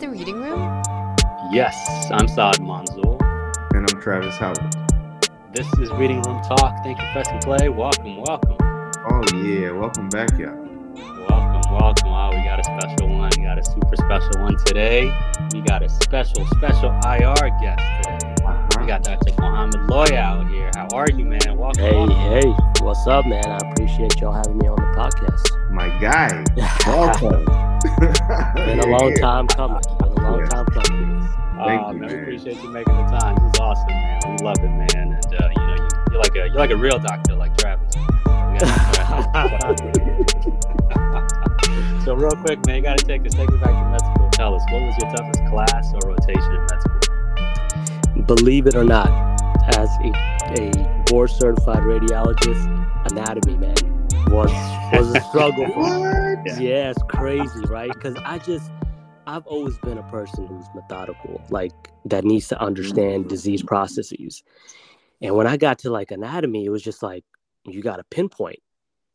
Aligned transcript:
the 0.00 0.08
reading 0.08 0.40
room? 0.40 0.82
Yes, 1.52 1.76
I'm 2.10 2.26
Saad 2.26 2.56
Manzoor. 2.56 3.20
And 3.74 3.86
I'm 3.86 4.00
Travis 4.00 4.34
Howard. 4.38 4.74
This 5.52 5.66
is 5.74 5.90
Reading 5.90 6.22
Room 6.22 6.40
Talk. 6.42 6.82
Thank 6.82 6.98
you, 6.98 7.04
Press 7.12 7.28
and 7.28 7.40
Play. 7.42 7.68
Welcome, 7.68 8.16
welcome. 8.16 8.56
Oh, 8.62 9.22
yeah. 9.36 9.72
Welcome 9.72 10.08
back, 10.08 10.30
y'all. 10.38 10.56
Welcome, 11.28 11.70
welcome. 11.70 12.10
Wow, 12.10 12.30
we 12.30 12.42
got 12.42 12.60
a 12.60 12.64
special 12.64 13.10
one. 13.10 13.30
We 13.36 13.42
got 13.42 13.58
a 13.58 13.64
super 13.64 13.94
special 13.94 14.40
one 14.40 14.56
today. 14.64 15.14
We 15.52 15.60
got 15.60 15.82
a 15.82 15.88
special, 15.90 16.46
special 16.46 16.98
IR 17.04 17.50
guest 17.60 17.84
today. 18.00 18.34
Uh-huh. 18.42 18.80
We 18.80 18.86
got 18.86 19.02
Dr. 19.02 19.34
Mohammed 19.38 19.80
Loya 19.90 20.16
out 20.16 20.48
here. 20.48 20.70
How 20.76 20.88
are 20.94 21.10
you, 21.10 21.26
man? 21.26 21.58
Welcome. 21.58 21.84
Hey, 21.84 21.92
welcome. 21.92 22.16
hey, 22.16 22.54
what's 22.80 23.06
up, 23.06 23.26
man? 23.26 23.44
I 23.44 23.58
appreciate 23.70 24.18
y'all 24.18 24.32
having 24.32 24.56
me 24.56 24.66
on 24.66 24.76
the 24.76 24.98
podcast. 24.98 25.70
My 25.70 25.88
guy. 26.00 26.42
Welcome. 26.86 27.69
Been 28.54 28.80
a 28.80 28.86
long 28.86 29.14
time 29.16 29.46
coming. 29.48 29.80
Been 30.00 30.12
a 30.12 30.14
long 30.22 30.40
Yeah. 30.40 30.46
time 30.48 30.66
coming. 30.66 31.28
Thank 31.56 31.80
Aw, 31.82 31.90
you, 31.92 31.98
man, 31.98 32.08
We 32.08 32.14
appreciate 32.22 32.56
you 32.62 32.70
making 32.70 32.94
the 32.96 33.02
time. 33.18 33.34
This 33.36 33.44
is 33.54 33.60
awesome, 33.60 33.86
man. 33.88 34.20
We 34.30 34.36
love 34.44 34.58
it, 34.58 34.68
man. 34.68 34.88
And 34.96 35.14
uh, 35.34 35.48
you 35.48 35.54
know, 35.66 35.74
you, 35.76 35.88
you're 36.12 36.20
like 36.20 36.34
a 36.36 36.46
you're 36.48 36.58
like 36.58 36.70
a 36.70 36.76
real 36.76 36.98
doctor, 36.98 37.34
like 37.34 37.56
Travis. 37.56 37.94
So 42.04 42.14
real 42.14 42.30
quick, 42.32 42.64
man, 42.66 42.76
you 42.76 42.82
gotta 42.82 43.04
take 43.04 43.24
us 43.26 43.34
take 43.34 43.48
us 43.50 43.60
back 43.60 43.70
to 43.70 43.90
med 43.90 44.00
school. 44.00 44.28
Tell 44.32 44.54
us 44.54 44.62
what 44.72 44.82
was 44.82 44.96
your 44.98 45.10
toughest 45.14 45.42
class 45.50 45.92
or 45.94 46.00
rotation 46.08 46.54
in 46.54 46.60
med 46.62 46.80
school? 46.80 47.00
Believe 48.24 48.66
it 48.66 48.74
or 48.74 48.84
not, 48.84 49.08
as 49.76 49.88
a, 50.02 50.12
a 50.58 50.70
board 51.10 51.30
certified 51.30 51.82
radiologist, 51.82 52.64
anatomy, 53.12 53.56
man, 53.56 53.74
was 54.30 54.50
was 54.92 55.14
a 55.14 55.20
struggle 55.22 55.66
for 55.72 55.82
me. 55.82 56.42
Yeah. 56.46 56.58
Yeah, 56.58 56.90
it's 56.90 57.02
crazy, 57.08 57.60
right? 57.66 57.92
Because 57.92 58.16
I 58.24 58.38
just, 58.38 58.70
I've 59.26 59.46
always 59.46 59.76
been 59.78 59.98
a 59.98 60.02
person 60.04 60.46
who's 60.46 60.64
methodical, 60.74 61.42
like 61.50 61.72
that 62.06 62.24
needs 62.24 62.48
to 62.48 62.60
understand 62.60 63.28
disease 63.28 63.62
processes. 63.62 64.42
And 65.20 65.34
when 65.34 65.46
I 65.46 65.56
got 65.56 65.80
to 65.80 65.90
like 65.90 66.10
anatomy, 66.10 66.64
it 66.64 66.70
was 66.70 66.82
just 66.82 67.02
like 67.02 67.24
you 67.64 67.82
got 67.82 67.96
to 67.96 68.04
pinpoint, 68.04 68.60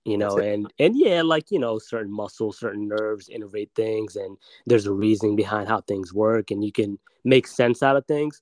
you 0.04 0.18
know, 0.18 0.38
and 0.38 0.72
and 0.80 0.98
yeah, 0.98 1.22
like 1.22 1.50
you 1.50 1.60
know, 1.60 1.80
certain 1.80 2.12
muscles, 2.12 2.60
certain 2.60 2.88
nerves 2.88 3.30
innervate 3.30 3.72
things, 3.76 4.16
and 4.16 4.38
there's 4.66 4.86
a 4.86 4.94
reasoning 4.94 5.36
behind 5.36 5.68
how 5.68 5.82
things 5.82 6.14
work, 6.14 6.52
and 6.52 6.64
you 6.64 6.72
can 6.72 7.00
make 7.24 7.48
sense 7.48 7.82
out 7.82 7.96
of 7.96 8.06
things. 8.06 8.42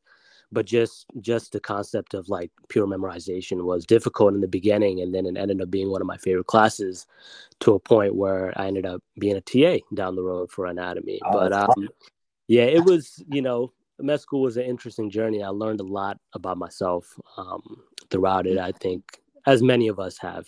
But 0.54 0.66
just 0.66 1.08
just 1.20 1.52
the 1.52 1.60
concept 1.60 2.14
of 2.14 2.30
like 2.30 2.52
pure 2.70 2.86
memorization 2.88 3.64
was 3.64 3.86
difficult 3.86 4.36
in 4.36 4.42
the 4.42 4.48
beginning, 4.48 5.02
and 5.02 5.14
then 5.14 5.26
it 5.26 5.38
ended 5.38 5.62
up 5.62 5.72
being 5.72 5.90
one 5.90 6.02
of 6.02 6.08
my 6.08 6.18
favorite 6.18 6.48
classes 6.48 7.08
to 7.62 7.74
a 7.74 7.80
point 7.80 8.16
where 8.16 8.54
I 8.56 8.68
ended 8.68 8.86
up 8.86 9.02
being 9.20 9.36
a 9.36 9.42
TA 9.42 9.84
down 9.94 10.16
the 10.16 10.22
road 10.22 10.52
for 10.52 10.68
anatomy. 10.68 11.20
Oh, 11.26 11.32
but 11.32 11.54
um, 11.54 11.90
yeah, 12.48 12.64
it 12.64 12.86
was 12.86 13.24
you 13.30 13.42
know 13.42 13.74
med 14.00 14.22
school 14.22 14.42
was 14.42 14.58
an 14.58 14.64
interesting 14.64 15.10
journey. 15.10 15.44
I 15.44 15.50
learned 15.50 15.80
a 15.80 15.86
lot 15.86 16.20
about 16.34 16.58
myself 16.58 17.20
um, 17.38 17.82
throughout 18.10 18.46
it. 18.46 18.58
I 18.58 18.72
think 18.74 19.20
as 19.46 19.64
many 19.64 19.88
of 19.88 20.00
us 20.00 20.18
have. 20.20 20.46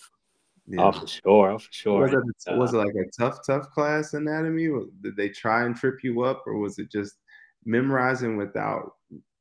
Yeah. 0.68 0.82
Oh, 0.82 0.92
for 0.92 1.06
sure, 1.06 1.50
oh, 1.50 1.58
for 1.58 1.72
sure. 1.72 2.00
Was 2.02 2.12
it, 2.12 2.52
Uh, 2.52 2.56
was 2.56 2.74
it 2.74 2.78
like 2.78 2.94
a 2.94 3.10
tough, 3.16 3.38
tough 3.46 3.70
class 3.70 4.14
anatomy? 4.14 4.68
Did 5.00 5.16
they 5.16 5.28
try 5.28 5.64
and 5.64 5.76
trip 5.76 6.02
you 6.02 6.22
up, 6.22 6.42
or 6.46 6.58
was 6.58 6.78
it 6.78 6.90
just 6.90 7.18
memorizing 7.64 8.36
without 8.36 8.94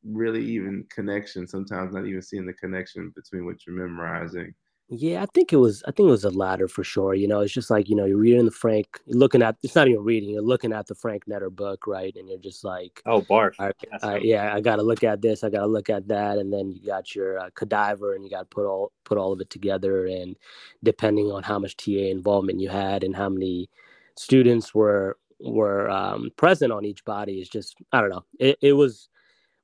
really 0.05 0.43
even 0.43 0.85
connection? 0.89 1.47
Sometimes 1.47 1.93
not 1.93 2.05
even 2.05 2.21
seeing 2.21 2.45
the 2.45 2.53
connection 2.53 3.11
between 3.15 3.45
what 3.45 3.65
you're 3.65 3.75
memorizing. 3.75 4.53
Yeah, 4.87 5.23
I 5.23 5.25
think 5.33 5.51
it 5.51 5.55
was. 5.55 5.81
I 5.87 5.91
think 5.91 6.07
it 6.07 6.11
was 6.11 6.25
a 6.25 6.29
ladder 6.29 6.67
for 6.67 6.83
sure. 6.83 7.15
You 7.15 7.27
know, 7.27 7.39
it's 7.39 7.53
just 7.53 7.71
like 7.71 7.89
you 7.89 7.95
know, 7.95 8.05
you're 8.05 8.19
reading 8.19 8.45
the 8.45 8.51
Frank, 8.51 8.99
you're 9.07 9.17
looking 9.17 9.41
at. 9.41 9.55
It's 9.63 9.73
not 9.73 9.87
even 9.87 10.03
reading. 10.03 10.29
You're 10.29 10.43
looking 10.43 10.73
at 10.73 10.85
the 10.85 10.93
Frank 10.93 11.25
Netter 11.25 11.53
book, 11.53 11.87
right? 11.87 12.15
And 12.15 12.29
you're 12.29 12.37
just 12.37 12.63
like, 12.63 13.01
oh, 13.07 13.21
barf. 13.21 13.53
All 13.57 13.65
right, 13.65 13.75
all 14.03 14.11
right, 14.11 14.23
yeah, 14.23 14.53
I 14.53 14.61
got 14.61 14.75
to 14.75 14.83
look 14.83 15.03
at 15.03 15.23
this. 15.23 15.43
I 15.43 15.49
got 15.49 15.61
to 15.61 15.65
look 15.65 15.89
at 15.89 16.07
that, 16.09 16.37
and 16.37 16.53
then 16.53 16.71
you 16.71 16.85
got 16.85 17.15
your 17.15 17.39
uh, 17.39 17.49
cadaver, 17.55 18.13
and 18.13 18.23
you 18.23 18.29
got 18.29 18.41
to 18.41 18.45
put 18.45 18.67
all 18.67 18.91
put 19.05 19.17
all 19.17 19.33
of 19.33 19.41
it 19.41 19.49
together. 19.49 20.05
And 20.05 20.35
depending 20.83 21.31
on 21.31 21.41
how 21.41 21.57
much 21.57 21.77
TA 21.77 21.91
involvement 21.91 22.59
you 22.59 22.69
had 22.69 23.03
and 23.03 23.15
how 23.15 23.29
many 23.29 23.71
students 24.17 24.75
were 24.75 25.17
were 25.39 25.89
um, 25.89 26.29
present 26.37 26.71
on 26.71 26.85
each 26.85 27.03
body, 27.05 27.41
is 27.41 27.49
just 27.49 27.75
I 27.91 28.01
don't 28.01 28.11
know. 28.11 28.25
It, 28.39 28.59
it 28.61 28.73
was 28.73 29.09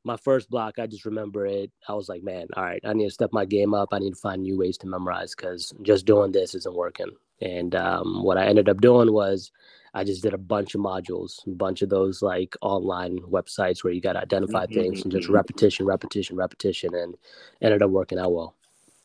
my 0.03 0.17
first 0.17 0.49
block. 0.49 0.79
I 0.79 0.87
just 0.87 1.05
remember 1.05 1.45
it. 1.45 1.71
I 1.87 1.93
was 1.93 2.09
like, 2.09 2.23
man, 2.23 2.47
all 2.55 2.63
right, 2.63 2.81
I 2.83 2.93
need 2.93 3.05
to 3.05 3.11
step 3.11 3.31
my 3.31 3.45
game 3.45 3.73
up. 3.73 3.89
I 3.91 3.99
need 3.99 4.13
to 4.13 4.19
find 4.19 4.41
new 4.41 4.57
ways 4.57 4.77
to 4.79 4.87
memorize 4.87 5.35
because 5.35 5.73
just 5.81 6.05
doing 6.05 6.31
this 6.31 6.55
isn't 6.55 6.75
working. 6.75 7.11
And 7.41 7.75
um, 7.75 8.23
what 8.23 8.37
I 8.37 8.45
ended 8.45 8.69
up 8.69 8.81
doing 8.81 9.11
was 9.11 9.51
I 9.93 10.03
just 10.03 10.21
did 10.21 10.33
a 10.33 10.37
bunch 10.37 10.75
of 10.75 10.81
modules, 10.81 11.45
a 11.47 11.51
bunch 11.51 11.81
of 11.81 11.89
those 11.89 12.21
like 12.21 12.55
online 12.61 13.19
websites 13.19 13.83
where 13.83 13.93
you 13.93 14.01
got 14.01 14.13
to 14.13 14.21
identify 14.21 14.65
Mhm, 14.65 14.73
things 14.73 15.01
and 15.03 15.11
just 15.11 15.27
mhm. 15.27 15.33
repetition, 15.33 15.85
repetition, 15.85 16.35
repetition, 16.35 16.93
and 16.95 17.15
ended 17.61 17.81
up 17.81 17.89
working 17.89 18.19
out 18.19 18.31
well. 18.31 18.55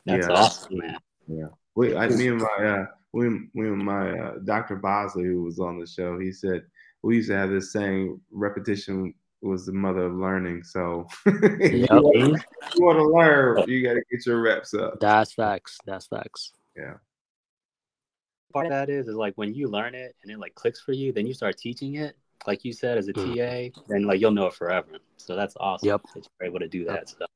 That's 0.04 0.28
Yeah. 0.28 0.34
awesome, 0.34 0.78
man. 0.78 0.98
Yeah. 1.26 1.48
We, 1.74 1.96
I, 1.96 2.08
me 2.08 2.28
and 2.28 2.40
my, 2.40 2.64
uh, 2.66 2.86
we, 3.12 3.28
we 3.54 3.68
and 3.68 3.84
my 3.84 4.18
uh, 4.18 4.34
Dr. 4.44 4.76
Bosley, 4.76 5.24
who 5.24 5.42
was 5.42 5.58
on 5.58 5.78
the 5.78 5.86
show, 5.86 6.18
he 6.18 6.30
said 6.32 6.64
we 7.02 7.16
used 7.16 7.28
to 7.30 7.36
have 7.36 7.50
this 7.50 7.72
saying: 7.72 8.20
repetition 8.30 9.14
was 9.42 9.66
the 9.66 9.72
mother 9.72 10.06
of 10.06 10.14
learning. 10.14 10.62
So 10.64 11.06
you 11.26 11.32
Yep. 11.60 11.90
want- 11.90 12.42
if 12.62 12.74
you 12.74 12.84
want 12.84 12.98
to 12.98 13.04
learn, 13.04 13.68
you 13.68 13.82
got 13.82 13.94
to 13.94 14.02
get 14.10 14.26
your 14.26 14.40
reps 14.40 14.74
up. 14.74 14.98
That's 15.00 15.32
facts. 15.32 15.78
That's 15.86 16.06
facts. 16.06 16.52
Yeah. 16.76 16.94
part 18.52 18.66
of 18.66 18.72
that 18.72 18.88
is 18.90 19.08
is 19.08 19.14
like 19.14 19.34
when 19.36 19.52
you 19.54 19.68
learn 19.68 19.94
it 19.94 20.14
and 20.22 20.30
it 20.32 20.38
like 20.38 20.54
clicks 20.54 20.80
for 20.80 20.92
you, 20.92 21.12
then 21.12 21.26
you 21.26 21.34
start 21.34 21.56
teaching 21.58 21.96
it. 21.96 22.16
Like 22.46 22.64
you 22.64 22.72
said, 22.72 22.96
as 22.98 23.08
a 23.08 23.12
Mm. 23.12 23.72
TA, 23.74 23.82
then 23.88 24.02
like 24.04 24.20
you'll 24.20 24.30
know 24.30 24.46
it 24.46 24.54
forever. 24.54 24.88
So 25.16 25.34
that's 25.36 25.56
awesome. 25.58 25.88
Yep. 25.88 26.02
That 26.14 26.28
you're 26.40 26.48
able 26.48 26.60
to 26.60 26.68
do 26.68 26.84
that 26.86 27.08
stuff. 27.08 27.28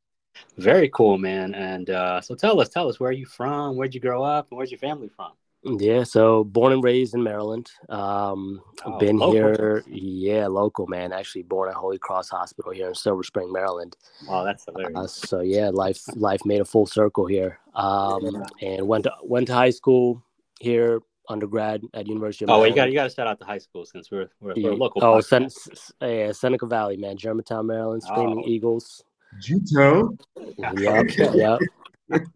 Very 0.56 0.88
cool, 0.90 1.18
man. 1.18 1.54
And 1.54 1.90
uh, 1.90 2.20
so 2.20 2.34
tell 2.34 2.60
us, 2.60 2.68
tell 2.68 2.88
us, 2.88 2.98
where 3.00 3.10
are 3.10 3.12
you 3.14 3.26
from? 3.26 3.76
Where'd 3.76 3.94
you 3.94 4.00
grow 4.00 4.22
up? 4.22 4.48
And 4.50 4.56
where's 4.58 4.70
your 4.70 4.78
family 4.78 5.08
from? 5.14 5.32
Yeah, 5.62 6.04
so 6.04 6.44
born 6.44 6.72
and 6.72 6.82
raised 6.82 7.14
in 7.14 7.22
Maryland. 7.22 7.70
Um, 7.90 8.62
Oh, 8.86 8.98
been 8.98 9.18
local. 9.18 9.32
here, 9.34 9.84
yeah, 9.88 10.46
local 10.46 10.86
man. 10.86 11.12
Actually, 11.12 11.42
born 11.42 11.68
at 11.68 11.74
Holy 11.74 11.98
Cross 11.98 12.30
Hospital 12.30 12.72
here 12.72 12.88
in 12.88 12.94
Silver 12.94 13.22
Spring, 13.22 13.52
Maryland. 13.52 13.94
Wow, 14.26 14.42
that's 14.42 14.64
hilarious. 14.64 14.96
Uh, 14.96 15.06
so 15.06 15.40
yeah, 15.40 15.68
life 15.68 16.00
life 16.16 16.40
made 16.46 16.62
a 16.62 16.64
full 16.64 16.86
circle 16.86 17.26
here. 17.26 17.58
Um, 17.74 18.42
and 18.62 18.88
went 18.88 19.04
to 19.04 19.12
went 19.22 19.48
to 19.48 19.52
high 19.54 19.68
school 19.68 20.22
here, 20.60 21.00
undergrad 21.28 21.82
at 21.92 22.06
University 22.06 22.46
of 22.46 22.48
oh, 22.50 22.52
Maryland. 22.54 22.70
you 22.70 22.76
got 22.76 22.88
you 22.88 22.94
got 22.94 23.04
to 23.04 23.10
shout 23.14 23.26
out 23.26 23.38
the 23.38 23.44
high 23.44 23.58
school 23.58 23.84
since 23.84 24.10
we're 24.10 24.30
we're, 24.40 24.54
we're 24.54 24.56
a 24.56 24.58
Yeah. 24.60 24.70
local. 24.70 25.04
Oh. 25.04 25.20
Sen- 25.20 25.44
S- 25.44 25.92
yeah, 26.00 26.32
Seneca 26.32 26.64
Valley, 26.66 26.96
man, 26.96 27.18
Germantown, 27.18 27.66
Maryland, 27.66 28.02
Screaming 28.02 28.42
Oh. 28.46 28.48
Eagles. 28.48 29.04
Juto. 29.40 30.16
Yep, 30.56 31.10
yep. 31.34 31.58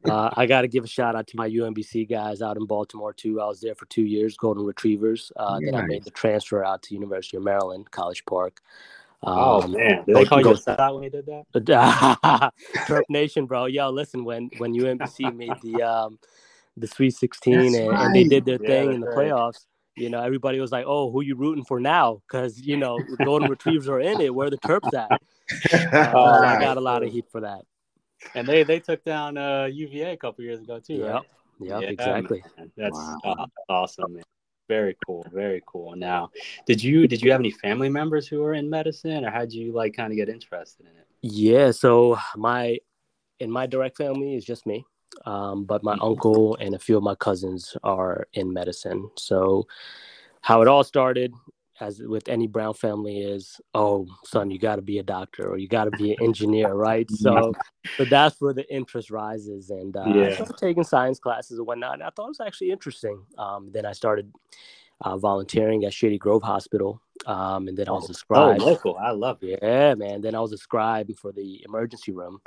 Uh, 0.05 0.31
I 0.37 0.47
got 0.47 0.62
to 0.62 0.69
give 0.69 0.85
a 0.85 0.89
shout 0.89 1.17
out 1.17 1.27
to 1.29 1.37
my 1.37 1.49
UMBC 1.49 2.09
guys 2.09 2.43
out 2.43 2.57
in 2.57 2.67
Baltimore 2.67 3.12
too. 3.12 3.41
I 3.41 3.47
was 3.47 3.61
there 3.61 3.75
for 3.75 3.87
two 3.87 4.03
years, 4.05 4.37
Golden 4.37 4.65
Retrievers. 4.65 5.33
Uh, 5.37 5.61
Then 5.61 5.75
I 5.75 5.83
made 5.83 6.05
the 6.05 6.11
transfer 6.11 6.62
out 6.62 6.83
to 6.83 6.95
University 6.95 7.37
of 7.39 7.43
Maryland, 7.43 7.91
College 7.91 8.25
Park. 8.27 8.61
oh 9.23 9.62
Um, 9.62 9.73
man, 9.73 10.05
did 10.07 10.17
they 10.17 10.25
call 10.27 10.39
you 10.39 10.45
go- 10.45 10.53
sellout 10.55 10.95
when 10.95 11.05
you 11.05 11.11
did 11.11 11.27
that? 11.27 11.45
Terp 12.87 13.05
Nation, 13.09 13.47
bro. 13.47 13.67
Yo, 13.67 13.89
listen, 13.91 14.25
when 14.25 14.51
when 14.59 14.75
UMBC 14.75 15.35
made 15.35 15.61
the 15.62 15.83
um 15.83 16.19
the 16.77 16.87
Sweet 16.87 17.15
16 17.15 17.73
That's 17.73 17.77
and, 17.77 17.93
and 18.06 18.15
they 18.15 18.25
did 18.25 18.45
their 18.45 18.59
Yeah, 18.59 18.67
thing 18.67 18.93
in 18.93 19.01
the 19.01 19.06
right. 19.06 19.31
playoffs, 19.31 19.67
you 19.97 20.11
know, 20.11 20.21
everybody 20.21 20.59
was 20.61 20.73
like, 20.73 20.85
"Oh, 20.87 21.11
who 21.11 21.23
you 21.23 21.37
rooting 21.37 21.65
for 21.65 21.81
now?" 21.81 22.21
Because 22.27 22.61
you 22.61 22.77
know, 22.77 22.99
Golden 23.23 23.49
Retrievers 23.49 23.89
are 23.89 24.01
in 24.01 24.21
it. 24.21 24.35
Where 24.35 24.49
are 24.49 24.51
the 24.51 24.59
Terps 24.59 24.93
at? 24.93 25.12
Uh, 25.95 26.12
Oh, 26.12 26.45
I 26.45 26.56
got 26.56 26.77
a 26.77 26.81
lot 26.81 27.03
of 27.03 27.11
heat 27.11 27.25
for 27.31 27.41
that. 27.41 27.62
And 28.35 28.49
they 28.49 28.65
they 28.65 28.81
took 28.81 29.05
down 29.05 29.37
uh, 29.37 29.65
UVA 29.67 30.12
a 30.12 30.17
couple 30.17 30.44
years 30.44 30.61
ago 30.61 30.81
too, 30.81 30.94
Yep, 30.94 31.12
right? 31.12 31.23
yep, 31.61 31.82
Yeah, 31.82 31.88
exactly. 31.88 32.43
man. 32.59 32.73
That's 32.76 32.97
Wow. 33.25 33.47
awesome, 33.69 34.15
man. 34.15 34.25
Very 34.69 34.97
cool, 35.06 35.26
very 35.32 35.62
cool. 35.67 35.94
Now, 35.94 36.31
did 36.67 36.82
you 36.82 37.06
did 37.06 37.23
you 37.23 37.31
have 37.31 37.41
any 37.41 37.50
family 37.50 37.91
members 37.91 38.26
who 38.26 38.41
were 38.41 38.55
in 38.55 38.69
medicine, 38.71 39.25
or 39.25 39.31
how 39.31 39.41
did 39.41 39.53
you 39.53 39.73
like 39.73 39.94
kind 39.94 40.11
of 40.12 40.17
get 40.17 40.29
interested 40.29 40.87
in 40.87 40.93
it? 40.97 41.06
Yeah, 41.23 41.71
so 41.71 42.19
my 42.37 42.79
in 43.41 43.50
my 43.50 43.67
direct 43.67 43.97
family 43.99 44.35
is 44.35 44.44
just 44.44 44.67
me. 44.67 44.85
Um, 45.26 45.65
but 45.65 45.85
my 45.85 45.94
Mhm. 45.94 46.03
uncle 46.03 46.56
and 46.56 46.75
a 46.75 46.79
few 46.79 46.97
of 46.97 47.03
my 47.03 47.15
cousins 47.15 47.76
are 47.85 48.26
in 48.32 48.53
medicine. 48.53 49.11
So 49.17 49.67
how 50.41 50.61
it 50.62 50.69
all 50.69 50.82
started 50.82 51.32
as 51.87 52.01
with 52.03 52.29
any 52.29 52.47
brown 52.47 52.75
family 52.75 53.21
is, 53.21 53.61
oh 53.75 54.07
son, 54.25 54.51
you 54.51 54.59
gotta 54.59 54.83
be 54.83 54.99
a 54.99 55.03
doctor 55.03 55.49
or 55.49 55.59
you 55.59 55.69
gotta 55.69 55.91
be 55.91 56.13
an 56.13 56.19
engineer, 56.21 56.75
right? 56.75 57.11
So 57.11 57.57
so 57.97 58.05
that's 58.05 58.41
where 58.41 58.55
the 58.55 58.69
interest 58.75 59.11
rises 59.11 59.71
and 59.71 59.97
uh, 59.97 60.01
I 60.03 60.29
Yeah. 60.29 60.31
started 60.31 60.57
taking 60.59 60.85
science 60.85 61.19
classes 61.21 61.59
and 61.59 61.67
whatnot. 61.67 61.95
And 61.95 62.03
I 62.03 62.11
thought 62.11 62.27
it 62.27 62.39
was 62.39 62.41
actually 62.41 62.73
interesting. 62.73 63.21
Um, 63.39 63.71
then 63.73 63.87
I 63.87 63.93
started 63.93 64.33
uh, 65.03 65.17
volunteering 65.17 65.85
at 65.85 65.93
Shady 65.95 66.19
Grove 66.19 66.43
Hospital. 66.43 67.01
Um, 67.27 67.69
and 67.69 67.77
then 67.79 67.89
I 67.89 67.93
was 67.93 68.11
a 68.11 68.15
scribe. 68.15 68.61
Oh, 68.61 68.65
local. 68.65 68.97
I 68.97 69.13
love 69.13 69.39
it. 69.43 69.61
Yeah, 69.63 69.95
man. 69.95 70.21
Then 70.23 70.35
I 70.35 70.41
was 70.41 70.53
a 70.53 70.59
scribe 70.59 71.11
for 71.17 71.33
the 71.33 71.63
emergency 71.67 72.13
room. 72.13 72.41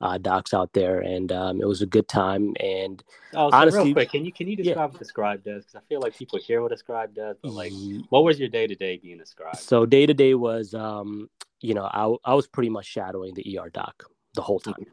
Uh, 0.00 0.18
docs 0.18 0.54
out 0.54 0.72
there, 0.72 1.00
and 1.00 1.32
um, 1.32 1.60
it 1.60 1.66
was 1.66 1.82
a 1.82 1.86
good 1.86 2.08
time. 2.08 2.54
And 2.60 3.02
oh, 3.34 3.50
so 3.50 3.56
honestly, 3.56 3.84
real 3.84 3.94
quick, 3.94 4.10
can 4.10 4.24
you 4.24 4.32
can 4.32 4.48
you 4.48 4.56
describe 4.56 4.76
yeah. 4.76 4.92
what 4.92 4.98
the 4.98 5.04
scribe 5.04 5.44
does? 5.44 5.64
Because 5.64 5.76
I 5.76 5.88
feel 5.88 6.00
like 6.00 6.16
people 6.16 6.38
hear 6.38 6.62
what 6.62 6.72
a 6.72 6.76
scribe 6.76 7.14
does, 7.14 7.36
but 7.42 7.52
like, 7.52 7.72
what 8.10 8.24
was 8.24 8.38
your 8.38 8.48
day 8.48 8.66
to 8.66 8.74
day 8.74 8.98
being 9.02 9.20
a 9.20 9.26
scribe? 9.26 9.56
So 9.56 9.86
day 9.86 10.06
to 10.06 10.14
day 10.14 10.34
was, 10.34 10.74
um, 10.74 11.28
you 11.60 11.74
know, 11.74 11.84
I 11.84 12.30
I 12.30 12.34
was 12.34 12.46
pretty 12.46 12.70
much 12.70 12.86
shadowing 12.86 13.34
the 13.34 13.58
ER 13.58 13.70
doc 13.70 14.04
the 14.34 14.42
whole 14.42 14.60
time, 14.60 14.86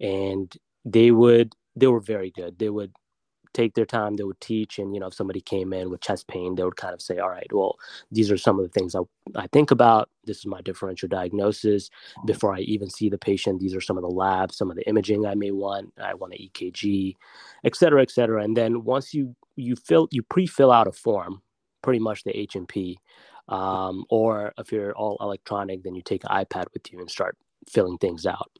and 0.00 0.54
they 0.84 1.10
would 1.10 1.54
they 1.74 1.86
were 1.86 2.00
very 2.00 2.30
good. 2.30 2.58
They 2.58 2.70
would 2.70 2.92
take 3.56 3.74
their 3.74 3.86
time 3.86 4.16
they 4.16 4.24
would 4.24 4.40
teach 4.40 4.78
and 4.78 4.94
you 4.94 5.00
know 5.00 5.08
if 5.08 5.14
somebody 5.14 5.40
came 5.40 5.72
in 5.72 5.90
with 5.90 6.00
chest 6.08 6.28
pain 6.28 6.54
they 6.54 6.64
would 6.64 6.76
kind 6.76 6.94
of 6.94 7.00
say 7.02 7.18
all 7.18 7.30
right 7.30 7.50
well 7.52 7.76
these 8.12 8.30
are 8.30 8.36
some 8.46 8.58
of 8.58 8.64
the 8.64 8.74
things 8.78 8.94
i, 8.94 9.00
I 9.34 9.46
think 9.48 9.70
about. 9.70 10.08
This 10.24 10.38
is 10.38 10.46
my 10.46 10.60
differential 10.60 11.08
diagnosis. 11.08 11.90
Before 12.26 12.54
i 12.54 12.60
even 12.60 12.90
see 12.90 13.08
the 13.10 13.18
patient 13.30 13.60
these 13.60 13.74
are 13.74 13.80
some 13.88 13.96
of 13.98 14.02
the 14.02 14.16
labs 14.24 14.56
some 14.56 14.70
of 14.70 14.76
the 14.76 14.86
imaging 14.88 15.26
i 15.26 15.34
may 15.34 15.52
want. 15.52 15.92
I 16.10 16.14
want 16.14 16.34
an 16.34 16.40
ekg 16.46 17.16
et 17.64 17.74
cetera 17.76 18.02
et 18.02 18.10
cetera. 18.10 18.42
And 18.44 18.56
then 18.56 18.84
once 18.84 19.14
you 19.14 19.34
you 19.56 19.74
fill 19.76 20.08
you 20.10 20.22
pre-fill 20.22 20.72
out 20.72 20.88
a 20.88 20.92
form 20.92 21.42
pretty 21.82 22.00
much 22.00 22.24
the 22.24 22.36
h&p 22.36 22.98
um, 23.48 24.04
or 24.10 24.52
if 24.58 24.72
you're 24.72 24.94
all 24.94 25.16
electronic 25.20 25.82
then 25.84 25.94
you 25.94 26.02
take 26.02 26.24
an 26.24 26.30
ipad 26.44 26.66
with 26.74 26.92
you 26.92 26.98
and 27.00 27.10
start 27.10 27.36
filling 27.68 27.98
things 27.98 28.26
out 28.26 28.50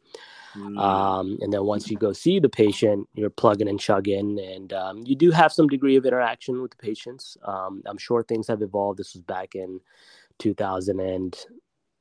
Mm. 0.56 0.78
Um, 0.78 1.38
and 1.40 1.52
then 1.52 1.64
once 1.64 1.90
you 1.90 1.96
go 1.96 2.12
see 2.12 2.38
the 2.38 2.48
patient, 2.48 3.08
you're 3.14 3.30
plugging 3.30 3.68
and 3.68 3.78
chugging, 3.78 4.38
and 4.40 4.72
um, 4.72 5.02
you 5.04 5.14
do 5.14 5.30
have 5.30 5.52
some 5.52 5.68
degree 5.68 5.96
of 5.96 6.06
interaction 6.06 6.62
with 6.62 6.70
the 6.70 6.76
patients. 6.76 7.36
Um, 7.44 7.82
I'm 7.86 7.98
sure 7.98 8.22
things 8.22 8.48
have 8.48 8.62
evolved. 8.62 8.98
This 8.98 9.14
was 9.14 9.22
back 9.22 9.54
in 9.54 9.80
2000 10.38 11.00
and 11.00 11.36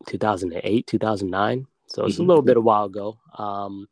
2008, 0.07 0.87
2009. 0.87 1.67
So 1.87 2.05
it's 2.05 2.15
mm-hmm. 2.15 2.23
a 2.23 2.25
little 2.25 2.43
bit 2.43 2.57
a 2.57 2.61
while 2.61 2.85
ago. 2.85 3.17
Um, 3.37 3.87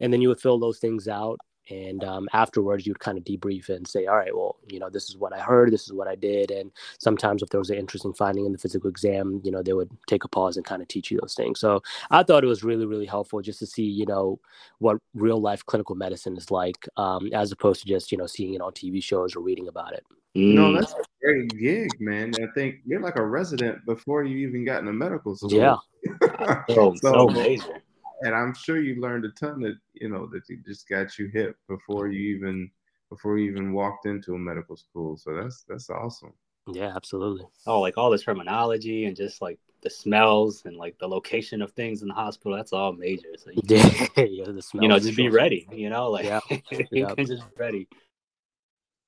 and 0.00 0.12
then 0.12 0.20
you 0.20 0.28
would 0.28 0.40
fill 0.40 0.58
those 0.58 0.78
things 0.78 1.08
out 1.08 1.40
and 1.70 2.04
um, 2.04 2.28
afterwards 2.32 2.86
you'd 2.86 2.98
kind 2.98 3.16
of 3.16 3.24
debrief 3.24 3.68
and 3.68 3.86
say 3.86 4.06
all 4.06 4.16
right 4.16 4.34
well 4.34 4.56
you 4.68 4.78
know 4.78 4.90
this 4.90 5.08
is 5.08 5.16
what 5.16 5.32
i 5.32 5.40
heard 5.40 5.72
this 5.72 5.84
is 5.84 5.92
what 5.92 6.08
i 6.08 6.14
did 6.14 6.50
and 6.50 6.70
sometimes 6.98 7.42
if 7.42 7.48
there 7.48 7.60
was 7.60 7.70
an 7.70 7.78
interesting 7.78 8.12
finding 8.12 8.46
in 8.46 8.52
the 8.52 8.58
physical 8.58 8.90
exam 8.90 9.40
you 9.44 9.50
know 9.50 9.62
they 9.62 9.72
would 9.72 9.90
take 10.06 10.24
a 10.24 10.28
pause 10.28 10.56
and 10.56 10.66
kind 10.66 10.82
of 10.82 10.88
teach 10.88 11.10
you 11.10 11.18
those 11.20 11.34
things 11.34 11.60
so 11.60 11.82
i 12.10 12.22
thought 12.22 12.44
it 12.44 12.48
was 12.48 12.64
really 12.64 12.86
really 12.86 13.06
helpful 13.06 13.40
just 13.40 13.58
to 13.58 13.66
see 13.66 13.84
you 13.84 14.06
know 14.06 14.38
what 14.78 14.98
real 15.14 15.40
life 15.40 15.64
clinical 15.66 15.94
medicine 15.94 16.36
is 16.36 16.50
like 16.50 16.88
um, 16.96 17.30
as 17.32 17.52
opposed 17.52 17.80
to 17.80 17.88
just 17.88 18.12
you 18.12 18.18
know 18.18 18.26
seeing 18.26 18.54
it 18.54 18.60
on 18.60 18.72
tv 18.72 19.02
shows 19.02 19.34
or 19.34 19.40
reading 19.40 19.68
about 19.68 19.92
it 19.92 20.04
no, 20.36 20.72
mm. 20.72 20.80
that's 20.80 20.92
a 20.92 20.96
great 21.22 21.48
gig, 21.60 21.90
man. 22.00 22.32
I 22.42 22.46
think 22.56 22.80
you're 22.84 23.00
like 23.00 23.14
a 23.14 23.24
resident 23.24 23.86
before 23.86 24.24
you 24.24 24.48
even 24.48 24.64
got 24.64 24.80
into 24.80 24.92
medical 24.92 25.36
school. 25.36 25.52
Yeah. 25.52 25.76
so, 26.70 26.92
so 27.00 27.28
amazing 27.28 27.76
and 28.24 28.34
I'm 28.34 28.54
sure 28.54 28.80
you 28.80 29.00
learned 29.00 29.24
a 29.26 29.30
ton 29.30 29.60
that 29.62 29.76
you 29.92 30.08
know 30.08 30.26
that 30.26 30.42
just 30.64 30.88
got 30.88 31.18
you 31.18 31.28
hip 31.28 31.56
before 31.68 32.08
you 32.08 32.36
even 32.36 32.70
before 33.10 33.38
you 33.38 33.50
even 33.50 33.72
walked 33.72 34.06
into 34.06 34.34
a 34.34 34.38
medical 34.38 34.76
school. 34.76 35.16
So 35.16 35.34
that's 35.34 35.64
that's 35.68 35.90
awesome. 35.90 36.32
Yeah, 36.72 36.92
absolutely. 36.96 37.46
Oh, 37.66 37.80
like 37.80 37.98
all 37.98 38.10
this 38.10 38.24
terminology 38.24 39.04
and 39.04 39.14
just 39.14 39.42
like 39.42 39.58
the 39.82 39.90
smells 39.90 40.62
and 40.64 40.76
like 40.76 40.98
the 40.98 41.06
location 41.06 41.60
of 41.60 41.72
things 41.72 42.00
in 42.00 42.08
the 42.08 42.14
hospital. 42.14 42.56
That's 42.56 42.72
all 42.72 42.92
major. 42.94 43.28
So 43.36 43.50
you, 43.50 43.60
yeah, 43.68 44.08
yeah, 44.24 44.50
the 44.50 44.62
smells. 44.62 44.82
You 44.82 44.88
know, 44.88 44.98
just 44.98 45.16
be 45.16 45.28
ready. 45.28 45.68
You 45.70 45.90
know, 45.90 46.10
like 46.10 46.24
yeah. 46.24 46.40
you 46.50 46.86
yeah. 46.90 47.14
can 47.14 47.26
just 47.26 47.42
be 47.42 47.54
ready. 47.58 47.88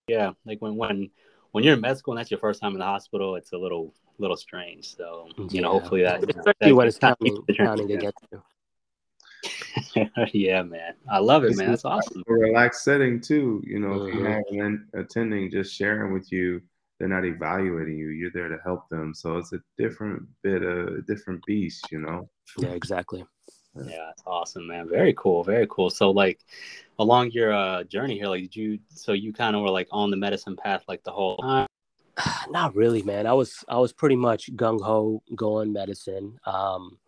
Yeah, 0.09 0.33
like 0.45 0.61
when 0.61 0.77
when 0.77 1.11
when 1.53 1.65
you're 1.65 1.75
in 1.75 1.81
med 1.81 1.97
school 1.97 2.13
and 2.13 2.21
that's 2.21 2.31
your 2.31 2.39
first 2.39 2.61
time 2.61 2.73
in 2.73 2.79
the 2.79 2.85
hospital, 2.85 3.37
it's 3.37 3.53
a 3.53 3.59
little 3.59 3.95
little 4.19 4.37
strange. 4.37 4.95
So 4.95 5.29
you 5.39 5.49
yeah. 5.51 5.61
know, 5.63 5.71
hopefully 5.71 6.03
that 6.03 6.23
especially 6.23 6.53
that, 6.61 6.75
when 6.75 6.87
it's 6.87 6.99
counting, 6.99 7.43
counting 7.57 7.89
to 7.89 7.97
get 7.97 8.15
to. 8.31 8.43
yeah, 10.33 10.63
man. 10.63 10.95
I 11.11 11.19
love 11.19 11.45
it, 11.45 11.57
man. 11.57 11.69
That's 11.69 11.85
awesome. 11.85 12.23
A 12.29 12.33
relaxed 12.33 12.85
setting 12.85 13.21
too. 13.21 13.63
You 13.67 13.79
know, 13.81 13.89
mm-hmm. 13.89 14.09
if 14.09 14.15
you 14.15 14.21
mm-hmm. 14.21 14.33
have 14.33 14.67
an 14.67 14.89
attending 14.95 15.51
just 15.51 15.75
sharing 15.75 16.13
with 16.13 16.31
you, 16.33 16.61
they're 16.99 17.09
not 17.09 17.25
evaluating 17.25 17.99
you. 17.99 18.09
You're 18.09 18.31
there 18.31 18.49
to 18.49 18.59
help 18.65 18.89
them. 18.89 19.15
So 19.15 19.37
it's 19.37 19.53
a 19.53 19.61
different 19.77 20.23
bit 20.43 20.63
of 20.63 20.89
a 20.89 21.03
different 21.03 21.45
beast, 21.47 21.87
you 21.91 21.99
know. 21.99 22.29
Yeah, 22.59 22.71
exactly. 22.71 23.25
Yeah, 23.75 24.11
it's 24.11 24.23
awesome, 24.27 24.67
man. 24.67 24.89
Very 24.89 25.15
cool. 25.17 25.45
Very 25.45 25.67
cool. 25.69 25.91
So 25.91 26.11
like 26.11 26.41
along 26.99 27.33
your 27.33 27.53
uh, 27.53 27.85
journey 27.85 28.17
here, 28.17 28.29
like 28.29 28.43
did 28.43 28.57
you 28.57 28.79
so 28.89 29.13
you 29.13 29.33
kind 29.33 29.55
of 29.55 29.63
were 29.63 29.71
like 29.71 29.89
on 29.91 30.11
the 30.11 30.17
medicine 30.17 30.57
path 30.57 30.85
like 30.89 31.05
the 31.05 31.13
whole 31.13 31.37
time? 31.39 31.67
Not 32.51 32.75
really, 32.75 33.03
man. 33.03 33.27
I 33.27 33.35
was 33.35 33.65
I 33.69 33.79
was 33.79 33.93
pretty 33.93 34.17
much 34.17 34.55
gung 34.57 34.81
ho 34.81 35.23
going 35.35 35.73
medicine. 35.73 36.39
Um 36.47 36.99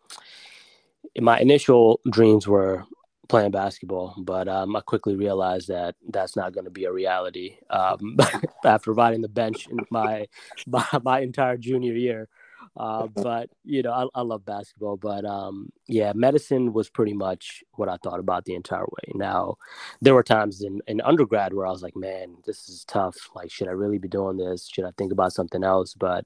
my 1.21 1.41
initial 1.41 2.01
dreams 2.11 2.47
were 2.47 2.85
playing 3.29 3.51
basketball, 3.51 4.15
but 4.19 4.49
um, 4.49 4.75
I 4.75 4.81
quickly 4.81 5.15
realized 5.15 5.69
that 5.69 5.95
that's 6.09 6.35
not 6.35 6.53
going 6.53 6.65
to 6.65 6.71
be 6.71 6.85
a 6.85 6.93
reality. 6.93 7.57
Um, 7.71 8.17
after 8.65 8.93
riding 8.93 9.21
the 9.21 9.29
bench 9.29 9.69
in 9.69 9.79
my, 9.91 10.27
my, 10.67 10.87
my 11.03 11.21
entire 11.21 11.57
junior 11.57 11.93
year, 11.93 12.29
uh, 12.77 13.09
but 13.09 13.51
you 13.65 13.83
know, 13.83 13.93
I, 13.93 14.21
I 14.21 14.23
love 14.23 14.45
basketball. 14.45 14.97
But 14.97 15.25
um, 15.25 15.71
yeah, 15.87 16.13
medicine 16.15 16.73
was 16.73 16.89
pretty 16.89 17.13
much 17.13 17.63
what 17.73 17.89
I 17.89 17.97
thought 18.03 18.21
about 18.21 18.45
the 18.45 18.55
entire 18.55 18.85
way. 18.85 19.13
Now, 19.15 19.57
there 20.01 20.15
were 20.15 20.23
times 20.23 20.63
in, 20.63 20.81
in 20.87 21.01
undergrad 21.01 21.53
where 21.53 21.67
I 21.67 21.71
was 21.71 21.83
like, 21.83 21.97
man, 21.97 22.37
this 22.47 22.69
is 22.69 22.85
tough. 22.85 23.17
Like, 23.35 23.51
should 23.51 23.69
I 23.69 23.73
really 23.73 23.99
be 23.99 24.09
doing 24.09 24.37
this? 24.37 24.69
Should 24.69 24.85
I 24.85 24.93
think 24.97 25.13
about 25.13 25.33
something 25.33 25.65
else? 25.65 25.95
But 25.95 26.25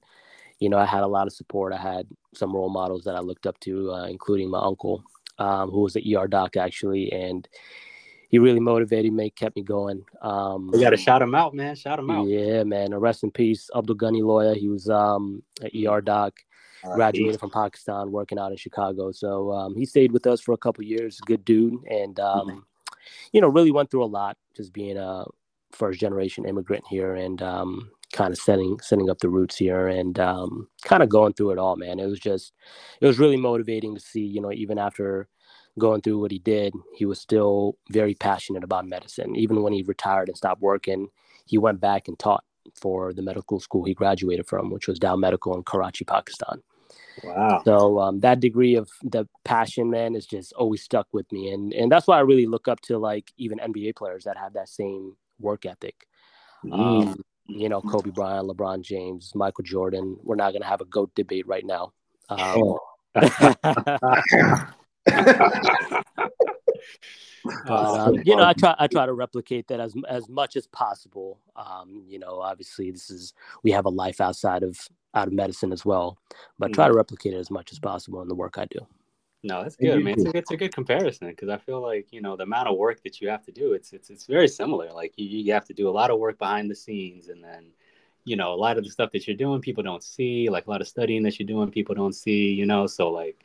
you 0.63 0.69
know, 0.69 0.79
I 0.79 0.87
had 0.87 1.03
a 1.03 1.09
lot 1.09 1.27
of 1.27 1.33
support. 1.33 1.73
I 1.73 1.77
had 1.77 2.07
some 2.35 2.55
role 2.55 2.71
models 2.71 3.03
that 3.05 3.17
I 3.17 3.19
looked 3.19 3.49
up 3.49 3.59
to, 3.61 3.91
uh, 3.91 4.07
including 4.07 4.49
my 4.49 4.61
uncle, 4.61 5.03
um, 5.39 5.71
who 5.71 5.81
was 5.81 5.97
an 5.97 6.05
ER 6.07 6.29
doc 6.29 6.57
actually, 6.57 7.11
and 7.11 7.49
he 8.29 8.39
really 8.39 8.61
motivated 8.61 9.13
me, 9.13 9.31
kept 9.31 9.57
me 9.57 9.63
going. 9.63 10.05
Um, 10.23 10.71
you 10.73 10.81
got 10.81 10.91
to 10.91 10.97
shout 10.97 11.21
him 11.21 11.35
out, 11.35 11.53
man. 11.53 11.75
Shout 11.75 11.99
him 11.99 12.11
out. 12.11 12.29
Yeah, 12.29 12.63
man. 12.63 12.95
rest 12.95 13.25
in 13.25 13.33
peace, 13.33 13.69
Abdul 13.75 13.97
Ghani 13.97 14.23
Loya. 14.23 14.57
He 14.57 14.69
was 14.69 14.89
um, 14.89 15.43
an 15.63 15.71
ER 15.85 16.01
doc, 16.01 16.33
graduated 16.95 17.41
from 17.41 17.51
Pakistan, 17.51 18.13
working 18.13 18.39
out 18.39 18.53
in 18.53 18.57
Chicago. 18.57 19.11
So 19.11 19.51
um, 19.51 19.75
he 19.75 19.85
stayed 19.85 20.13
with 20.13 20.29
us 20.29 20.41
for 20.41 20.53
a 20.53 20.59
couple 20.59 20.85
years. 20.85 21.19
Good 21.27 21.45
dude, 21.45 21.83
and 21.91 22.21
um, 22.21 22.49
mm-hmm. 22.49 22.59
you 23.33 23.41
know, 23.41 23.49
really 23.49 23.73
went 23.73 23.91
through 23.91 24.05
a 24.05 24.07
lot, 24.07 24.37
just 24.57 24.73
being 24.73 24.97
a 24.97 25.25
first 25.73 25.99
generation 25.99 26.47
immigrant 26.47 26.85
here, 26.89 27.15
and 27.17 27.43
um, 27.43 27.91
kind 28.13 28.33
of 28.33 28.39
setting 28.39 28.79
setting 28.81 29.11
up 29.11 29.19
the 29.19 29.29
roots 29.29 29.57
here 29.57 29.89
and 29.89 30.19
um, 30.19 30.69
kind 30.85 31.03
of 31.03 31.09
going 31.09 31.33
through 31.33 31.51
it 31.51 31.59
all, 31.59 31.77
man. 31.77 31.99
It 31.99 32.07
was 32.07 32.21
just 32.21 32.53
it 33.01 33.07
was 33.07 33.19
really 33.19 33.37
motivating 33.37 33.95
to 33.95 34.01
see, 34.01 34.25
you 34.25 34.41
know, 34.41 34.53
even 34.53 34.79
after 34.79 35.29
going 35.79 36.03
through 36.03 36.21
what 36.21 36.31
he 36.31 36.39
did, 36.39 36.75
he 36.95 37.07
was 37.07 37.19
still 37.19 37.79
very 37.91 38.15
passionate 38.15 38.65
about 38.65 38.87
medicine. 38.87 39.35
Even 39.37 39.63
when 39.63 39.73
he 39.73 39.83
retired 39.83 40.29
and 40.29 40.37
stopped 40.37 40.61
working, 40.61 41.09
he 41.47 41.59
went 41.59 41.81
back 41.81 42.09
and 42.09 42.19
taught 42.19 42.45
for 42.75 43.13
the 43.13 43.23
medical 43.23 43.59
school 43.59 43.85
he 43.85 43.95
graduated 43.95 44.47
from, 44.47 44.71
which 44.71 44.87
was 44.87 44.99
Dow 44.99 45.17
Medical 45.17 45.57
in 45.57 45.63
Karachi, 45.63 46.05
Pakistan. 46.05 46.63
Wow. 47.25 47.63
So 47.65 47.99
um, 48.01 48.21
that 48.21 48.41
degree 48.41 48.75
of 48.77 48.89
the 49.03 49.27
passion, 49.45 49.91
man, 49.91 50.15
is 50.15 50.27
just 50.27 50.53
always 50.55 50.83
stuck 50.83 51.07
with 51.13 51.31
me, 51.33 51.53
and 51.53 51.73
and 51.73 51.91
that's 51.91 52.07
why 52.07 52.17
I 52.17 52.21
really 52.21 52.47
look 52.47 52.69
up 52.69 52.81
to 52.83 52.99
like 52.99 53.33
even 53.37 53.59
NBA 53.59 53.97
players 53.97 54.25
that 54.25 54.37
have 54.37 54.55
that 54.55 54.69
same 54.69 55.17
work 55.39 55.67
ethic. 55.67 56.07
Mm. 56.65 57.07
Um, 57.09 57.23
you 57.47 57.69
know, 57.69 57.81
Kobe 57.81 58.11
Bryant, 58.11 58.49
LeBron 58.49 58.83
James, 58.83 59.33
Michael 59.35 59.65
Jordan. 59.65 60.17
We're 60.23 60.37
not 60.37 60.53
going 60.53 60.63
to 60.63 60.69
have 60.69 60.81
a 60.81 60.87
GOAT 60.87 61.15
debate 61.15 61.47
right 61.47 61.65
now. 61.65 61.93
Um, 62.29 62.79
but, 63.15 63.31
um, 67.69 68.23
you 68.25 68.37
know, 68.37 68.45
I 68.45 68.53
try 68.53 68.75
I 68.79 68.87
try 68.87 69.07
to 69.07 69.13
replicate 69.13 69.69
that 69.69 69.81
as 69.81 69.95
as 70.09 70.29
much 70.29 70.57
as 70.57 70.67
possible. 70.69 71.41
Um, 71.57 72.05
you 72.09 72.19
know, 72.19 72.41
obviously, 72.41 72.91
this 72.91 73.11
is 73.11 73.35
we 73.63 73.71
have 73.73 73.85
a 73.85 73.91
life 73.91 74.21
outside 74.21 74.63
of 74.63 74.79
out 75.15 75.29
of 75.29 75.35
medicine 75.35 75.73
as 75.73 75.85
well, 75.85 76.19
but 76.59 76.73
try 76.73 76.87
to 76.87 76.95
mm. 76.95 76.97
replicate 76.97 77.35
it 77.35 77.39
as 77.39 77.51
much 77.51 77.73
as 77.73 77.79
possible 77.79 78.23
in 78.23 78.29
the 78.29 78.35
work 78.35 78.57
I 78.59 78.67
do. 78.67 78.87
No, 79.45 79.63
that's 79.63 79.75
good, 79.75 80.05
man. 80.05 80.15
It's 80.15 80.25
a, 80.25 80.37
it's 80.37 80.51
a 80.53 80.57
good 80.57 80.73
comparison 80.73 81.29
because 81.29 81.49
I 81.49 81.57
feel 81.57 81.81
like 81.81 82.07
you 82.13 82.21
know 82.21 82.37
the 82.37 82.45
amount 82.45 82.69
of 82.69 82.79
work 82.79 83.03
that 83.03 83.21
you 83.21 83.29
have 83.29 83.45
to 83.47 83.53
do. 83.53 83.73
It's 83.73 83.93
it's 83.93 84.09
it's 84.09 84.27
very 84.27 84.47
similar. 84.47 84.93
Like 84.93 85.15
you, 85.17 85.27
you 85.27 85.53
have 85.53 85.65
to 85.67 85.75
do 85.75 85.89
a 85.89 85.91
lot 85.91 86.11
of 86.11 86.21
work 86.21 86.39
behind 86.39 86.71
the 86.71 86.77
scenes, 86.77 87.29
and 87.29 87.43
then 87.43 87.67
you 88.25 88.37
know 88.37 88.53
a 88.53 88.55
lot 88.55 88.79
of 88.79 88.85
the 88.85 88.91
stuff 88.91 89.11
that 89.13 89.27
you're 89.27 89.37
doing, 89.37 89.61
people 89.61 89.83
don't 89.83 90.03
see. 90.03 90.49
Like 90.49 90.69
a 90.69 90.71
lot 90.71 90.81
of 90.81 90.87
studying 90.87 91.25
that 91.25 91.41
you're 91.41 91.47
doing, 91.47 91.73
people 91.73 91.95
don't 91.95 92.15
see. 92.15 92.53
You 92.53 92.67
know, 92.67 92.87
so 92.87 93.11
like 93.11 93.45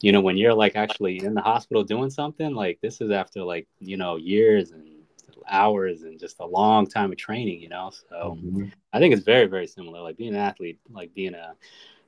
you 0.00 0.12
know 0.12 0.22
when 0.22 0.38
you're 0.38 0.54
like 0.54 0.76
actually 0.76 1.22
in 1.22 1.34
the 1.34 1.42
hospital 1.42 1.84
doing 1.84 2.10
something, 2.10 2.54
like 2.54 2.78
this 2.80 3.02
is 3.02 3.10
after 3.10 3.42
like 3.42 3.68
you 3.80 3.98
know 3.98 4.16
years 4.16 4.70
and 4.70 4.88
hours 5.46 6.04
and 6.04 6.18
just 6.18 6.40
a 6.40 6.46
long 6.46 6.86
time 6.86 7.12
of 7.12 7.18
training. 7.18 7.60
You 7.60 7.68
know, 7.68 7.90
so 8.08 8.38
mm-hmm. 8.42 8.68
I 8.94 8.98
think 8.98 9.12
it's 9.12 9.24
very 9.24 9.46
very 9.46 9.66
similar. 9.66 10.00
Like 10.00 10.16
being 10.16 10.34
an 10.34 10.40
athlete, 10.40 10.78
like 10.90 11.12
being 11.12 11.34
a 11.34 11.52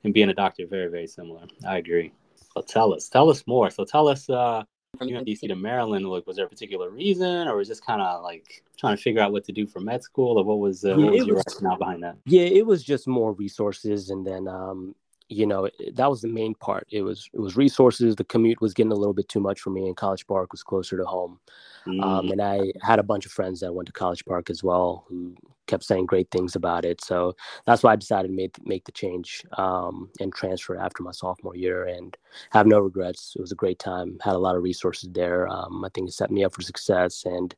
and 0.03 0.11
being 0.11 0.29
a 0.29 0.33
doctor, 0.33 0.65
very 0.65 0.87
very 0.87 1.05
similar. 1.05 1.43
I 1.67 1.77
agree. 1.77 2.13
So 2.61 2.65
tell 2.65 2.93
us, 2.93 3.09
tell 3.09 3.29
us 3.29 3.45
more. 3.47 3.69
So 3.69 3.85
tell 3.85 4.07
us, 4.07 4.29
uh, 4.29 4.63
from 4.97 5.09
DC 5.09 5.47
to 5.47 5.55
Maryland, 5.55 6.07
like, 6.07 6.25
was 6.25 6.37
there 6.37 6.45
a 6.45 6.49
particular 6.49 6.89
reason, 6.89 7.47
or 7.47 7.57
was 7.57 7.67
just 7.67 7.85
kind 7.85 8.01
of 8.01 8.23
like 8.23 8.63
trying 8.79 8.95
to 8.95 9.01
figure 9.01 9.21
out 9.21 9.31
what 9.31 9.43
to 9.45 9.51
do 9.51 9.67
for 9.67 9.79
med 9.79 10.03
school, 10.03 10.39
or 10.39 10.43
what 10.43 10.59
was, 10.59 10.85
uh, 10.85 10.97
yeah, 10.97 11.05
what 11.05 11.13
was 11.13 11.27
your 11.27 11.35
was, 11.35 11.45
rationale 11.47 11.77
behind 11.77 12.03
that? 12.03 12.17
Yeah, 12.25 12.43
it 12.43 12.65
was 12.65 12.83
just 12.83 13.07
more 13.07 13.33
resources, 13.33 14.09
and 14.09 14.25
then, 14.25 14.47
um, 14.47 14.95
you 15.29 15.45
know 15.45 15.69
that 15.93 16.09
was 16.09 16.21
the 16.21 16.27
main 16.29 16.55
part 16.55 16.87
it 16.89 17.01
was 17.01 17.29
it 17.33 17.39
was 17.39 17.57
resources 17.57 18.15
the 18.15 18.23
commute 18.23 18.61
was 18.61 18.73
getting 18.73 18.93
a 18.93 18.95
little 18.95 19.13
bit 19.13 19.27
too 19.27 19.41
much 19.41 19.59
for 19.59 19.71
me 19.71 19.85
and 19.85 19.97
college 19.97 20.25
park 20.25 20.53
was 20.53 20.63
closer 20.63 20.95
to 20.95 21.03
home 21.03 21.37
um, 21.85 21.93
mm. 21.93 22.03
um, 22.03 22.31
and 22.31 22.41
i 22.41 22.71
had 22.81 22.97
a 22.97 23.03
bunch 23.03 23.25
of 23.25 23.31
friends 23.33 23.59
that 23.59 23.73
went 23.73 23.87
to 23.87 23.91
college 23.91 24.23
park 24.23 24.49
as 24.49 24.63
well 24.63 25.05
who 25.09 25.35
kept 25.67 25.83
saying 25.83 26.05
great 26.05 26.29
things 26.31 26.55
about 26.55 26.85
it 26.85 27.03
so 27.03 27.33
that's 27.65 27.83
why 27.83 27.93
i 27.93 27.95
decided 27.95 28.29
to 28.29 28.33
make, 28.33 28.55
make 28.65 28.85
the 28.85 28.91
change 28.91 29.43
um, 29.57 30.09
and 30.19 30.33
transfer 30.33 30.77
after 30.77 31.03
my 31.03 31.11
sophomore 31.11 31.55
year 31.55 31.85
and 31.85 32.17
have 32.51 32.65
no 32.65 32.79
regrets 32.79 33.33
it 33.35 33.41
was 33.41 33.51
a 33.51 33.55
great 33.55 33.79
time 33.79 34.17
had 34.23 34.35
a 34.35 34.39
lot 34.39 34.55
of 34.55 34.63
resources 34.63 35.09
there 35.11 35.47
um, 35.47 35.83
i 35.85 35.89
think 35.93 36.07
it 36.07 36.13
set 36.13 36.31
me 36.31 36.43
up 36.43 36.53
for 36.53 36.61
success 36.61 37.23
and 37.25 37.55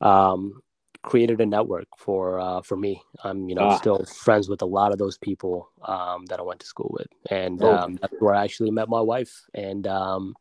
um, 0.00 0.60
created 1.06 1.40
a 1.40 1.46
network 1.46 1.86
for 1.96 2.38
uh, 2.38 2.60
for 2.60 2.76
me. 2.76 3.00
I'm 3.24 3.48
you 3.48 3.54
know 3.54 3.62
ah. 3.62 3.76
still 3.78 4.04
friends 4.04 4.48
with 4.50 4.60
a 4.60 4.66
lot 4.66 4.92
of 4.92 4.98
those 4.98 5.16
people 5.16 5.70
um, 5.82 6.26
that 6.26 6.38
I 6.38 6.42
went 6.42 6.60
to 6.60 6.66
school 6.66 6.90
with, 6.92 7.06
and 7.30 7.62
oh. 7.62 7.74
um, 7.74 7.98
that's 8.00 8.14
where 8.18 8.34
I 8.34 8.44
actually 8.44 8.70
met 8.70 8.90
my 8.90 9.00
wife. 9.00 9.32
And 9.54 9.86
um, 9.86 10.34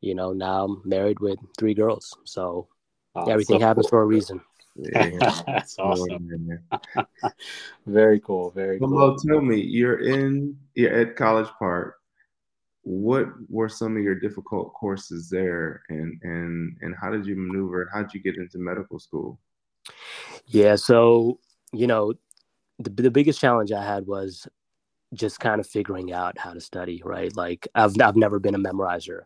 you 0.00 0.14
know 0.14 0.32
now 0.32 0.64
I'm 0.64 0.82
married 0.84 1.20
with 1.20 1.38
three 1.58 1.74
girls, 1.74 2.16
so 2.24 2.68
oh, 3.14 3.30
everything 3.30 3.60
so 3.60 3.66
happens 3.66 3.84
cool. 3.86 3.98
for 3.98 4.02
a 4.02 4.06
reason. 4.06 4.40
Yeah. 4.76 5.42
that's 5.46 5.78
awesome. 5.78 6.58
very 7.86 8.20
cool. 8.20 8.50
Very 8.50 8.78
cool. 8.78 8.90
Well, 8.90 9.16
tell 9.16 9.40
me, 9.40 9.60
you're 9.60 10.00
in 10.00 10.56
you're 10.74 10.92
at 10.92 11.16
College 11.16 11.48
Park. 11.58 11.96
What 12.82 13.28
were 13.48 13.68
some 13.68 13.96
of 13.96 14.02
your 14.02 14.16
difficult 14.16 14.74
courses 14.74 15.30
there, 15.30 15.82
and 15.88 16.20
and 16.22 16.76
and 16.82 16.94
how 17.00 17.10
did 17.10 17.24
you 17.24 17.36
maneuver? 17.36 17.88
How 17.92 18.02
did 18.02 18.12
you 18.12 18.20
get 18.20 18.36
into 18.36 18.58
medical 18.58 18.98
school? 18.98 19.38
Yeah, 20.46 20.76
so 20.76 21.38
you 21.72 21.86
know, 21.86 22.14
the 22.78 22.90
the 22.90 23.10
biggest 23.10 23.40
challenge 23.40 23.72
I 23.72 23.84
had 23.84 24.06
was 24.06 24.46
just 25.14 25.40
kind 25.40 25.60
of 25.60 25.66
figuring 25.66 26.12
out 26.12 26.36
how 26.36 26.52
to 26.52 26.60
study, 26.60 27.00
right? 27.04 27.34
Like 27.34 27.68
I've 27.74 27.94
I've 28.00 28.16
never 28.16 28.38
been 28.38 28.54
a 28.54 28.58
memorizer. 28.58 29.22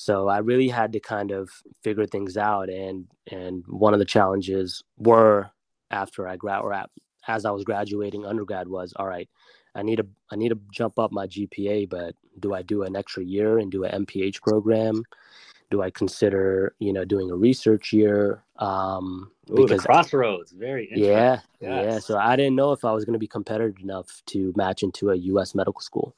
So 0.00 0.28
I 0.28 0.38
really 0.38 0.68
had 0.68 0.92
to 0.92 1.00
kind 1.00 1.32
of 1.32 1.50
figure 1.82 2.06
things 2.06 2.36
out 2.36 2.68
and 2.68 3.08
and 3.32 3.64
one 3.66 3.94
of 3.94 3.98
the 3.98 4.04
challenges 4.04 4.84
were 4.96 5.50
after 5.90 6.28
I 6.28 6.36
grad 6.36 6.60
or 6.62 6.72
at, 6.72 6.88
as 7.26 7.44
I 7.44 7.50
was 7.50 7.64
graduating 7.64 8.24
undergrad 8.24 8.68
was 8.68 8.92
all 8.94 9.08
right, 9.08 9.28
I 9.74 9.82
need 9.82 9.96
to 9.96 10.06
I 10.30 10.36
need 10.36 10.50
to 10.50 10.60
jump 10.72 11.00
up 11.00 11.10
my 11.10 11.26
GPA, 11.26 11.90
but 11.90 12.14
do 12.38 12.54
I 12.54 12.62
do 12.62 12.84
an 12.84 12.94
extra 12.94 13.24
year 13.24 13.58
and 13.58 13.72
do 13.72 13.82
an 13.82 14.06
MPH 14.06 14.40
program? 14.40 15.02
Do 15.70 15.82
I 15.82 15.90
consider, 15.90 16.74
you 16.78 16.92
know, 16.92 17.04
doing 17.04 17.30
a 17.30 17.34
research 17.34 17.92
year? 17.92 18.42
Um, 18.56 19.30
Ooh, 19.50 19.66
because 19.66 19.82
crossroads, 19.82 20.52
very 20.52 20.88
yeah, 20.94 21.40
yes. 21.60 21.60
yeah. 21.60 21.98
So 21.98 22.18
I 22.18 22.36
didn't 22.36 22.56
know 22.56 22.72
if 22.72 22.84
I 22.84 22.92
was 22.92 23.04
going 23.04 23.14
to 23.14 23.18
be 23.18 23.26
competitive 23.26 23.80
enough 23.82 24.22
to 24.26 24.52
match 24.56 24.82
into 24.82 25.10
a 25.10 25.16
U.S. 25.16 25.54
medical 25.54 25.80
school. 25.80 26.16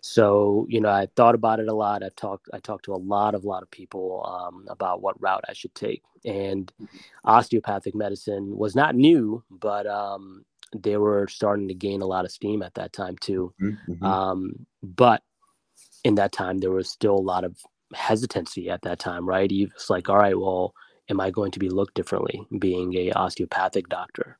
So 0.00 0.66
you 0.68 0.80
know, 0.80 0.90
I 0.90 1.08
thought 1.16 1.34
about 1.34 1.60
it 1.60 1.68
a 1.68 1.74
lot. 1.74 2.02
I 2.02 2.10
talked, 2.16 2.48
I 2.52 2.58
talked 2.58 2.84
to 2.86 2.94
a 2.94 2.96
lot 2.96 3.34
of, 3.34 3.44
lot 3.44 3.62
of 3.62 3.70
people 3.70 4.24
um, 4.26 4.66
about 4.68 5.02
what 5.02 5.20
route 5.20 5.44
I 5.48 5.52
should 5.52 5.74
take. 5.74 6.02
And 6.24 6.72
mm-hmm. 6.80 6.96
osteopathic 7.24 7.94
medicine 7.94 8.56
was 8.56 8.74
not 8.74 8.94
new, 8.94 9.42
but 9.50 9.86
um, 9.86 10.44
they 10.74 10.96
were 10.96 11.28
starting 11.28 11.68
to 11.68 11.74
gain 11.74 12.00
a 12.00 12.06
lot 12.06 12.24
of 12.24 12.30
steam 12.30 12.62
at 12.62 12.74
that 12.74 12.92
time 12.92 13.16
too. 13.18 13.52
Mm-hmm. 13.60 14.04
Um, 14.04 14.66
but 14.82 15.22
in 16.04 16.14
that 16.16 16.32
time, 16.32 16.58
there 16.58 16.70
was 16.70 16.88
still 16.88 17.14
a 17.14 17.16
lot 17.16 17.44
of 17.44 17.56
hesitancy 17.94 18.70
at 18.70 18.82
that 18.82 18.98
time, 18.98 19.28
right? 19.28 19.50
It's 19.50 19.90
like, 19.90 20.08
all 20.08 20.16
right, 20.16 20.38
well, 20.38 20.74
am 21.10 21.20
I 21.20 21.30
going 21.30 21.50
to 21.52 21.58
be 21.58 21.68
looked 21.68 21.94
differently 21.94 22.46
being 22.58 22.94
a 22.94 23.12
osteopathic 23.12 23.88
doctor? 23.88 24.38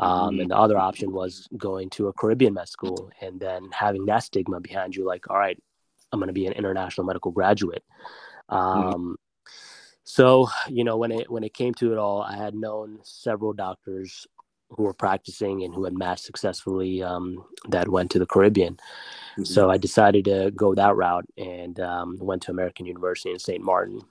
Um, 0.00 0.40
and 0.40 0.50
the 0.50 0.56
other 0.56 0.78
option 0.78 1.12
was 1.12 1.48
going 1.56 1.90
to 1.90 2.08
a 2.08 2.12
Caribbean 2.12 2.54
med 2.54 2.68
school 2.68 3.10
and 3.20 3.38
then 3.38 3.68
having 3.72 4.06
that 4.06 4.24
stigma 4.24 4.60
behind 4.60 4.96
you, 4.96 5.06
like, 5.06 5.30
all 5.30 5.38
right, 5.38 5.58
I'm 6.10 6.18
going 6.18 6.28
to 6.28 6.32
be 6.32 6.46
an 6.46 6.52
international 6.52 7.06
medical 7.06 7.30
graduate. 7.30 7.84
Um, 8.48 9.16
so, 10.04 10.48
you 10.68 10.84
know, 10.84 10.96
when 10.96 11.12
it 11.12 11.30
when 11.30 11.44
it 11.44 11.54
came 11.54 11.74
to 11.74 11.92
it 11.92 11.98
all, 11.98 12.22
I 12.22 12.36
had 12.36 12.54
known 12.54 12.98
several 13.02 13.52
doctors 13.52 14.26
who 14.76 14.84
were 14.84 14.94
practicing 14.94 15.62
and 15.62 15.74
who 15.74 15.84
had 15.84 15.96
matched 15.96 16.24
successfully 16.24 17.02
um, 17.02 17.44
that 17.68 17.88
went 17.88 18.10
to 18.10 18.18
the 18.18 18.26
Caribbean. 18.26 18.74
Mm-hmm. 18.74 19.44
So 19.44 19.70
I 19.70 19.78
decided 19.78 20.24
to 20.26 20.50
go 20.54 20.74
that 20.74 20.96
route 20.96 21.26
and 21.36 21.78
um, 21.80 22.18
went 22.20 22.42
to 22.42 22.50
American 22.50 22.86
University 22.86 23.30
in 23.30 23.38
St. 23.38 23.62
Martin. 23.62 24.02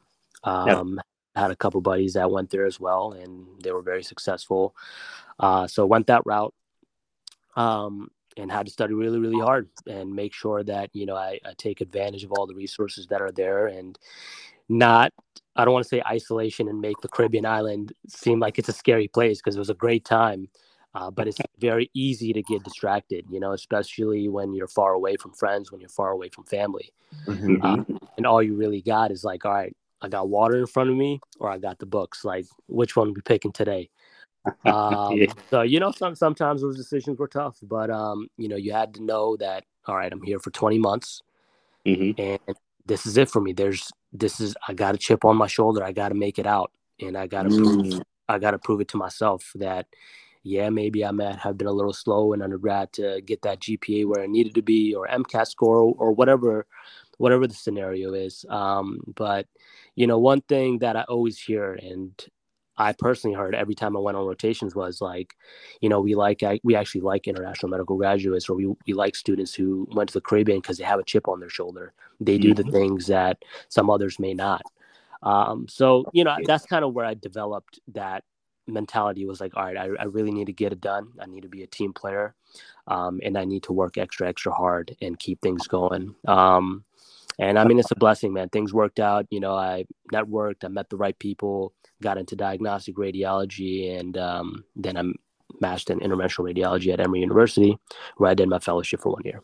Um, 0.44 0.96
yep. 0.96 1.06
Had 1.36 1.52
a 1.52 1.56
couple 1.56 1.80
buddies 1.82 2.14
that 2.14 2.30
went 2.30 2.50
there 2.50 2.66
as 2.66 2.80
well, 2.80 3.14
and 3.14 3.48
they 3.64 3.72
were 3.72 3.82
very 3.82 4.04
successful. 4.04 4.76
Uh, 5.40 5.66
so 5.66 5.86
went 5.86 6.08
that 6.08 6.24
route 6.26 6.54
um, 7.56 8.12
and 8.36 8.52
had 8.52 8.66
to 8.66 8.72
study 8.72 8.94
really, 8.94 9.20
really 9.20 9.40
hard 9.40 9.70
and 9.88 10.14
make 10.14 10.34
sure 10.34 10.62
that 10.64 10.90
you 10.94 11.06
know 11.06 11.16
I, 11.16 11.40
I 11.46 11.54
take 11.58 11.80
advantage 11.80 12.26
of 12.26 12.34
all 12.34 12.48
the 12.48 12.56
resources 12.56 13.08
that 13.08 13.22
are 13.22 13.32
there 13.32 13.68
and 13.68 13.98
not 14.72 15.14
I 15.56 15.66
don't 15.66 15.74
want 15.74 15.84
to 15.84 15.90
say 15.90 16.02
isolation 16.08 16.68
and 16.68 16.80
make 16.80 17.00
the 17.02 17.08
Caribbean 17.08 17.46
island 17.46 17.94
seem 18.08 18.40
like 18.40 18.58
it's 18.58 18.70
a 18.70 18.74
scary 18.74 19.08
place 19.08 19.40
because 19.40 19.56
it 19.56 19.60
was 19.60 19.70
a 19.70 19.76
great 19.76 20.06
time. 20.06 20.48
Uh, 20.94 21.10
but 21.10 21.26
it's 21.28 21.38
very 21.60 21.90
easy 21.94 22.34
to 22.34 22.42
get 22.42 22.64
distracted, 22.64 23.26
you 23.30 23.40
know, 23.40 23.54
especially 23.54 24.28
when 24.28 24.54
you're 24.54 24.68
far 24.68 24.92
away 24.92 25.16
from 25.16 25.32
friends, 25.32 25.72
when 25.72 25.80
you're 25.80 25.90
far 25.90 26.12
away 26.12 26.28
from 26.28 26.44
family. 26.44 26.92
Mm-hmm. 27.28 27.64
Uh, 27.64 27.98
and 28.18 28.26
all 28.26 28.44
you 28.44 28.56
really 28.56 28.82
got 28.82 29.10
is 29.10 29.24
like, 29.24 29.46
all 29.46 29.54
right, 29.54 29.76
I 30.02 30.10
got 30.10 30.28
water 30.28 30.58
in 30.58 30.68
front 30.68 30.90
of 30.90 30.98
me 30.98 31.22
or 31.40 31.50
I 31.50 31.60
got 31.60 31.80
the 31.80 31.86
books. 31.86 32.26
Like, 32.26 32.46
which 32.68 32.98
one 32.98 33.14
we 33.14 33.22
picking 33.22 33.52
today? 33.52 33.90
Um, 34.66 35.18
yeah. 35.18 35.32
So, 35.52 35.62
you 35.62 35.80
know, 35.80 35.92
some, 35.92 36.16
sometimes 36.16 36.62
those 36.62 36.76
decisions 36.76 37.20
were 37.20 37.28
tough, 37.28 37.60
but, 37.62 37.92
um, 37.92 38.28
you 38.38 38.48
know, 38.48 38.56
you 38.56 38.74
had 38.74 38.96
to 38.96 39.04
know 39.04 39.38
that, 39.38 39.66
all 39.86 39.96
right, 39.96 40.12
I'm 40.12 40.24
here 40.24 40.40
for 40.40 40.50
20 40.50 40.80
months 40.80 41.22
mm-hmm. 41.86 42.20
and 42.20 42.58
this 42.92 43.06
is 43.06 43.16
it 43.16 43.30
for 43.30 43.40
me. 43.40 43.54
There's, 43.54 43.90
this 44.12 44.42
is, 44.42 44.54
I 44.68 44.74
got 44.74 44.96
a 44.96 44.98
chip 44.98 45.24
on 45.24 45.38
my 45.38 45.48
shoulder. 45.48 45.82
I 45.82 45.94
got 45.94 46.10
to 46.10 46.16
make 46.16 46.38
it 46.38 46.46
out 46.46 46.74
and 47.00 47.18
I 47.18 47.26
got 47.26 47.44
to 47.44 47.50
mm. 47.50 47.64
prove, 47.64 48.02
I 48.28 48.38
got 48.38 48.52
to 48.52 48.60
prove 48.60 48.82
it 48.82 48.90
to 48.90 48.98
myself 48.98 49.50
that, 49.56 49.86
yeah, 50.44 50.70
maybe 50.70 51.06
I 51.06 51.12
might 51.12 51.38
have 51.38 51.58
been 51.58 51.68
a 51.68 51.72
little 51.72 51.94
slow 51.94 52.34
in 52.34 52.42
undergrad 52.42 52.92
to 52.94 53.22
get 53.22 53.44
that 53.44 53.62
GPA 53.62 54.08
where 54.08 54.24
I 54.24 54.28
needed 54.28 54.56
to 54.56 54.62
be, 54.62 54.94
or 54.94 55.08
MCAT 55.08 55.48
score, 55.48 55.78
or, 55.78 55.96
or 55.98 56.12
whatever, 56.12 56.66
whatever 57.18 57.48
the 57.48 57.54
scenario 57.54 58.14
is. 58.14 58.44
Um, 58.50 59.00
but 59.16 59.48
you 59.96 60.08
know, 60.08 60.18
one 60.18 60.42
thing 60.42 60.80
that 60.80 60.98
I 60.98 61.04
always 61.04 61.40
hear, 61.40 61.74
and 61.74 62.12
I 62.82 62.94
personally 62.94 63.36
heard 63.36 63.54
every 63.54 63.76
time 63.76 63.96
I 63.96 64.00
went 64.00 64.18
on 64.18 64.26
rotations 64.26 64.76
was 64.76 65.02
like, 65.02 65.36
you 65.82 65.90
know, 65.90 66.02
we 66.02 66.16
like 66.16 66.44
we 66.64 66.76
actually 66.76 67.02
like 67.02 67.28
international 67.28 67.70
medical 67.70 67.96
graduates, 67.96 68.50
or 68.50 68.56
we 68.56 68.68
we 68.88 68.94
like 68.94 69.16
students 69.16 69.54
who 69.54 69.88
went 69.92 70.10
to 70.10 70.14
the 70.14 70.22
Caribbean 70.22 70.60
because 70.60 70.78
they 70.78 70.84
have 70.84 71.00
a 71.00 71.04
chip 71.04 71.28
on 71.28 71.40
their 71.40 71.50
shoulder. 71.50 71.94
They 72.20 72.38
do 72.38 72.54
mm-hmm. 72.54 72.64
the 72.64 72.72
things 72.72 73.08
that 73.08 73.38
some 73.70 73.90
others 73.90 74.20
may 74.20 74.34
not. 74.34 74.64
Um, 75.24 75.68
so 75.68 76.06
you 76.14 76.24
know, 76.24 76.36
that's 76.46 76.66
kind 76.66 76.84
of 76.84 76.94
where 76.94 77.06
I 77.06 77.14
developed 77.14 77.80
that 77.90 78.24
mentality 78.68 79.26
was 79.26 79.40
like, 79.42 79.56
all 79.56 79.64
right, 79.64 79.78
I, 79.78 79.90
I 80.00 80.06
really 80.06 80.32
need 80.32 80.46
to 80.46 80.54
get 80.54 80.72
it 80.72 80.82
done. 80.82 81.10
I 81.20 81.26
need 81.26 81.42
to 81.42 81.50
be 81.50 81.64
a 81.64 81.68
team 81.68 81.94
player, 81.94 82.36
um, 82.88 83.20
and 83.24 83.38
I 83.38 83.46
need 83.46 83.64
to 83.64 83.74
work 83.74 83.98
extra, 83.98 84.28
extra 84.28 84.52
hard 84.52 84.96
and 85.02 85.20
keep 85.20 85.42
things 85.42 85.68
going. 85.68 86.16
Um, 86.28 86.84
and 87.40 87.58
I 87.58 87.66
mean, 87.66 87.80
it's 87.80 87.92
a 87.92 87.96
blessing, 87.96 88.34
man. 88.34 88.50
Things 88.50 88.74
worked 88.74 89.00
out. 89.00 89.26
You 89.30 89.40
know, 89.40 89.56
I 89.56 89.86
networked, 90.14 90.64
I 90.64 90.68
met 90.68 90.90
the 90.90 90.98
right 90.98 91.18
people, 91.18 91.74
got 92.02 92.18
into 92.18 92.36
diagnostic 92.36 92.96
radiology, 92.96 94.00
and 94.00 94.18
um, 94.18 94.64
then 94.76 94.98
I'm 94.98 95.16
matched 95.60 95.90
in 95.90 96.00
interventional 96.00 96.54
radiology 96.54 96.92
at 96.94 97.00
Emory 97.00 97.20
University, 97.20 97.78
where 98.18 98.30
I 98.30 98.34
did 98.34 98.50
my 98.50 98.60
fellowship 98.60 99.02
for 99.02 99.12
one 99.14 99.24
year. 99.26 99.42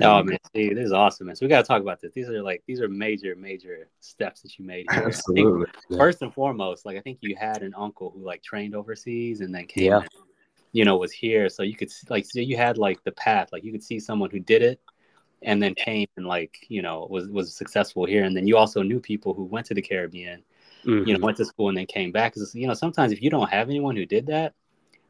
Oh 0.00 0.22
man, 0.22 0.38
see, 0.54 0.72
this 0.72 0.86
is 0.86 0.92
awesome, 0.92 1.26
man. 1.26 1.36
So 1.36 1.44
we 1.44 1.50
gotta 1.50 1.66
talk 1.66 1.82
about 1.82 2.00
this. 2.00 2.12
These 2.12 2.28
are 2.28 2.42
like 2.42 2.62
these 2.66 2.80
are 2.80 2.88
major, 2.88 3.34
major 3.34 3.88
steps 3.98 4.42
that 4.42 4.56
you 4.56 4.64
made. 4.64 4.86
Here. 4.90 5.02
Absolutely. 5.06 5.66
First 5.96 6.22
and 6.22 6.32
foremost, 6.32 6.86
like 6.86 6.96
I 6.96 7.00
think 7.00 7.18
you 7.22 7.34
had 7.34 7.62
an 7.62 7.74
uncle 7.76 8.10
who 8.10 8.24
like 8.24 8.40
trained 8.42 8.76
overseas 8.76 9.40
and 9.40 9.52
then 9.52 9.66
came, 9.66 9.86
yeah. 9.86 9.98
and, 9.98 10.08
you 10.70 10.84
know, 10.84 10.96
was 10.96 11.10
here. 11.10 11.48
So 11.48 11.64
you 11.64 11.74
could 11.74 11.90
like 12.08 12.24
so 12.24 12.38
you 12.38 12.56
had 12.56 12.78
like 12.78 13.02
the 13.02 13.12
path, 13.12 13.48
like 13.50 13.64
you 13.64 13.72
could 13.72 13.82
see 13.82 13.98
someone 13.98 14.30
who 14.30 14.38
did 14.38 14.62
it 14.62 14.80
and 15.42 15.62
then 15.62 15.74
came 15.74 16.06
and 16.16 16.26
like 16.26 16.66
you 16.68 16.82
know 16.82 17.06
was 17.10 17.28
was 17.28 17.54
successful 17.54 18.04
here, 18.04 18.24
and 18.24 18.36
then 18.36 18.46
you 18.46 18.56
also 18.56 18.82
knew 18.82 19.00
people 19.00 19.34
who 19.34 19.44
went 19.44 19.66
to 19.66 19.74
the 19.74 19.82
Caribbean, 19.82 20.42
mm-hmm. 20.84 21.06
you 21.06 21.14
know, 21.14 21.24
went 21.24 21.36
to 21.38 21.44
school 21.44 21.68
and 21.68 21.78
then 21.78 21.86
came 21.86 22.12
back. 22.12 22.34
Because 22.34 22.54
you 22.54 22.66
know 22.66 22.74
sometimes 22.74 23.12
if 23.12 23.22
you 23.22 23.30
don't 23.30 23.50
have 23.50 23.68
anyone 23.68 23.96
who 23.96 24.06
did 24.06 24.26
that, 24.26 24.54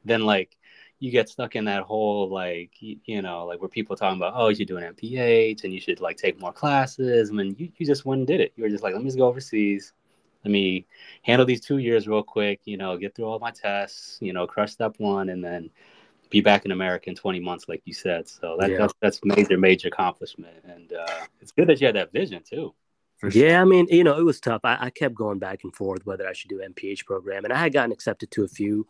then 0.05 0.25
like 0.25 0.57
you 1.01 1.11
get 1.11 1.31
stuck 1.31 1.57
in 1.57 1.65
that 1.65 1.83
whole 1.83 2.29
like 2.29 2.71
you, 2.81 3.23
know 3.23 3.47
like 3.47 3.61
where 3.61 3.69
people 3.69 3.97
talking 3.97 4.19
about 4.19 4.35
oh 4.37 4.49
you 4.49 4.55
should 4.55 4.69
do 4.69 4.77
an 4.77 4.95
MPH 4.95 5.65
and 5.65 5.73
you 5.73 5.81
should 5.81 6.01
like 6.01 6.17
take 6.17 6.39
more 6.39 6.53
classes. 6.53 7.31
I 7.31 7.33
mean 7.33 7.57
you, 7.59 7.71
you 7.77 7.87
just 7.87 8.05
went 8.05 8.21
and 8.21 8.27
did 8.27 8.41
it. 8.41 8.53
You 8.57 8.65
were 8.65 8.71
just 8.71 8.85
like 8.85 8.93
let 8.93 9.03
me 9.03 9.09
just 9.09 9.19
go 9.19 9.27
overseas. 9.27 9.93
Let 10.45 10.53
me 10.53 10.87
handle 11.23 11.45
these 11.45 11.61
two 11.61 11.79
years 11.79 12.07
real 12.07 12.23
quick. 12.23 12.61
You 12.65 12.77
know 12.77 12.97
get 12.99 13.15
through 13.15 13.27
all 13.27 13.39
my 13.39 13.51
tests. 13.51 14.19
You 14.21 14.33
know 14.33 14.47
crush 14.47 14.73
step 14.73 14.95
one 14.99 15.31
and 15.31 15.43
then 15.43 15.71
be 16.31 16.41
back 16.41 16.65
in 16.65 16.71
America 16.71 17.11
in 17.11 17.17
20 17.17 17.41
months 17.41 17.67
like 17.69 17.83
you 17.85 17.95
said. 17.95 18.29
So 18.29 18.57
that, 18.59 18.71
yeah. 18.71 18.79
that's 18.79 18.95
that's 19.01 19.21
major 19.25 19.59
major 19.59 19.89
accomplishment 19.89 20.57
and 20.65 20.93
uh, 20.93 21.25
it's 21.41 21.53
good 21.53 21.69
that 21.69 21.81
you 21.81 21.87
had 21.87 21.97
that 21.97 22.13
vision 22.13 22.43
too. 22.49 22.75
Yeah, 23.33 23.61
I 23.61 23.65
mean, 23.67 23.87
you 23.91 24.03
know, 24.03 24.19
it 24.19 24.23
was 24.23 24.41
tough. 24.41 24.63
I, 24.65 24.79
I, 24.81 24.89
kept 24.89 25.15
going 25.15 25.39
back 25.39 25.63
and 25.63 25.77
forth 25.77 26.07
whether 26.07 26.27
I 26.27 26.33
should 26.33 26.49
do 26.49 26.63
MPH 26.67 27.05
program, 27.05 27.45
and 27.45 27.53
I 27.53 27.59
had 27.59 27.71
gotten 27.71 27.93
accepted 27.93 28.31
to 28.31 28.45
a 28.45 28.49
few. 28.49 28.87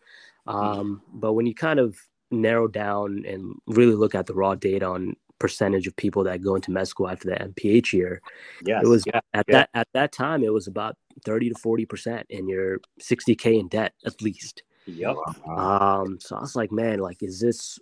Um, 0.46 1.02
but 1.12 1.32
when 1.32 1.46
you 1.46 1.54
kind 1.54 1.80
of 1.80 1.96
narrow 2.30 2.68
down 2.68 3.24
and 3.26 3.54
really 3.66 3.94
look 3.94 4.14
at 4.14 4.26
the 4.26 4.34
raw 4.34 4.54
data 4.54 4.86
on 4.86 5.16
percentage 5.38 5.86
of 5.86 5.96
people 5.96 6.24
that 6.24 6.42
go 6.42 6.54
into 6.54 6.70
med 6.70 6.86
school 6.86 7.08
after 7.08 7.28
the 7.28 7.36
MPH 7.36 7.92
year. 7.92 8.20
Yes, 8.64 8.82
it 8.84 8.88
was 8.88 9.04
yeah, 9.06 9.20
at 9.34 9.46
yeah. 9.48 9.54
that 9.54 9.70
at 9.74 9.88
that 9.94 10.12
time 10.12 10.44
it 10.44 10.52
was 10.52 10.66
about 10.66 10.96
30 11.24 11.50
to 11.50 11.54
40 11.56 11.86
percent 11.86 12.26
and 12.30 12.48
you're 12.48 12.80
60k 13.00 13.58
in 13.58 13.68
debt 13.68 13.94
at 14.06 14.22
least 14.22 14.62
Yep. 14.86 15.16
Um 15.56 16.18
so 16.20 16.36
i 16.36 16.40
was 16.40 16.56
like 16.56 16.72
man 16.72 16.98
like 16.98 17.22
is 17.22 17.40
this 17.40 17.78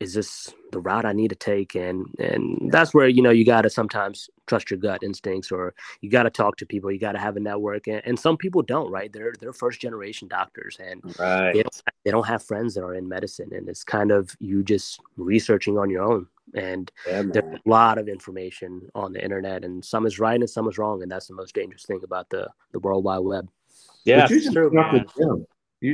is 0.00 0.12
this 0.12 0.52
the 0.72 0.80
route 0.80 1.04
i 1.04 1.12
need 1.12 1.28
to 1.28 1.36
take? 1.36 1.76
And 1.76 2.06
and 2.18 2.70
that's 2.70 2.92
where 2.92 3.08
you 3.08 3.22
know 3.22 3.30
you 3.30 3.44
got 3.44 3.62
to 3.62 3.70
sometimes 3.70 4.28
trust 4.46 4.70
your 4.70 4.78
gut 4.78 5.02
instincts 5.02 5.50
or 5.52 5.72
you 6.00 6.10
got 6.10 6.24
to 6.24 6.30
talk 6.30 6.56
to 6.56 6.66
people 6.66 6.90
you 6.90 6.98
got 6.98 7.12
to 7.12 7.18
have 7.18 7.36
a 7.36 7.40
network 7.40 7.86
and, 7.86 8.02
and 8.04 8.18
some 8.18 8.36
people 8.36 8.60
don't 8.60 8.90
right? 8.90 9.12
They're 9.12 9.34
they're 9.40 9.52
first 9.52 9.80
generation 9.80 10.28
doctors 10.28 10.78
and 10.80 11.00
Right. 11.18 11.52
they 11.52 11.62
don't, 11.62 11.82
they 12.04 12.10
don't 12.10 12.26
have 12.26 12.42
friends 12.42 12.74
that 12.74 12.82
are 12.82 12.94
in 12.94 13.08
medicine 13.08 13.50
and 13.52 13.68
it's 13.68 13.84
kind 13.84 14.10
of 14.10 14.36
you 14.40 14.62
just 14.62 15.00
researching 15.16 15.78
on 15.78 15.88
your 15.90 16.02
own 16.02 16.26
and 16.54 16.90
Yeah, 17.06 17.22
there's 17.32 17.60
a 17.64 17.68
lot 17.68 17.96
of 17.96 18.08
information 18.08 18.90
on 18.94 19.12
the 19.12 19.22
internet 19.22 19.64
and 19.64 19.82
some 19.84 20.06
is 20.06 20.18
right 20.18 20.40
and 20.40 20.50
some 20.50 20.68
is 20.68 20.76
wrong 20.76 21.02
and 21.02 21.10
that's 21.10 21.28
the 21.28 21.34
most 21.34 21.54
dangerous 21.54 21.84
thing 21.84 22.00
about 22.02 22.28
the 22.30 22.50
the 22.72 22.80
world 22.80 23.04
wide 23.04 23.18
web. 23.20 23.48
Yeah, 24.04 24.22
but 24.22 24.30
you 24.30 24.36
it's 24.36 24.44
just 24.44 24.54
true, 24.54 25.46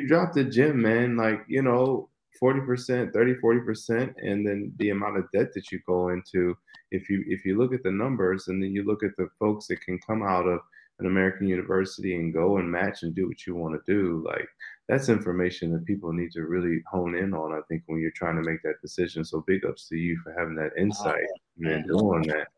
dropped 0.06 0.36
man. 0.36 0.44
the 0.44 0.50
gym. 0.50 0.80
You 0.80 0.80
drop 0.80 0.80
the 0.80 0.80
gym, 0.80 0.82
man. 0.82 1.16
Like, 1.16 1.44
you 1.48 1.62
know, 1.62 2.08
40%, 2.42 3.12
30, 3.12 3.34
40%, 3.34 4.14
and 4.22 4.46
then 4.46 4.72
the 4.78 4.90
amount 4.90 5.18
of 5.18 5.30
debt 5.32 5.52
that 5.54 5.70
you 5.70 5.80
go 5.86 6.08
into. 6.08 6.56
If 6.90 7.08
you 7.08 7.22
if 7.28 7.44
you 7.44 7.56
look 7.56 7.72
at 7.72 7.82
the 7.82 7.90
numbers 7.90 8.48
and 8.48 8.62
then 8.62 8.72
you 8.72 8.84
look 8.84 9.04
at 9.04 9.16
the 9.16 9.28
folks 9.38 9.68
that 9.68 9.80
can 9.82 9.98
come 10.00 10.22
out 10.22 10.46
of 10.46 10.60
an 10.98 11.06
American 11.06 11.46
university 11.46 12.16
and 12.16 12.32
go 12.32 12.58
and 12.58 12.70
match 12.70 13.02
and 13.02 13.14
do 13.14 13.28
what 13.28 13.46
you 13.46 13.54
want 13.54 13.74
to 13.74 13.92
do, 13.92 14.24
like 14.26 14.48
that's 14.88 15.08
information 15.08 15.72
that 15.72 15.84
people 15.84 16.12
need 16.12 16.32
to 16.32 16.42
really 16.42 16.82
hone 16.90 17.14
in 17.14 17.32
on, 17.32 17.52
I 17.52 17.60
think, 17.68 17.84
when 17.86 18.00
you're 18.00 18.10
trying 18.10 18.36
to 18.36 18.48
make 18.48 18.62
that 18.62 18.80
decision. 18.82 19.24
So 19.24 19.44
big 19.46 19.64
ups 19.64 19.88
to 19.88 19.96
you 19.96 20.18
for 20.24 20.34
having 20.36 20.56
that 20.56 20.72
oh, 20.76 20.80
insight 20.80 21.22
and 21.60 21.86
doing 21.86 22.22
that. 22.22 22.48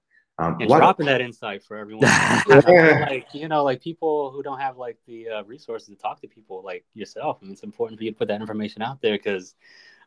Um, 0.43 0.57
and 0.61 0.69
why- 0.69 0.79
dropping 0.79 1.07
that 1.07 1.21
insight 1.21 1.63
for 1.63 1.77
everyone. 1.77 2.09
Like 2.47 3.29
you 3.33 3.49
know, 3.49 3.63
like 3.63 3.81
people 3.81 4.31
who 4.31 4.43
don't 4.43 4.59
have 4.59 4.77
like 4.77 4.97
the 5.07 5.29
uh, 5.29 5.45
resources 5.45 5.89
to 5.89 5.95
talk 5.95 6.21
to 6.23 6.29
people 6.29 6.63
like 6.65 6.85
yourself. 6.95 7.39
I 7.41 7.45
mean, 7.45 7.53
it's 7.53 7.63
important 7.63 7.99
for 7.99 8.05
you 8.05 8.11
to 8.11 8.17
put 8.17 8.29
that 8.29 8.41
information 8.41 8.83
out 8.83 9.01
there 9.01 9.13
because, 9.13 9.55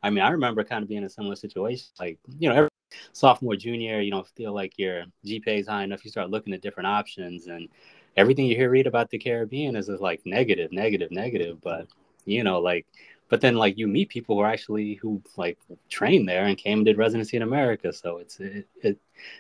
I 0.04 0.10
mean, 0.10 0.24
I 0.24 0.30
remember 0.30 0.64
kind 0.64 0.84
of 0.84 0.90
being 0.90 1.00
in 1.00 1.06
a 1.06 1.10
similar 1.10 1.36
situation. 1.36 1.88
Like 2.00 2.20
you 2.40 2.50
know, 2.50 2.56
every 2.56 2.70
sophomore, 3.14 3.56
junior, 3.56 4.02
you 4.02 4.12
don't 4.12 4.28
feel 4.28 4.54
like 4.54 4.78
your 4.78 5.06
GPA 5.26 5.60
is 5.60 5.68
high 5.68 5.84
enough. 5.84 6.04
You 6.04 6.12
start 6.12 6.30
looking 6.30 6.54
at 6.54 6.62
different 6.62 6.88
options, 6.88 7.48
and 7.48 7.70
everything 8.18 8.46
you 8.46 8.56
hear 8.56 8.70
read 8.70 8.88
about 8.88 9.10
the 9.10 9.18
Caribbean 9.18 9.76
is 9.78 9.88
like 9.88 10.22
negative, 10.26 10.72
negative, 10.74 11.12
negative. 11.12 11.62
But 11.62 11.88
you 12.26 12.44
know, 12.44 12.60
like. 12.60 12.86
But 13.28 13.42
then, 13.42 13.56
like 13.56 13.76
you 13.80 13.88
meet 13.88 14.10
people 14.10 14.36
who 14.36 14.42
are 14.44 14.48
actually 14.48 14.94
who 15.02 15.20
like 15.36 15.58
trained 15.90 16.30
there 16.30 16.46
and 16.46 16.56
came 16.56 16.80
and 16.80 16.86
did 16.86 17.00
residency 17.00 17.36
in 17.36 17.42
America. 17.42 17.92
So 17.92 18.18
it's 18.18 18.40
it, 18.40 18.68
it 18.84 19.00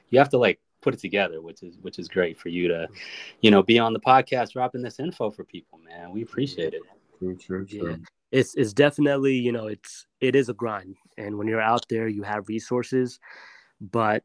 you 0.10 0.18
have 0.18 0.30
to 0.30 0.40
like 0.40 0.60
put 0.86 0.94
it 0.94 1.00
together, 1.01 1.42
which 1.42 1.62
is 1.63 1.77
which 1.82 1.98
is 2.00 2.08
great 2.08 2.38
for 2.39 2.50
you 2.50 2.68
to, 2.70 2.88
you 3.42 3.51
know, 3.51 3.62
be 3.63 3.77
on 3.80 3.92
the 3.92 4.00
podcast 4.00 4.54
dropping 4.54 4.82
this 4.84 5.00
info 5.00 5.32
for 5.32 5.44
people, 5.44 5.80
man. 5.80 6.12
We 6.12 6.22
appreciate 6.22 6.74
it. 6.74 6.84
True, 7.20 7.36
true, 7.36 7.65
true. 7.65 7.89
Yeah. 7.92 7.96
it's 8.32 8.56
it's 8.56 8.74
definitely 8.74 9.36
you 9.48 9.51
know 9.51 9.68
it's 9.68 10.06
it 10.22 10.36
is 10.36 10.50
a 10.50 10.54
grind 10.54 10.96
and 11.18 11.38
when 11.38 11.48
you're 11.48 11.62
out 11.74 11.86
there 11.89 12.08
you 12.08 12.24
have 12.24 12.48
resources 12.50 13.20
but 13.80 14.24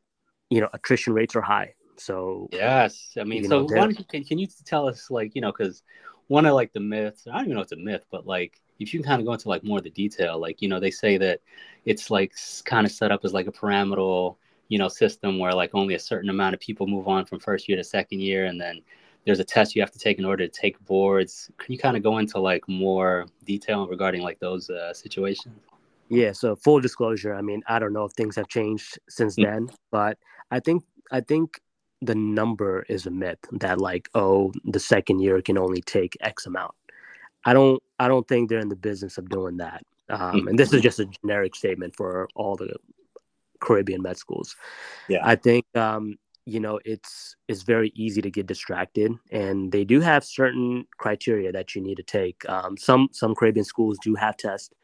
you 0.48 0.60
know 0.60 0.68
attrition 0.72 1.12
rates 1.12 1.36
are 1.36 1.46
high 1.56 1.72
so 1.96 2.48
Yes, 2.50 3.12
I 3.20 3.24
mean, 3.24 3.44
so 3.44 3.50
know, 3.50 3.62
why 3.64 3.68
there- 3.68 3.82
don't 3.82 3.98
you, 3.98 4.04
can, 4.12 4.24
can 4.24 4.38
you 4.38 4.48
tell 4.64 4.88
us 4.88 5.10
like 5.10 5.34
you 5.34 5.40
know 5.42 5.52
because 5.52 5.82
one 6.28 6.46
of 6.46 6.54
like 6.54 6.72
the 6.72 6.80
myths 6.80 7.26
I 7.28 7.32
don't 7.36 7.44
even 7.46 7.54
know 7.54 7.60
if 7.60 7.66
it's 7.70 7.80
a 7.80 7.84
myth, 7.90 8.04
but 8.10 8.26
like 8.26 8.52
if 8.78 8.92
you 8.94 9.00
can 9.00 9.06
kind 9.10 9.20
of 9.20 9.26
go 9.26 9.34
into 9.34 9.48
like 9.48 9.62
more 9.64 9.78
of 9.78 9.84
the 9.84 9.90
detail, 9.90 10.40
like 10.40 10.62
you 10.62 10.68
know 10.68 10.80
they 10.80 10.90
say 10.90 11.18
that 11.18 11.40
it's 11.84 12.10
like 12.10 12.32
kind 12.64 12.86
of 12.86 12.92
set 12.92 13.12
up 13.12 13.24
as 13.24 13.32
like 13.34 13.46
a 13.48 13.52
pyramidal 13.52 14.38
you 14.70 14.78
know 14.78 14.88
system 14.88 15.38
where 15.38 15.52
like 15.52 15.72
only 15.74 15.94
a 15.94 15.98
certain 15.98 16.30
amount 16.30 16.54
of 16.54 16.60
people 16.60 16.86
move 16.86 17.06
on 17.06 17.26
from 17.26 17.38
first 17.38 17.68
year 17.68 17.76
to 17.76 17.84
second 17.84 18.20
year, 18.20 18.46
and 18.46 18.58
then 18.58 18.80
there's 19.26 19.40
a 19.40 19.44
test 19.44 19.76
you 19.76 19.82
have 19.82 19.92
to 19.92 19.98
take 19.98 20.18
in 20.18 20.24
order 20.24 20.46
to 20.48 20.60
take 20.60 20.82
boards. 20.86 21.50
Can 21.58 21.72
you 21.74 21.78
kind 21.78 21.96
of 21.98 22.02
go 22.02 22.16
into 22.16 22.40
like 22.40 22.66
more 22.68 23.26
detail 23.44 23.86
regarding 23.86 24.22
like 24.22 24.38
those 24.40 24.70
uh, 24.70 24.94
situations? 24.94 25.54
yeah 26.12 26.32
so 26.32 26.56
full 26.56 26.80
disclosure 26.80 27.32
i 27.34 27.40
mean 27.40 27.62
i 27.68 27.78
don't 27.78 27.92
know 27.92 28.04
if 28.04 28.12
things 28.12 28.34
have 28.34 28.48
changed 28.48 28.98
since 29.08 29.36
Mm. 29.36 29.44
then 29.44 29.70
but 29.92 30.18
i 30.50 30.58
think 30.58 30.82
i 31.12 31.20
think 31.20 31.60
the 32.02 32.16
number 32.16 32.84
is 32.88 33.06
a 33.06 33.10
myth 33.10 33.38
that 33.52 33.80
like 33.80 34.08
oh 34.16 34.52
the 34.64 34.80
second 34.80 35.20
year 35.20 35.40
can 35.40 35.56
only 35.56 35.80
take 35.82 36.16
x 36.20 36.46
amount 36.46 36.74
i 37.44 37.52
don't 37.52 37.80
i 38.00 38.08
don't 38.08 38.26
think 38.26 38.48
they're 38.48 38.58
in 38.58 38.68
the 38.68 38.74
business 38.90 39.18
of 39.18 39.28
doing 39.28 39.56
that 39.58 39.84
um, 40.08 40.48
and 40.48 40.58
this 40.58 40.72
is 40.72 40.82
just 40.82 40.98
a 40.98 41.06
generic 41.22 41.54
statement 41.54 41.94
for 41.94 42.28
all 42.34 42.56
the 42.56 42.74
caribbean 43.60 44.02
med 44.02 44.16
schools. 44.16 44.56
Yeah. 45.08 45.22
i 45.32 45.36
think 45.36 45.64
um, 45.76 46.16
you 46.46 46.60
know 46.60 46.80
it's 46.84 47.36
it's 47.48 47.62
very 47.62 47.90
easy 47.94 48.20
to 48.22 48.30
get 48.30 48.46
distracted 48.46 49.12
and 49.30 49.70
they 49.72 49.84
do 49.84 50.00
have 50.00 50.24
certain 50.24 50.86
criteria 50.98 51.52
that 51.52 51.74
you 51.74 51.82
need 51.82 51.96
to 51.96 52.02
take. 52.02 52.38
Um, 52.48 52.76
some 52.76 53.08
some 53.12 53.34
caribbean 53.34 53.64
schools 53.64 53.98
do 54.02 54.14
have 54.14 54.36
tests 54.36 54.74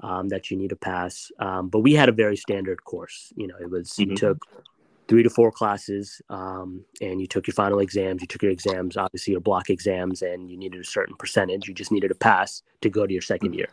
um, 0.00 0.28
that 0.28 0.50
you 0.50 0.56
need 0.56 0.70
to 0.70 0.76
pass 0.76 1.30
um, 1.38 1.68
but 1.68 1.80
we 1.80 1.92
had 1.94 2.08
a 2.08 2.12
very 2.24 2.36
standard 2.36 2.80
course. 2.84 3.32
You 3.36 3.46
know 3.48 3.56
it 3.60 3.70
was 3.70 3.98
you 3.98 4.06
Mhm. 4.06 4.16
took 4.16 4.38
three 5.08 5.22
to 5.22 5.30
four 5.30 5.50
classes 5.50 6.20
um, 6.28 6.84
and 7.00 7.20
you 7.20 7.26
took 7.26 7.46
your 7.46 7.54
final 7.54 7.78
exams. 7.86 8.20
You 8.20 8.26
took 8.26 8.42
your 8.42 8.52
exams 8.52 8.96
obviously 8.96 9.32
your 9.32 9.40
block 9.40 9.70
exams 9.70 10.22
and 10.22 10.50
you 10.50 10.56
needed 10.58 10.80
a 10.80 10.84
certain 10.98 11.16
percentage. 11.16 11.66
You 11.68 11.74
just 11.74 11.92
needed 11.92 12.08
to 12.08 12.14
pass 12.30 12.62
to 12.82 12.88
go 12.90 13.06
to 13.06 13.12
your 13.12 13.22
second 13.22 13.54
year. 13.54 13.68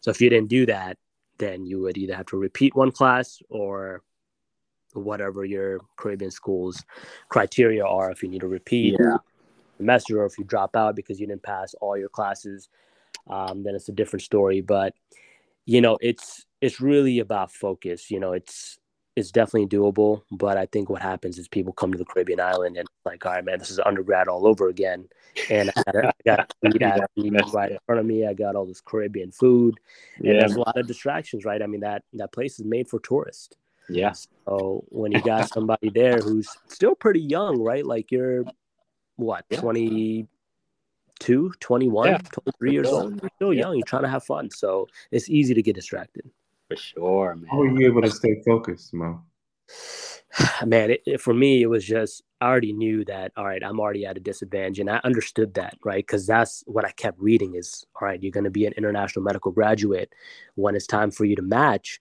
So 0.00 0.10
if 0.10 0.20
you 0.20 0.28
didn't 0.30 0.48
do 0.48 0.66
that 0.66 0.96
then 1.42 1.66
you 1.66 1.80
would 1.80 1.98
either 1.98 2.14
have 2.14 2.26
to 2.26 2.36
repeat 2.36 2.74
one 2.74 2.92
class 2.92 3.42
or 3.48 4.02
whatever 4.94 5.44
your 5.44 5.80
caribbean 5.96 6.30
schools 6.30 6.84
criteria 7.28 7.84
are. 7.84 8.10
If 8.10 8.22
you 8.22 8.28
need 8.28 8.42
to 8.42 8.48
repeat 8.48 8.96
Yeah. 9.00 9.18
semester 9.78 10.20
or 10.20 10.26
if 10.26 10.38
you 10.38 10.44
drop 10.44 10.76
out 10.76 10.94
because 10.94 11.18
you 11.18 11.26
didn't 11.26 11.42
pass 11.42 11.74
all 11.80 11.96
your 11.96 12.08
classes 12.08 12.68
um, 13.28 13.62
then 13.62 13.74
it's 13.74 13.88
a 13.88 13.92
different 13.92 14.22
story. 14.22 14.60
But 14.60 14.94
you 15.64 15.80
know 15.80 15.98
it's 16.00 16.46
it's 16.60 16.80
really 16.80 17.18
about 17.18 17.52
focus. 17.52 18.10
You 18.10 18.20
know 18.20 18.32
it's 18.32 18.78
it's 19.16 19.30
definitely 19.30 19.66
doable 19.66 20.22
but 20.30 20.56
i 20.56 20.66
think 20.66 20.88
what 20.88 21.02
happens 21.02 21.38
is 21.38 21.48
people 21.48 21.72
come 21.72 21.92
to 21.92 21.98
the 21.98 22.04
caribbean 22.04 22.40
island 22.40 22.76
and 22.76 22.88
like 23.04 23.24
all 23.26 23.32
right 23.32 23.44
man 23.44 23.58
this 23.58 23.70
is 23.70 23.80
undergrad 23.84 24.28
all 24.28 24.46
over 24.46 24.68
again. 24.68 25.08
And 25.50 25.70
i 25.70 25.82
got, 25.92 26.04
I 26.06 26.12
got 26.24 26.50
food 26.64 26.82
at 26.82 27.10
right 27.52 27.72
in 27.72 27.78
front 27.86 28.00
of 28.00 28.06
me. 28.06 28.26
I 28.26 28.34
got 28.34 28.54
all 28.54 28.66
this 28.66 28.80
caribbean 28.80 29.32
food. 29.32 29.80
And 30.18 30.26
Yeah, 30.26 30.34
there's 30.34 30.56
a 30.56 30.60
lot 30.60 30.76
of 30.76 30.86
distractions 30.86 31.44
right? 31.44 31.60
I 31.62 31.66
mean 31.66 31.80
that 31.80 32.04
that 32.14 32.32
place 32.32 32.58
is 32.58 32.64
made 32.64 32.88
for 32.88 33.00
tourists. 33.00 33.56
Yeah, 33.88 34.12
so 34.46 34.84
when 34.88 35.12
you 35.12 35.20
got 35.22 35.48
somebody 35.48 35.90
there 35.90 36.18
who's 36.18 36.48
still 36.68 36.94
pretty 36.94 37.20
young 37.20 37.60
right? 37.60 37.84
Like 37.84 38.12
you're 38.12 38.44
what 39.16 39.44
Yeah. 39.50 39.60
22 39.60 40.28
21 41.60 42.08
Yeah. 42.08 42.18
23 42.18 42.72
years 42.72 42.92
old? 42.92 43.20
You're 43.20 43.30
still 43.36 43.52
young 43.54 43.74
you're 43.76 43.84
trying 43.84 44.02
to 44.02 44.08
have 44.08 44.24
fun. 44.24 44.50
So 44.50 44.88
it's 45.10 45.28
easy 45.28 45.54
to 45.54 45.62
get 45.62 45.74
distracted 45.74 46.30
for 46.76 46.82
sure, 46.82 47.34
man. 47.36 47.46
How 47.50 47.58
were 47.58 47.68
you 47.78 47.86
able 47.86 48.02
to 48.02 48.10
stay 48.10 48.42
focused, 48.44 48.92
Mo? 48.94 49.22
man 50.66 50.90
it, 50.90 51.02
it- 51.06 51.20
for 51.20 51.34
me 51.34 51.62
it 51.62 51.66
was 51.66 51.84
just 51.84 52.22
i 52.40 52.46
already 52.46 52.72
knew 52.72 53.04
that 53.04 53.32
all 53.36 53.44
right 53.44 53.62
i'm 53.62 53.78
already 53.78 54.04
at 54.06 54.16
a 54.16 54.20
disadvantage 54.20 54.78
and 54.80 54.90
i 54.90 54.98
understood 55.04 55.52
that 55.54 55.74
right 55.84 56.04
because 56.06 56.26
that's 56.26 56.62
what 56.66 56.84
i 56.84 56.90
kept 56.92 57.18
reading 57.20 57.54
is 57.54 57.84
all 58.00 58.08
right 58.08 58.22
you're 58.22 58.32
going 58.32 58.44
to 58.44 58.50
be 58.50 58.66
an 58.66 58.72
international 58.74 59.22
medical 59.22 59.52
graduate 59.52 60.12
when 60.54 60.74
it's 60.74 60.86
time 60.86 61.10
for 61.10 61.24
you 61.26 61.36
to 61.36 61.42
match 61.42 62.00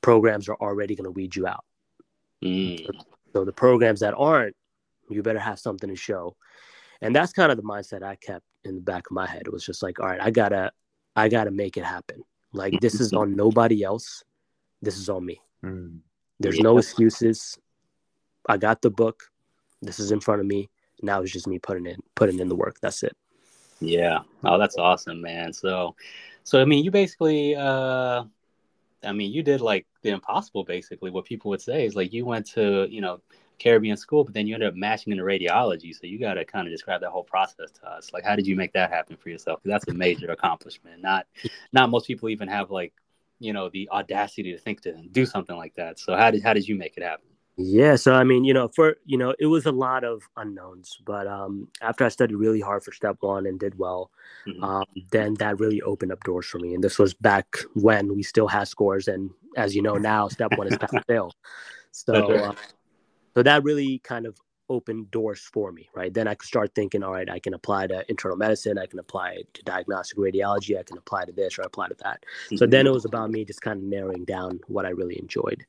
programs 0.00 0.48
are 0.48 0.56
already 0.56 0.94
going 0.94 1.04
to 1.04 1.10
weed 1.10 1.34
you 1.36 1.46
out 1.46 1.64
Mm. 2.42 2.88
so 3.34 3.44
the 3.44 3.52
programs 3.52 4.00
that 4.00 4.14
aren't 4.16 4.56
you 5.10 5.22
better 5.22 5.38
have 5.38 5.58
something 5.58 5.90
to 5.90 5.96
show 5.96 6.36
and 7.02 7.14
that's 7.14 7.32
kind 7.34 7.50
of 7.52 7.58
the 7.58 7.62
mindset 7.64 8.02
i 8.02 8.14
kept 8.16 8.44
in 8.64 8.76
the 8.76 8.80
back 8.80 9.04
of 9.10 9.12
my 9.14 9.26
head 9.26 9.42
it 9.44 9.52
was 9.52 9.64
just 9.66 9.82
like 9.82 10.00
all 10.00 10.06
right 10.06 10.22
i 10.22 10.30
gotta 10.30 10.72
i 11.16 11.28
gotta 11.28 11.50
make 11.50 11.76
it 11.76 11.84
happen 11.84 12.22
like 12.52 12.80
this 12.80 13.00
is 13.00 13.12
on 13.12 13.34
nobody 13.36 13.82
else 13.82 14.24
this 14.82 14.96
is 14.96 15.08
on 15.08 15.24
me 15.24 15.40
Mm. 15.62 16.00
there's 16.40 16.56
Yeah. 16.56 16.62
no 16.64 16.78
excuses. 16.78 17.58
I 18.48 18.56
got 18.56 18.80
the 18.80 18.90
book. 18.90 19.30
This 19.82 19.98
is 20.00 20.10
in 20.10 20.20
front 20.20 20.40
of 20.40 20.46
me. 20.46 20.70
Now 21.02 21.20
it's 21.20 21.30
just 21.32 21.46
me 21.46 21.58
putting 21.58 21.86
in 21.86 21.98
putting 22.14 22.38
in 22.40 22.48
the 22.48 22.56
work. 22.56 22.80
That's 22.80 23.02
it. 23.02 23.14
Yeah. 23.80 24.20
Oh, 24.44 24.58
that's 24.58 24.76
awesome, 24.76 25.20
man. 25.20 25.52
So, 25.52 25.94
so 26.44 26.60
I 26.60 26.64
mean, 26.64 26.82
you 26.84 26.90
basically, 26.90 27.54
uh, 27.56 28.24
I 29.04 29.12
mean, 29.12 29.32
you 29.32 29.42
did 29.42 29.60
like 29.60 29.86
the 30.02 30.10
impossible. 30.10 30.64
Basically, 30.64 31.10
what 31.10 31.24
people 31.26 31.50
would 31.50 31.60
say 31.60 31.84
is 31.84 31.94
like 31.94 32.12
you 32.12 32.24
went 32.24 32.46
to, 32.52 32.86
you 32.90 33.00
know, 33.02 33.20
Caribbean 33.60 33.96
school, 33.96 34.24
but 34.24 34.34
then 34.34 34.46
you 34.46 34.54
ended 34.54 34.68
up 34.70 34.74
matching 34.74 35.12
into 35.12 35.22
radiology. 35.22 35.94
So 35.94 36.06
you 36.06 36.18
got 36.18 36.34
to 36.34 36.44
kind 36.44 36.66
of 36.66 36.72
describe 36.72 37.02
that 37.02 37.10
whole 37.10 37.22
process 37.22 37.70
to 37.70 37.88
us. 37.88 38.12
Like, 38.12 38.24
how 38.24 38.34
did 38.34 38.46
you 38.46 38.56
make 38.56 38.72
that 38.72 38.90
happen 38.90 39.16
for 39.16 39.28
yourself? 39.28 39.60
Because 39.62 39.74
that's 39.74 39.94
a 39.94 39.96
major 39.96 40.30
accomplishment. 40.30 41.00
Not, 41.00 41.26
not 41.72 41.90
most 41.90 42.06
people 42.06 42.28
even 42.30 42.48
have 42.48 42.70
like, 42.70 42.92
you 43.38 43.52
know, 43.52 43.68
the 43.68 43.88
audacity 43.90 44.52
to 44.52 44.58
think 44.58 44.80
to 44.82 44.94
do 45.12 45.24
something 45.26 45.56
like 45.56 45.74
that. 45.76 45.98
So 45.98 46.16
how 46.16 46.30
did 46.30 46.42
how 46.42 46.54
did 46.54 46.66
you 46.66 46.74
make 46.74 46.96
it 46.96 47.02
happen? 47.02 47.26
Yeah. 47.56 47.96
So 47.96 48.14
I 48.14 48.24
mean, 48.24 48.44
you 48.44 48.54
know, 48.54 48.68
for 48.68 48.96
you 49.04 49.18
know, 49.18 49.34
it 49.38 49.46
was 49.46 49.66
a 49.66 49.72
lot 49.72 50.04
of 50.04 50.22
unknowns. 50.36 50.98
But 51.04 51.26
um, 51.26 51.68
after 51.82 52.04
I 52.04 52.08
studied 52.08 52.36
really 52.36 52.60
hard 52.60 52.82
for 52.82 52.92
step 52.92 53.16
one 53.20 53.46
and 53.46 53.58
did 53.60 53.78
well, 53.78 54.10
Mhm. 54.46 54.62
um, 54.62 54.84
then 55.10 55.34
that 55.34 55.60
really 55.60 55.82
opened 55.82 56.12
up 56.12 56.24
doors 56.24 56.46
for 56.46 56.58
me. 56.58 56.74
And 56.74 56.82
this 56.82 56.98
was 56.98 57.14
back 57.14 57.56
when 57.74 58.14
we 58.14 58.22
still 58.22 58.48
had 58.48 58.68
scores, 58.68 59.08
and 59.08 59.30
as 59.56 59.74
you 59.74 59.82
know 59.82 59.96
now, 59.96 60.28
step 60.28 60.56
one 60.56 60.66
is 60.66 60.78
pass 60.78 60.92
fail. 61.06 61.32
So, 61.92 62.14
uh, 62.14 62.54
so 63.34 63.42
that 63.42 63.62
really 63.64 63.98
kind 64.00 64.26
of 64.26 64.38
opened 64.70 65.10
doors 65.10 65.40
for 65.40 65.72
me, 65.72 65.90
right? 65.94 66.14
Then 66.14 66.28
I 66.28 66.34
could 66.34 66.46
start 66.46 66.74
thinking, 66.74 67.02
all 67.02 67.12
right, 67.12 67.28
I 67.28 67.40
can 67.40 67.54
apply 67.54 67.88
to 67.88 68.08
internal 68.08 68.36
medicine, 68.36 68.78
I 68.78 68.86
can 68.86 69.00
apply 69.00 69.42
to 69.52 69.62
diagnostic 69.64 70.16
radiology, 70.16 70.78
I 70.78 70.84
can 70.84 70.96
apply 70.96 71.24
to 71.24 71.32
this 71.32 71.58
or 71.58 71.62
apply 71.62 71.88
to 71.88 71.96
that. 72.04 72.24
Mm-hmm. 72.46 72.56
So 72.56 72.66
then 72.66 72.86
it 72.86 72.92
was 72.92 73.04
about 73.04 73.30
me 73.30 73.44
just 73.44 73.60
kind 73.60 73.78
of 73.78 73.84
narrowing 73.84 74.24
down 74.24 74.60
what 74.68 74.86
I 74.86 74.90
really 74.90 75.18
enjoyed. 75.18 75.66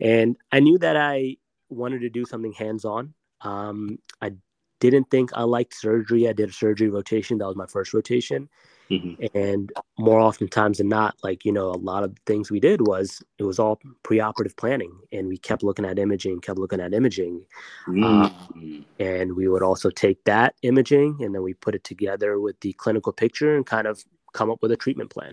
And 0.00 0.36
I 0.50 0.58
knew 0.58 0.76
that 0.78 0.96
I 0.96 1.36
wanted 1.70 2.00
to 2.00 2.10
do 2.10 2.24
something 2.24 2.52
hands 2.52 2.84
on. 2.84 3.14
Um, 3.42 3.98
I 4.20 4.32
didn't 4.80 5.10
think 5.10 5.30
I 5.34 5.44
liked 5.44 5.74
surgery. 5.74 6.28
I 6.28 6.32
did 6.32 6.48
a 6.48 6.52
surgery 6.52 6.90
rotation. 6.90 7.38
That 7.38 7.46
was 7.46 7.56
my 7.56 7.66
first 7.66 7.94
rotation. 7.94 8.48
Mm-hmm. 8.92 9.36
And 9.36 9.72
more 9.98 10.20
oftentimes 10.20 10.78
than 10.78 10.88
not, 10.88 11.16
like, 11.22 11.44
you 11.44 11.52
know, 11.52 11.70
a 11.70 11.80
lot 11.80 12.04
of 12.04 12.16
things 12.26 12.50
we 12.50 12.60
did 12.60 12.86
was 12.86 13.22
it 13.38 13.44
was 13.44 13.58
all 13.58 13.80
preoperative 14.04 14.56
planning 14.56 14.92
and 15.12 15.28
we 15.28 15.38
kept 15.38 15.62
looking 15.62 15.84
at 15.84 15.98
imaging, 15.98 16.40
kept 16.40 16.58
looking 16.58 16.80
at 16.80 16.92
imaging. 16.92 17.44
Mm-hmm. 17.86 18.04
Um, 18.04 18.84
and 18.98 19.34
we 19.34 19.48
would 19.48 19.62
also 19.62 19.90
take 19.90 20.22
that 20.24 20.54
imaging 20.62 21.18
and 21.20 21.34
then 21.34 21.42
we 21.42 21.54
put 21.54 21.74
it 21.74 21.84
together 21.84 22.38
with 22.38 22.60
the 22.60 22.74
clinical 22.74 23.12
picture 23.12 23.56
and 23.56 23.64
kind 23.64 23.86
of 23.86 24.04
come 24.34 24.50
up 24.50 24.58
with 24.62 24.72
a 24.72 24.76
treatment 24.76 25.10
plan. 25.10 25.32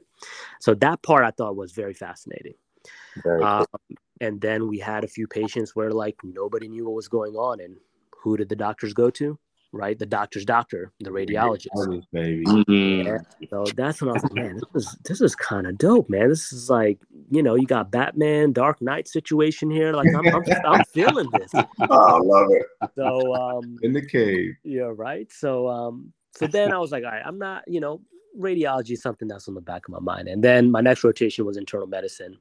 So 0.60 0.74
that 0.76 1.02
part 1.02 1.26
I 1.26 1.32
thought 1.32 1.56
was 1.56 1.74
very 1.74 1.94
fascinating. 1.94 2.54
Very 3.24 3.44
um, 3.44 3.66
and 4.22 4.40
then 4.40 4.68
we 4.68 4.80
had 4.80 5.04
a 5.04 5.08
few 5.08 5.28
patients 5.28 5.76
where 5.76 5.92
like 5.92 6.18
nobody 6.24 6.68
knew 6.68 6.86
what 6.86 6.96
was 6.96 7.08
going 7.08 7.36
on 7.36 7.60
and 7.60 7.78
who 8.22 8.38
did 8.38 8.50
the 8.50 8.56
doctors 8.56 8.94
go 8.94 9.10
to? 9.12 9.38
Right, 9.72 10.00
the 10.00 10.06
doctor's 10.08 10.46
doctor, 10.46 10.92
the 11.00 11.12
radiologist. 11.12 12.04
Baby. 12.12 12.44
Mm-hmm. 12.44 13.08
Yeah. 13.08 13.18
So 13.52 13.66
that's 13.76 14.02
when 14.02 14.10
I 14.10 14.14
was 14.14 14.24
like, 14.24 14.34
man, 14.34 14.60
this 14.74 14.84
is 14.88 14.98
this 15.04 15.22
is 15.22 15.36
kind 15.36 15.68
of 15.68 15.78
dope, 15.78 16.10
man. 16.10 16.30
This 16.30 16.52
is 16.52 16.72
like, 16.72 17.00
you 17.30 17.44
know, 17.44 17.54
you 17.54 17.68
got 17.68 17.92
Batman, 17.92 18.52
Dark 18.52 18.82
Knight 18.82 19.08
situation 19.08 19.70
here. 19.70 19.94
Like, 19.94 20.08
I'm 20.08 20.28
I'm, 20.28 20.44
I'm 20.66 20.84
feeling 20.86 21.30
this. 21.32 21.52
Oh, 21.82 22.16
I 22.16 22.20
love 22.20 22.48
it. 22.52 22.66
So, 22.96 23.36
um, 23.36 23.78
in 23.84 23.94
the 23.94 24.06
cave. 24.06 24.56
Yeah, 24.64 24.92
right. 24.96 25.32
So, 25.32 25.68
um, 25.68 26.14
so 26.36 26.48
then 26.48 26.74
I 26.74 26.80
was 26.80 26.92
like, 26.92 27.04
all 27.04 27.12
right, 27.12 27.24
I'm 27.26 27.38
not, 27.38 27.64
you 27.68 27.80
know, 27.80 28.02
radiology 28.38 28.92
is 28.92 29.02
something 29.02 29.28
that's 29.28 29.48
on 29.48 29.54
the 29.54 29.62
back 29.62 29.88
of 29.88 29.92
my 29.92 30.00
mind. 30.00 30.28
And 30.28 30.44
then 30.44 30.72
my 30.72 30.82
next 30.82 31.04
rotation 31.04 31.46
was 31.46 31.58
internal 31.58 31.88
medicine. 31.88 32.38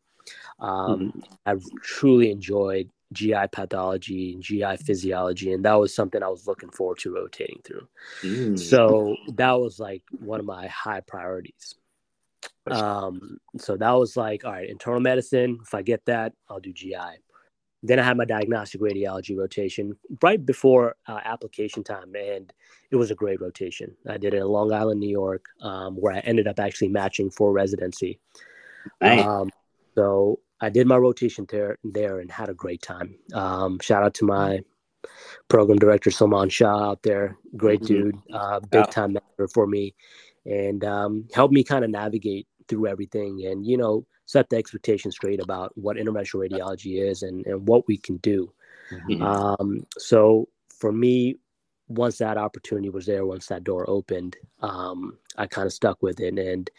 Um, 0.61 1.13
mm-hmm. 1.15 1.21
I 1.47 1.55
truly 1.83 2.31
enjoyed 2.31 2.91
GI 3.13 3.49
pathology 3.53 4.35
and 4.35 4.43
GI 4.43 4.77
physiology, 4.79 5.53
and 5.53 5.65
that 5.65 5.75
was 5.75 5.95
something 5.95 6.23
I 6.23 6.29
was 6.29 6.47
looking 6.47 6.71
forward 6.71 6.99
to 6.99 7.15
rotating 7.15 7.61
through. 7.65 7.89
Mm. 8.23 8.59
So 8.59 9.17
that 9.35 9.53
was 9.53 9.81
like 9.81 10.03
one 10.21 10.41
of 10.41 10.47
my 10.47 10.67
high 10.67 11.01
priorities. 11.01 11.75
Um, 12.71 13.39
so 13.57 13.77
that 13.77 13.93
was 13.93 14.17
like, 14.17 14.45
all 14.45 14.53
right, 14.53 14.69
internal 14.69 15.01
medicine. 15.01 15.59
If 15.63 15.75
I 15.75 15.83
get 15.83 16.05
that, 16.07 16.33
I'll 16.49 16.61
do 16.61 16.73
GI. 16.73 17.23
Then 17.83 17.99
I 17.99 18.03
had 18.03 18.17
my 18.17 18.25
diagnostic 18.25 18.81
radiology 18.81 19.37
rotation 19.39 19.97
right 20.23 20.45
before 20.45 20.97
uh, 21.07 21.21
application 21.25 21.85
time, 21.85 22.15
and 22.15 22.53
it 22.91 22.97
was 22.97 23.11
a 23.11 23.15
great 23.15 23.41
rotation. 23.41 23.95
I 24.07 24.19
did 24.19 24.35
it 24.35 24.39
in 24.39 24.47
Long 24.47 24.73
Island, 24.73 25.01
New 25.01 25.09
York, 25.09 25.45
um, 25.63 25.95
where 25.95 26.13
I 26.13 26.19
ended 26.19 26.49
up 26.49 26.59
actually 26.59 26.89
matching 26.89 27.31
for 27.31 27.53
residency. 27.53 28.19
Um, 29.01 29.51
so 29.95 30.41
I 30.61 30.71
did 30.71 30.87
my 30.87 30.97
rotation 30.97 31.47
there, 31.49 31.79
there 31.85 32.21
and 32.21 32.31
had 32.31 32.49
a 32.49 32.55
great 32.55 32.83
time. 32.83 33.17
Um, 33.33 33.79
shout 33.81 34.03
out 34.03 34.15
to 34.15 34.25
my 34.25 34.61
program 35.49 35.79
director 35.79 36.11
Salman 36.11 36.49
Shah 36.49 36.91
out 36.91 37.03
there, 37.03 37.37
great 37.57 37.81
mm-hmm. 37.83 37.95
dude, 37.95 38.19
uh, 38.33 38.61
big 38.61 38.91
time 38.91 39.13
mentor 39.13 39.49
for 39.49 39.67
me, 39.67 39.95
and 40.45 40.85
um, 40.85 41.29
helped 41.33 41.55
me 41.55 41.63
kind 41.63 41.85
of 41.85 41.91
navigate 41.91 42.47
through 42.69 42.87
everything 42.87 43.47
and 43.47 43.67
you 43.67 43.79
know 43.79 44.07
set 44.27 44.51
the 44.51 44.57
expectations 44.57 45.15
straight 45.15 45.41
about 45.43 45.73
what 45.77 45.97
interventional 45.97 46.47
radiology 46.47 47.01
is 47.01 47.23
and, 47.23 47.47
and 47.47 47.67
what 47.67 47.89
we 47.89 47.97
can 47.97 48.19
do. 48.19 48.53
Mm-hmm. 48.91 49.23
Um, 49.23 49.87
so 49.97 50.49
for 50.69 50.93
me, 50.93 51.37
once 51.89 52.19
that 52.19 52.37
opportunity 52.37 52.91
was 52.91 53.07
there, 53.07 53.25
once 53.25 53.47
that 53.47 53.65
door 53.65 53.89
opened, 53.89 54.37
um, 54.61 55.17
I 55.39 55.47
kind 55.47 55.67
of 55.67 55.73
stuck 55.73 56.03
with 56.03 56.21
it 56.21 56.39
and 56.39 56.71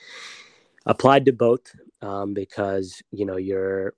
applied 0.85 1.25
to 1.25 1.33
both 1.33 1.75
um, 2.01 2.33
because 2.33 3.01
you 3.11 3.25
know 3.25 3.37
your 3.37 3.93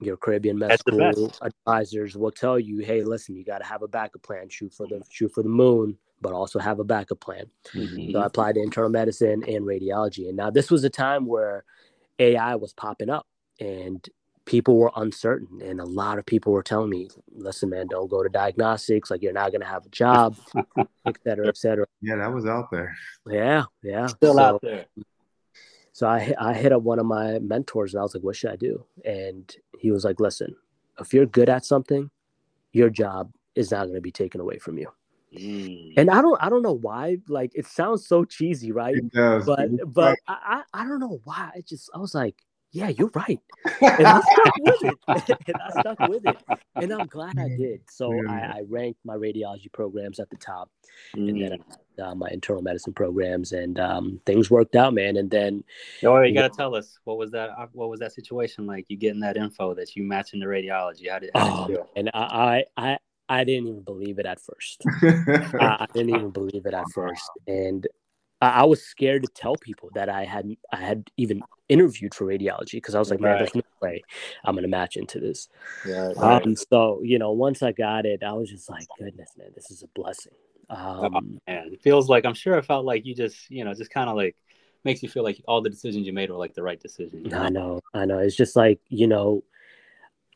your 0.00 0.16
Caribbean 0.16 0.58
med 0.58 0.78
school 0.78 1.32
advisors 1.42 2.16
will 2.16 2.30
tell 2.30 2.58
you, 2.58 2.78
hey, 2.78 3.02
listen, 3.02 3.34
you 3.34 3.44
got 3.44 3.58
to 3.58 3.64
have 3.64 3.82
a 3.82 3.88
backup 3.88 4.22
plan. 4.22 4.48
Shoot 4.48 4.72
for 4.72 4.86
the 4.86 5.02
shoot 5.10 5.32
for 5.32 5.42
the 5.42 5.48
moon, 5.48 5.98
but 6.20 6.32
also 6.32 6.58
have 6.58 6.78
a 6.78 6.84
backup 6.84 7.20
plan. 7.20 7.46
Mm-hmm. 7.74 8.12
So 8.12 8.20
I 8.20 8.26
applied 8.26 8.54
to 8.54 8.62
internal 8.62 8.90
medicine 8.90 9.42
and 9.46 9.64
radiology, 9.64 10.28
and 10.28 10.36
now 10.36 10.50
this 10.50 10.70
was 10.70 10.84
a 10.84 10.90
time 10.90 11.26
where 11.26 11.64
AI 12.18 12.54
was 12.56 12.72
popping 12.72 13.10
up 13.10 13.26
and 13.60 14.06
people 14.48 14.78
were 14.78 14.90
uncertain 14.96 15.60
and 15.62 15.78
a 15.78 15.84
lot 15.84 16.18
of 16.18 16.24
people 16.24 16.54
were 16.54 16.62
telling 16.62 16.88
me 16.88 17.06
listen 17.34 17.68
man 17.68 17.86
don't 17.86 18.08
go 18.08 18.22
to 18.22 18.30
diagnostics 18.30 19.10
like 19.10 19.20
you're 19.20 19.30
not 19.30 19.50
going 19.50 19.60
to 19.60 19.66
have 19.66 19.84
a 19.84 19.90
job 19.90 20.34
et 21.06 21.18
cetera 21.22 21.46
et 21.46 21.56
cetera 21.56 21.84
yeah 22.00 22.16
that 22.16 22.32
was 22.32 22.46
out 22.46 22.70
there 22.70 22.96
yeah 23.26 23.64
yeah 23.82 24.06
still 24.06 24.36
so, 24.36 24.40
out 24.40 24.60
there 24.62 24.86
so 25.98 26.06
I, 26.06 26.32
I 26.38 26.54
hit 26.54 26.70
up 26.70 26.82
one 26.82 27.00
of 27.00 27.06
my 27.06 27.40
mentors 27.40 27.92
and 27.92 27.98
I 27.98 28.04
was 28.04 28.14
like, 28.14 28.22
what 28.22 28.36
should 28.36 28.52
I 28.52 28.54
do? 28.54 28.84
And 29.04 29.52
he 29.80 29.90
was 29.90 30.04
like, 30.04 30.20
listen, 30.20 30.54
if 31.00 31.12
you're 31.12 31.26
good 31.26 31.48
at 31.48 31.64
something, 31.64 32.08
your 32.70 32.88
job 32.88 33.32
is 33.56 33.72
not 33.72 33.86
going 33.86 33.96
to 33.96 34.00
be 34.00 34.12
taken 34.12 34.40
away 34.40 34.58
from 34.58 34.78
you. 34.78 34.86
Mm. 35.36 35.94
And 35.96 36.08
I 36.08 36.22
don't 36.22 36.40
I 36.40 36.50
don't 36.50 36.62
know 36.62 36.76
why 36.76 37.16
like 37.26 37.50
it 37.52 37.66
sounds 37.66 38.06
so 38.06 38.24
cheesy, 38.24 38.70
right? 38.70 38.94
But 39.12 39.92
but 39.92 40.16
I, 40.28 40.62
I 40.72 40.82
I 40.82 40.86
don't 40.86 41.00
know 41.00 41.20
why. 41.24 41.50
I 41.56 41.62
just 41.66 41.90
I 41.92 41.98
was 41.98 42.14
like, 42.14 42.36
yeah, 42.70 42.90
you're 42.90 43.10
right. 43.14 43.40
And 43.82 44.06
I 44.06 44.20
stuck 44.20 44.56
with 44.60 44.84
it. 44.84 44.98
and 45.48 45.56
I 45.56 45.80
stuck 45.80 45.98
with 46.08 46.26
it. 46.26 46.36
And 46.76 46.92
I'm 46.92 47.08
glad 47.08 47.40
I 47.40 47.48
did. 47.48 47.80
So 47.90 48.12
yeah. 48.12 48.30
I, 48.30 48.58
I, 48.58 48.62
ranked 48.68 49.00
my 49.04 49.16
radiology 49.16 49.72
programs 49.72 50.20
at 50.20 50.30
the 50.30 50.36
top. 50.36 50.70
Mm. 51.16 51.28
And 51.28 51.42
then 51.42 51.58
mm. 51.58 51.76
Uh, 51.98 52.14
my 52.14 52.28
internal 52.30 52.62
medicine 52.62 52.92
programs 52.92 53.52
and 53.52 53.78
um, 53.78 54.20
things 54.26 54.50
worked 54.50 54.76
out, 54.76 54.94
man. 54.94 55.16
And 55.16 55.30
then 55.30 55.64
Oh, 56.04 56.20
you 56.20 56.34
gotta 56.34 56.54
tell 56.54 56.74
us 56.74 56.98
what 57.04 57.18
was 57.18 57.30
that 57.32 57.50
uh, 57.50 57.66
what 57.72 57.88
was 57.90 58.00
that 58.00 58.12
situation 58.12 58.66
like? 58.66 58.86
You 58.88 58.96
getting 58.96 59.20
that 59.20 59.36
info 59.36 59.74
that 59.74 59.96
you 59.96 60.02
matching 60.02 60.40
the 60.40 60.46
radiology. 60.46 61.10
How 61.10 61.18
did, 61.18 61.30
how 61.34 61.66
did 61.66 61.78
oh, 61.78 61.86
And 61.96 62.10
I, 62.14 62.64
I 62.76 62.90
I 62.90 62.98
I 63.28 63.44
didn't 63.44 63.68
even 63.68 63.82
believe 63.82 64.18
it 64.18 64.26
at 64.26 64.40
first. 64.40 64.82
I, 65.60 65.76
I 65.80 65.86
didn't 65.92 66.14
even 66.14 66.30
believe 66.30 66.66
it 66.66 66.74
at 66.74 66.90
first. 66.94 67.30
And 67.46 67.86
I, 68.40 68.64
was 68.64 68.82
scared 68.82 69.22
to 69.22 69.28
tell 69.34 69.56
people 69.56 69.90
that 69.94 70.08
I 70.08 70.24
had 70.24 70.48
I 70.72 70.76
had 70.76 71.10
even 71.16 71.42
interviewed 71.68 72.14
for 72.14 72.26
radiology 72.26 72.72
because 72.72 72.94
I 72.94 72.98
was 72.98 73.10
like, 73.10 73.20
man, 73.20 73.38
there's 73.38 73.54
no 73.54 73.62
way 73.82 74.02
I'm 74.44 74.54
gonna 74.54 74.68
match 74.68 74.96
into 74.96 75.18
this. 75.18 75.48
Right, 75.84 76.16
right. 76.16 76.46
Um, 76.46 76.54
so 76.54 77.00
you 77.02 77.18
know, 77.18 77.32
once 77.32 77.62
I 77.62 77.72
got 77.72 78.06
it, 78.06 78.22
I 78.22 78.32
was 78.32 78.48
just 78.48 78.70
like, 78.70 78.86
goodness, 78.98 79.30
man, 79.36 79.48
this 79.54 79.70
is 79.70 79.82
a 79.82 79.88
blessing. 79.88 80.32
Oh, 80.70 81.04
um, 81.04 81.14
oh, 81.14 81.20
man, 81.46 81.72
it 81.72 81.82
feels 81.82 82.08
like 82.08 82.26
I'm 82.26 82.34
sure 82.34 82.58
it 82.58 82.64
felt 82.64 82.84
like 82.84 83.06
you 83.06 83.14
just 83.14 83.50
you 83.50 83.64
know 83.64 83.74
just 83.74 83.90
kind 83.90 84.10
of 84.10 84.16
like 84.16 84.36
makes 84.84 85.02
you 85.02 85.08
feel 85.08 85.24
like 85.24 85.42
all 85.48 85.60
the 85.60 85.70
decisions 85.70 86.06
you 86.06 86.12
made 86.12 86.30
were 86.30 86.36
like 86.36 86.54
the 86.54 86.62
right 86.62 86.80
decision. 86.80 87.24
You 87.24 87.30
know? 87.30 87.42
I 87.42 87.48
know, 87.48 87.80
I 87.94 88.04
know. 88.04 88.18
It's 88.18 88.36
just 88.36 88.56
like 88.56 88.80
you 88.88 89.06
know, 89.06 89.44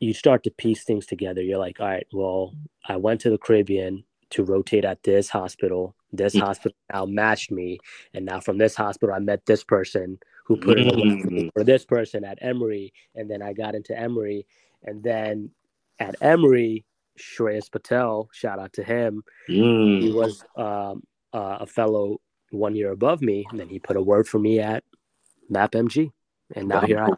you 0.01 0.15
start 0.15 0.45
to 0.45 0.51
piece 0.51 0.85
things 0.85 1.07
together. 1.07 1.43
You're 1.43 1.59
like, 1.59 1.81
all 1.81 1.87
right, 1.87 2.07
well, 2.13 2.55
I 2.87 2.97
went 2.97 3.21
to 3.23 3.31
the 3.31 3.39
Caribbean 3.39 4.05
to 4.31 4.45
rotate 4.45 4.85
at 4.85 5.03
this 5.03 5.29
hospital. 5.29 5.95
This 6.13 6.35
mm-hmm. 6.35 6.47
hospital 6.47 6.77
now 6.93 7.07
matched 7.07 7.51
me, 7.51 7.79
and 8.15 8.25
now 8.25 8.41
from 8.41 8.59
this 8.59 8.75
hospital, 8.75 9.15
I 9.15 9.19
met 9.19 9.45
this 9.47 9.65
person 9.65 10.19
who 10.45 10.57
put 10.57 10.79
mm-hmm. 10.79 11.37
in 11.37 11.51
for 11.53 11.65
this 11.65 11.85
person 11.85 12.25
at 12.25 12.39
Emory, 12.41 12.93
and 13.15 13.31
then 13.31 13.43
I 13.43 13.53
got 13.53 13.75
into 13.75 13.99
Emory, 13.99 14.47
and 14.83 15.03
then 15.03 15.51
at 15.99 16.17
Emory, 16.21 16.85
Shreyas 17.19 17.71
Patel, 17.71 18.29
shout 18.33 18.59
out 18.59 18.73
to 18.75 18.83
him. 18.83 19.23
Mm. 19.49 20.03
He 20.03 20.13
was 20.13 20.43
um, 20.57 21.03
uh, 21.33 21.59
a 21.61 21.67
fellow 21.67 22.19
one 22.51 22.75
year 22.75 22.93
above 22.93 23.23
me, 23.23 23.45
and 23.51 23.59
then 23.59 23.69
he 23.69 23.79
put 23.79 23.97
a 23.97 24.03
word 24.03 24.29
for 24.29 24.39
me 24.39 24.61
at 24.61 24.85
MapMG, 25.51 26.11
and 26.55 26.69
now 26.69 26.81
here 26.81 27.01
I 27.01 27.07
am. 27.07 27.17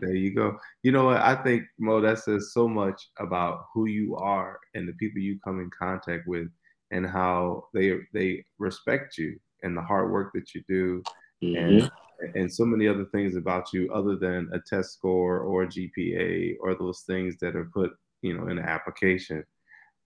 There 0.00 0.14
you 0.14 0.34
go. 0.34 0.58
You 0.82 0.92
know 0.92 1.04
what? 1.04 1.20
I 1.20 1.36
think 1.42 1.64
Mo 1.78 2.00
that 2.00 2.18
says 2.18 2.52
so 2.52 2.66
much 2.66 3.10
about 3.18 3.66
who 3.72 3.86
you 3.86 4.16
are 4.16 4.58
and 4.74 4.88
the 4.88 4.92
people 4.94 5.20
you 5.20 5.38
come 5.44 5.60
in 5.60 5.70
contact 5.70 6.26
with, 6.26 6.48
and 6.90 7.06
how 7.06 7.68
they 7.72 7.98
they 8.12 8.44
respect 8.58 9.18
you 9.18 9.38
and 9.62 9.76
the 9.76 9.82
hard 9.82 10.10
work 10.10 10.32
that 10.34 10.54
you 10.54 10.62
do, 10.68 11.02
mm-hmm. 11.42 11.56
and 11.56 11.90
and 12.34 12.52
so 12.52 12.64
many 12.64 12.88
other 12.88 13.04
things 13.06 13.36
about 13.36 13.72
you 13.72 13.90
other 13.92 14.16
than 14.16 14.50
a 14.52 14.58
test 14.60 14.94
score 14.94 15.40
or 15.40 15.62
a 15.62 15.66
GPA 15.66 16.56
or 16.60 16.74
those 16.74 17.02
things 17.06 17.36
that 17.40 17.56
are 17.56 17.70
put 17.72 17.92
you 18.24 18.36
know 18.36 18.48
in 18.48 18.58
an 18.58 18.64
application. 18.64 19.44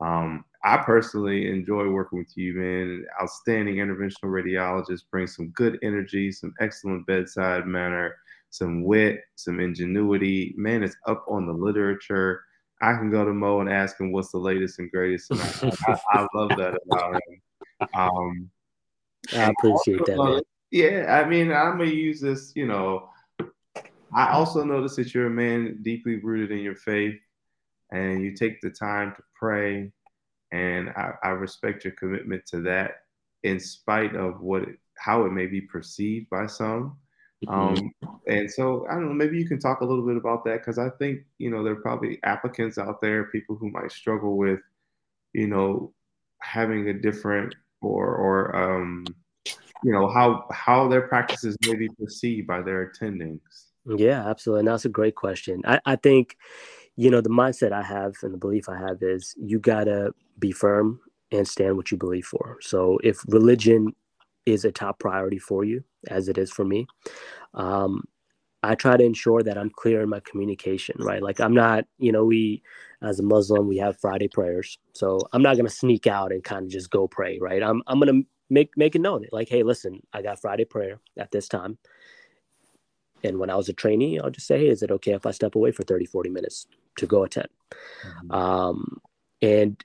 Um, 0.00 0.44
I 0.64 0.76
personally 0.76 1.48
enjoy 1.48 1.88
working 1.88 2.18
with 2.18 2.36
you, 2.36 2.54
man. 2.54 3.04
Outstanding 3.20 3.76
interventional 3.76 4.24
radiologist, 4.24 5.02
bring 5.10 5.26
some 5.26 5.48
good 5.50 5.78
energy, 5.82 6.30
some 6.30 6.54
excellent 6.60 7.06
bedside 7.06 7.66
manner 7.66 8.16
some 8.50 8.84
wit, 8.84 9.22
some 9.36 9.60
ingenuity. 9.60 10.54
Man, 10.56 10.82
it's 10.82 10.96
up 11.06 11.24
on 11.28 11.46
the 11.46 11.52
literature. 11.52 12.44
I 12.80 12.92
can 12.92 13.10
go 13.10 13.24
to 13.24 13.32
Mo 13.32 13.60
and 13.60 13.70
ask 13.70 14.00
him 14.00 14.12
what's 14.12 14.30
the 14.30 14.38
latest 14.38 14.78
and 14.78 14.90
greatest. 14.90 15.30
And 15.30 15.40
I, 15.40 15.72
I, 15.86 16.00
I, 16.12 16.26
love 16.34 16.50
that 16.50 16.78
about 16.90 17.14
him. 17.14 17.88
Um, 17.94 18.50
I 19.34 19.50
appreciate 19.50 20.04
that. 20.06 20.16
Man. 20.16 20.40
Yeah, 20.70 21.20
I 21.22 21.28
mean, 21.28 21.50
I'm 21.50 21.78
gonna 21.78 21.86
use 21.86 22.20
this. 22.20 22.52
You 22.54 22.66
know, 22.66 23.08
I 24.14 24.30
also 24.30 24.64
notice 24.64 24.96
that 24.96 25.14
you're 25.14 25.26
a 25.26 25.30
man 25.30 25.78
deeply 25.82 26.16
rooted 26.16 26.52
in 26.52 26.62
your 26.62 26.76
faith. 26.76 27.18
And 27.90 28.22
you 28.22 28.34
take 28.34 28.60
the 28.60 28.70
time 28.70 29.14
to 29.16 29.22
pray. 29.34 29.92
And 30.52 30.90
I, 30.90 31.12
I 31.22 31.28
respect 31.30 31.84
your 31.84 31.92
commitment 31.94 32.46
to 32.46 32.60
that, 32.62 33.02
in 33.42 33.60
spite 33.60 34.16
of 34.16 34.40
what 34.40 34.62
it, 34.62 34.78
how 34.96 35.24
it 35.24 35.32
may 35.32 35.46
be 35.46 35.60
perceived 35.60 36.28
by 36.30 36.46
some. 36.46 36.96
Mm-hmm. 37.46 37.54
Um, 37.54 37.94
and 38.26 38.50
so 38.50 38.86
I 38.90 38.94
don't 38.94 39.08
know, 39.08 39.14
maybe 39.14 39.38
you 39.38 39.46
can 39.46 39.60
talk 39.60 39.80
a 39.80 39.84
little 39.84 40.06
bit 40.06 40.16
about 40.16 40.44
that 40.44 40.58
because 40.58 40.78
I 40.78 40.90
think 40.98 41.20
you 41.38 41.50
know 41.50 41.62
there 41.62 41.74
are 41.74 41.82
probably 41.82 42.18
applicants 42.24 42.78
out 42.78 43.00
there, 43.00 43.24
people 43.24 43.56
who 43.56 43.70
might 43.70 43.92
struggle 43.92 44.36
with, 44.36 44.60
you 45.34 45.46
know, 45.46 45.92
having 46.42 46.88
a 46.88 46.94
different 46.94 47.54
or 47.80 48.16
or 48.16 48.56
um, 48.56 49.06
you 49.84 49.92
know 49.92 50.08
how 50.08 50.46
how 50.50 50.88
their 50.88 51.02
practices 51.02 51.56
may 51.66 51.76
be 51.76 51.88
perceived 51.90 52.46
by 52.46 52.60
their 52.60 52.90
attendings. 52.90 53.68
Yeah, 53.86 54.28
absolutely. 54.28 54.60
And 54.60 54.68
that's 54.68 54.84
a 54.84 54.90
great 54.90 55.14
question. 55.14 55.62
I, 55.64 55.80
I 55.86 55.96
think, 55.96 56.36
you 56.98 57.10
know, 57.10 57.20
the 57.20 57.30
mindset 57.30 57.70
I 57.70 57.84
have 57.84 58.16
and 58.24 58.34
the 58.34 58.38
belief 58.38 58.68
I 58.68 58.76
have 58.76 59.04
is 59.04 59.32
you 59.38 59.60
gotta 59.60 60.12
be 60.40 60.50
firm 60.50 60.98
and 61.30 61.46
stand 61.46 61.76
what 61.76 61.92
you 61.92 61.96
believe 61.96 62.24
for. 62.24 62.58
So 62.60 62.98
if 63.04 63.20
religion 63.28 63.94
is 64.46 64.64
a 64.64 64.72
top 64.72 64.98
priority 64.98 65.38
for 65.38 65.62
you, 65.62 65.84
as 66.08 66.28
it 66.28 66.38
is 66.38 66.50
for 66.50 66.64
me, 66.64 66.88
um, 67.54 68.02
I 68.64 68.74
try 68.74 68.96
to 68.96 69.04
ensure 69.04 69.44
that 69.44 69.56
I'm 69.56 69.70
clear 69.70 70.02
in 70.02 70.08
my 70.08 70.18
communication, 70.28 70.96
right? 70.98 71.22
Like 71.22 71.38
I'm 71.40 71.54
not, 71.54 71.84
you 71.98 72.10
know, 72.10 72.24
we 72.24 72.64
as 73.00 73.20
a 73.20 73.22
Muslim, 73.22 73.68
we 73.68 73.76
have 73.76 74.00
Friday 74.00 74.26
prayers. 74.26 74.76
So 74.92 75.20
I'm 75.32 75.42
not 75.42 75.56
gonna 75.56 75.68
sneak 75.68 76.08
out 76.08 76.32
and 76.32 76.42
kind 76.42 76.64
of 76.64 76.70
just 76.72 76.90
go 76.90 77.06
pray, 77.06 77.38
right? 77.40 77.62
I'm 77.62 77.80
I'm 77.86 78.00
gonna 78.00 78.22
make 78.50 78.76
make 78.76 78.96
it 78.96 79.02
known 79.02 79.24
like, 79.30 79.48
hey, 79.48 79.62
listen, 79.62 80.00
I 80.12 80.22
got 80.22 80.40
Friday 80.40 80.64
prayer 80.64 80.98
at 81.16 81.30
this 81.30 81.46
time. 81.46 81.78
And 83.22 83.38
when 83.38 83.50
I 83.50 83.54
was 83.54 83.68
a 83.68 83.72
trainee, 83.72 84.18
I'll 84.18 84.30
just 84.30 84.48
say, 84.48 84.58
hey, 84.58 84.68
is 84.68 84.82
it 84.82 84.90
okay 84.90 85.12
if 85.12 85.26
I 85.26 85.30
step 85.30 85.54
away 85.54 85.70
for 85.70 85.84
30, 85.84 86.06
40 86.06 86.30
minutes 86.30 86.66
to 86.98 87.06
go 87.06 87.24
attend? 87.24 87.48
Mm-hmm. 88.04 88.30
Um, 88.30 89.00
and 89.42 89.82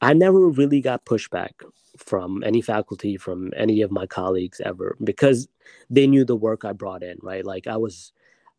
I 0.00 0.14
never 0.14 0.48
really 0.48 0.80
got 0.80 1.04
pushback 1.04 1.50
from 1.96 2.42
any 2.44 2.62
faculty, 2.62 3.16
from 3.16 3.52
any 3.56 3.82
of 3.82 3.90
my 3.90 4.06
colleagues 4.06 4.60
ever, 4.64 4.96
because 5.04 5.48
they 5.90 6.06
knew 6.06 6.24
the 6.24 6.36
work 6.36 6.64
I 6.64 6.72
brought 6.72 7.02
in, 7.02 7.18
right? 7.22 7.44
Like 7.44 7.66
I 7.66 7.76
was, 7.76 8.12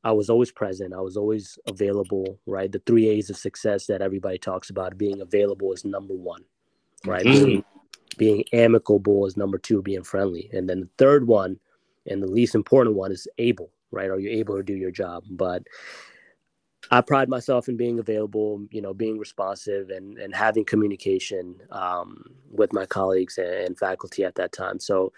I 0.04 0.12
was 0.12 0.30
always 0.30 0.52
present. 0.52 0.94
I 0.94 1.02
was 1.02 1.18
always 1.18 1.58
available, 1.68 2.40
right? 2.46 2.72
The 2.72 2.82
three 2.86 3.08
A's 3.10 3.30
of 3.30 3.38
success 3.38 3.88
that 3.88 4.02
everybody 4.02 4.38
talks 4.38 4.70
about, 4.70 4.98
being 4.98 5.22
available 5.22 5.74
is 5.74 5.86
number 5.86 6.14
one, 6.14 6.44
right? 7.06 7.26
Mm-hmm. 7.26 7.46
Being, 7.46 7.64
being 8.18 8.44
amicable 8.54 9.26
is 9.26 9.38
number 9.38 9.58
two, 9.58 9.82
being 9.82 10.04
friendly. 10.04 10.50
And 10.54 10.70
then 10.70 10.82
the 10.82 10.90
third 10.98 11.26
one, 11.28 11.60
and 12.08 12.22
the 12.22 12.28
least 12.28 12.56
important 12.56 12.96
one 12.96 13.12
is 13.12 13.28
able, 13.38 13.72
right? 13.92 14.10
Are 14.10 14.20
you 14.20 14.30
able 14.30 14.58
to 14.58 14.64
do 14.64 14.76
your 14.76 14.92
job? 14.92 15.24
But 15.30 15.64
I 16.90 17.02
pride 17.02 17.30
myself 17.30 17.70
in 17.70 17.78
being 17.78 18.00
available, 18.00 18.66
you 18.72 18.82
know, 18.82 18.94
being 18.94 19.18
responsive 19.18 19.90
and, 19.90 20.18
and 20.18 20.36
having 20.36 20.66
communication 20.66 21.56
um, 21.72 22.24
with 22.50 22.74
my 22.74 22.86
colleagues 22.86 23.38
and, 23.38 23.78
faculty 23.78 24.24
at 24.24 24.36
that 24.36 24.52
time. 24.52 24.80
So 24.80 25.14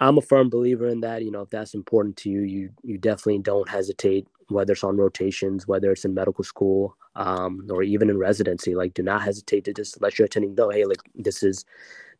I'm 0.00 0.18
a 0.18 0.22
firm 0.22 0.48
believer 0.50 0.88
in 0.88 1.00
that. 1.00 1.22
You 1.22 1.30
know, 1.30 1.42
if 1.42 1.50
that's 1.50 1.74
important 1.74 2.16
to 2.18 2.30
you, 2.30 2.42
you 2.42 2.70
you 2.82 2.98
definitely 2.98 3.38
don't 3.38 3.68
hesitate, 3.68 4.26
whether 4.48 4.72
it's 4.72 4.84
on 4.84 4.96
rotations, 4.96 5.66
whether 5.66 5.90
it's 5.92 6.04
in 6.04 6.14
medical 6.14 6.44
school, 6.44 6.96
um, 7.14 7.66
or 7.70 7.82
even 7.82 8.10
in 8.10 8.18
residency. 8.18 8.74
Like, 8.74 8.94
do 8.94 9.02
not 9.02 9.22
hesitate 9.22 9.64
to 9.64 9.72
just 9.72 10.00
let 10.02 10.18
your 10.18 10.26
attending 10.26 10.54
know, 10.54 10.70
hey, 10.70 10.84
like 10.84 11.00
this 11.14 11.42
is 11.42 11.64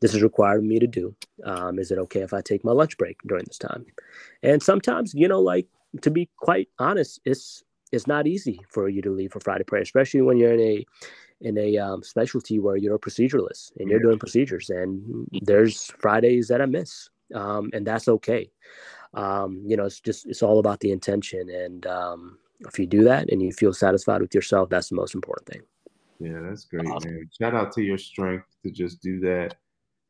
this 0.00 0.14
is 0.14 0.22
required 0.22 0.58
of 0.58 0.64
me 0.64 0.78
to 0.78 0.86
do. 0.86 1.14
Um, 1.44 1.78
is 1.78 1.90
it 1.90 1.98
okay 1.98 2.20
if 2.20 2.32
I 2.32 2.40
take 2.40 2.64
my 2.64 2.72
lunch 2.72 2.96
break 2.96 3.18
during 3.26 3.44
this 3.46 3.58
time? 3.58 3.84
And 4.42 4.62
sometimes, 4.62 5.14
you 5.14 5.28
know, 5.28 5.40
like 5.40 5.66
to 6.02 6.10
be 6.10 6.28
quite 6.36 6.68
honest, 6.78 7.20
it's 7.24 7.62
it's 7.96 8.06
not 8.06 8.26
easy 8.26 8.60
for 8.68 8.88
you 8.88 9.02
to 9.02 9.10
leave 9.10 9.32
for 9.32 9.40
Friday 9.40 9.64
prayer, 9.64 9.82
especially 9.82 10.22
when 10.22 10.36
you're 10.36 10.52
in 10.52 10.60
a 10.60 10.86
in 11.40 11.58
a 11.58 11.76
um, 11.76 12.02
specialty 12.02 12.58
where 12.58 12.76
you're 12.76 12.94
a 12.94 12.98
proceduralist 12.98 13.72
and 13.78 13.90
you're 13.90 14.00
doing 14.00 14.18
procedures, 14.18 14.70
and 14.70 15.26
there's 15.42 15.90
Fridays 15.98 16.48
that 16.48 16.62
I 16.62 16.66
miss, 16.66 17.10
um, 17.34 17.70
and 17.72 17.86
that's 17.86 18.08
okay. 18.08 18.50
Um, 19.14 19.62
you 19.66 19.76
know, 19.76 19.84
it's 19.84 20.00
just 20.00 20.26
it's 20.26 20.42
all 20.42 20.58
about 20.58 20.80
the 20.80 20.92
intention, 20.92 21.50
and 21.50 21.86
um, 21.86 22.38
if 22.60 22.78
you 22.78 22.86
do 22.86 23.04
that 23.04 23.30
and 23.30 23.42
you 23.42 23.52
feel 23.52 23.72
satisfied 23.72 24.20
with 24.20 24.34
yourself, 24.34 24.68
that's 24.70 24.88
the 24.88 24.94
most 24.94 25.14
important 25.14 25.48
thing. 25.48 25.62
Yeah, 26.18 26.40
that's 26.42 26.64
great, 26.64 26.86
awesome. 26.86 27.12
man. 27.12 27.28
Shout 27.38 27.54
out 27.54 27.72
to 27.72 27.82
your 27.82 27.98
strength 27.98 28.46
to 28.62 28.70
just 28.70 29.02
do 29.02 29.20
that 29.20 29.56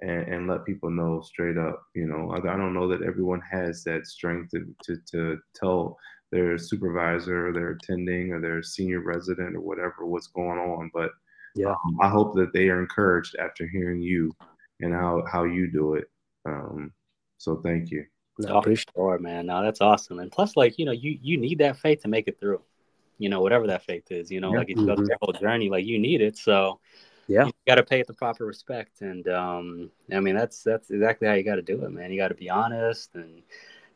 and, 0.01 0.23
and 0.29 0.49
let 0.49 0.65
people 0.65 0.91
know 0.91 1.21
straight 1.21 1.59
up. 1.59 1.83
You 1.95 2.07
know, 2.07 2.31
I, 2.33 2.39
I 2.39 2.57
don't 2.57 2.75
know 2.75 2.89
that 2.89 3.03
everyone 3.03 3.43
has 3.51 3.83
that 3.85 4.07
strength 4.07 4.51
to, 4.53 4.67
to, 4.85 4.97
to 5.13 5.39
tell 5.55 5.99
their 6.33 6.59
supervisor, 6.59 7.49
or 7.49 7.53
their 7.53 7.71
attending, 7.71 8.33
or 8.33 8.41
their 8.41 8.63
senior 8.63 9.01
resident, 9.01 9.57
or 9.57 9.61
whatever 9.61 10.07
what's 10.07 10.27
going 10.29 10.59
on. 10.59 10.91
But 10.93 11.11
yeah, 11.55 11.71
um, 11.71 11.99
I 12.01 12.09
hope 12.09 12.35
that 12.35 12.53
they 12.53 12.69
are 12.69 12.81
encouraged 12.81 13.37
after 13.37 13.67
hearing 13.67 14.01
you 14.01 14.35
and 14.81 14.93
how 14.93 15.25
how 15.31 15.45
you 15.45 15.71
do 15.71 15.95
it. 15.95 16.11
Um, 16.45 16.93
so 17.39 17.61
thank 17.65 17.91
you. 17.91 18.05
No, 18.39 18.61
for 18.61 18.77
sure, 18.77 19.19
man. 19.19 19.47
No, 19.47 19.63
that's 19.63 19.81
awesome. 19.81 20.19
And 20.19 20.31
plus, 20.31 20.57
like 20.57 20.79
you 20.79 20.85
know, 20.85 20.93
you 20.93 21.19
you 21.23 21.39
need 21.39 21.59
that 21.59 21.79
faith 21.79 22.03
to 22.03 22.09
make 22.09 22.29
it 22.29 22.39
through. 22.39 22.61
You 23.19 23.31
know, 23.31 23.41
whatever 23.41 23.67
that 23.69 23.85
faith 23.85 24.11
is. 24.11 24.31
You 24.31 24.41
know, 24.41 24.53
yeah. 24.53 24.59
like 24.59 24.71
if 24.71 24.77
you 24.77 24.87
go 24.87 24.95
through 24.95 25.09
your 25.09 25.19
whole 25.23 25.33
journey, 25.33 25.71
like 25.71 25.87
you 25.87 25.99
need 25.99 26.21
it. 26.21 26.37
So 26.37 26.81
yeah, 27.29 27.47
you 27.47 27.53
got 27.67 27.77
to 27.77 27.83
pay 27.83 28.01
it 28.01 28.07
the 28.07 28.13
proper 28.13 28.45
respect. 28.45 29.01
And 29.01 29.27
um, 29.29 29.91
I 30.13 30.21
mean, 30.21 30.37
that's 30.37 30.63
that's 30.63 30.91
exactly 30.91 31.27
how 31.27 31.35
you 31.35 31.43
got 31.43 31.57
to 31.57 31.63
do 31.63 31.83
it, 31.83 31.91
man. 31.91 32.13
You 32.13 32.21
got 32.21 32.29
to 32.29 32.35
be 32.35 32.51
honest 32.51 33.15
and 33.15 33.43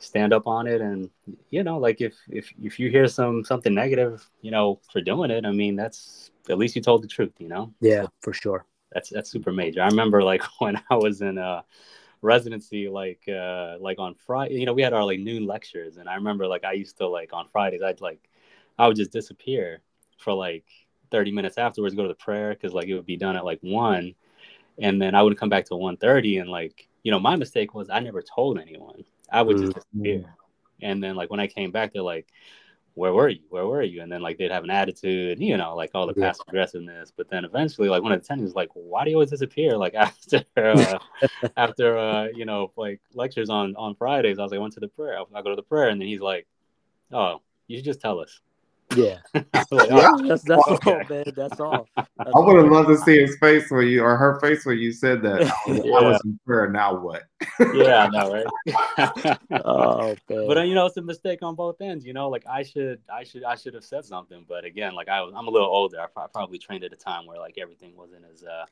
stand 0.01 0.33
up 0.33 0.47
on 0.47 0.67
it. 0.67 0.81
And 0.81 1.11
you 1.51 1.63
know 1.63 1.79
like 1.79 2.01
if 2.01 2.15
if 2.29 2.53
if 2.63 2.79
you 2.79 2.91
hear 2.91 3.07
some 3.07 3.45
something 3.45 3.75
negative 3.75 4.27
you 4.41 4.51
know 4.51 4.81
for 4.91 5.01
doing 5.01 5.31
it 5.31 5.45
i 5.45 5.53
mean 5.53 5.77
that's 5.77 6.31
at 6.49 6.59
least 6.59 6.75
you 6.75 6.83
told 6.83 7.03
the 7.03 7.09
truth 7.09 7.33
you 7.39 7.49
know? 7.49 7.73
Yeah 7.81 8.07
for 8.21 8.33
sure. 8.33 8.67
That's 8.93 9.11
that's 9.11 9.31
super 9.31 9.53
major. 9.53 9.83
I 9.83 9.87
remember 9.87 10.23
like 10.23 10.43
when 10.59 10.81
i 10.91 10.95
was 10.95 11.21
in 11.21 11.39
uh 11.39 11.63
residency 12.23 12.89
like 12.89 13.23
uh 13.29 13.77
like 13.81 13.99
on 13.99 14.15
friday 14.15 14.59
you 14.61 14.67
know 14.67 14.75
we 14.75 14.83
had 14.83 14.93
our 14.93 15.05
like 15.05 15.21
noon 15.21 15.47
lectures. 15.47 15.97
And 15.97 16.09
i 16.09 16.15
remember 16.15 16.47
like 16.47 16.65
i 16.65 16.73
used 16.73 16.97
to 16.99 17.07
like 17.07 17.33
on 17.33 17.49
fridays 17.49 17.83
i'd 17.83 18.01
like 18.01 18.29
i 18.79 18.87
would 18.87 18.97
just 18.97 19.13
disappear 19.13 19.81
for 20.19 20.35
like 20.35 20.65
30 21.11 21.33
minutes 21.33 21.59
afterwards 21.59 21.95
go 21.95 22.03
to 22.03 22.09
the 22.09 22.15
prayer 22.15 22.51
because 22.51 22.73
like 22.73 22.89
it 22.89 22.95
would 22.95 23.07
be 23.07 23.17
done 23.17 23.37
at 23.37 23.45
like 23.45 23.59
one. 23.63 24.15
And 24.79 25.01
then 25.01 25.15
i 25.15 25.23
would 25.23 25.39
come 25.39 25.49
back 25.49 25.67
to 25.67 25.77
1.30 25.77 26.39
and 26.39 26.51
like 26.51 26.89
you 27.03 27.11
know 27.11 27.19
my 27.21 27.37
mistake 27.37 27.75
was 27.75 27.91
i 27.91 28.01
never 28.01 28.23
told 28.23 28.59
anyone 28.59 29.05
I 29.33 29.43
would 29.43 29.59
just 29.59 29.73
mm-hmm. 29.73 30.03
disappear. 30.03 30.35
And 30.83 31.03
then 31.03 31.15
like 31.17 31.31
when 31.31 31.41
I 31.41 31.47
came 31.47 31.71
back, 31.71 31.93
they're 31.93 32.03
like, 32.03 32.27
"Where 32.95 33.13
were 33.13 33.29
you? 33.29 33.43
Where 33.51 33.67
were 33.67 33.83
you?" 33.83 34.03
And 34.03 34.11
then 34.11 34.23
like 34.23 34.39
they'd 34.39 34.51
have 34.51 34.65
an 34.65 34.71
attitude, 34.71 35.41
you 35.41 35.57
know, 35.57 35.77
like 35.77 35.91
all 35.95 36.07
the 36.07 36.15
yeah. 36.17 36.29
passive 36.29 36.47
aggressiveness. 36.49 37.13
But 37.15 37.29
then 37.29 37.45
eventually, 37.45 37.89
like 37.89 38.03
one 38.03 38.13
of 38.13 38.21
the 38.21 38.25
attendants 38.25 38.51
was 38.51 38.57
like, 38.57 38.71
"Why 38.75 39.05
do 39.05 39.11
you 39.11 39.17
always 39.17 39.31
disappear?" 39.31 39.77
Like 39.77 39.95
after 39.97 40.45
uh, 40.57 40.99
after 41.57 41.99
uh, 41.99 42.29
you 42.35 42.45
know 42.45 42.73
like 42.77 43.01
lectures 43.15 43.51
on 43.51 43.77
on 43.77 43.95
Fridays, 43.95 44.39
I 44.39 44.43
was 44.43 44.53
like, 44.53 44.59
I 44.59 44.63
went 44.63 44.75
to 44.75 44.81
the 44.81 44.89
prayer. 44.89 45.19
I 45.35 45.43
go 45.43 45.51
to 45.51 45.57
the 45.57 45.63
prayer, 45.63 45.89
and 45.89 46.01
then 46.01 46.09
he's 46.09 46.21
like, 46.21 46.47
"Oh, 47.13 47.43
you 47.67 47.77
should 47.77 47.85
just 47.85 48.01
tell 48.01 48.21
us." 48.21 48.41
Yeah, 48.97 49.19
like, 49.71 49.91
yeah. 49.91 50.11
that's, 50.23 50.43
that's 50.43 50.63
all, 50.67 51.03
man. 51.09 51.25
That's 51.37 51.61
all. 51.61 51.87
That's 51.97 52.09
I 52.19 52.39
would 52.39 52.57
have 52.57 52.73
loved 52.73 52.89
to 52.89 52.97
see 52.99 53.21
his 53.21 53.37
face 53.39 53.71
when 53.71 53.87
you 53.87 54.03
or 54.03 54.17
her 54.17 54.41
face 54.41 54.67
when 54.67 54.79
you 54.79 54.93
said 54.93 55.23
that. 55.23 55.43
I 55.43 55.71
was, 55.71 55.81
yeah. 55.85 55.93
I 55.93 56.03
was 56.03 56.21
in 56.25 56.41
prayer. 56.45 56.69
Now 56.69 56.99
what? 56.99 57.23
yeah, 57.73 58.05
I 58.05 58.09
know, 58.09 58.33
right? 58.67 59.39
oh, 59.65 60.17
man. 60.29 60.47
But 60.49 60.59
uh, 60.59 60.63
you 60.63 60.75
know, 60.75 60.87
it's 60.87 60.97
a 60.97 61.03
mistake 61.03 61.43
on 61.43 61.55
both 61.55 61.81
ends. 61.81 62.05
You 62.05 62.15
know, 62.15 62.29
like 62.29 62.45
I 62.49 62.65
should, 62.65 63.01
I 63.13 63.23
should, 63.23 63.45
I 63.45 63.55
should 63.55 63.75
have 63.75 63.85
said 63.85 64.05
something. 64.05 64.45
But 64.49 64.65
again, 64.65 64.95
like 64.95 65.09
I 65.09 65.21
was, 65.23 65.35
I'm 65.37 65.47
a 65.47 65.51
little 65.51 65.69
older. 65.69 66.01
I 66.01 66.27
probably 66.33 66.59
trained 66.59 66.83
at 66.83 66.93
a 66.93 66.97
time 66.97 67.27
where 67.27 67.39
like 67.39 67.59
everything 67.59 67.97
wasn't 67.97 68.25
as 68.33 68.43
uh, 68.43 68.67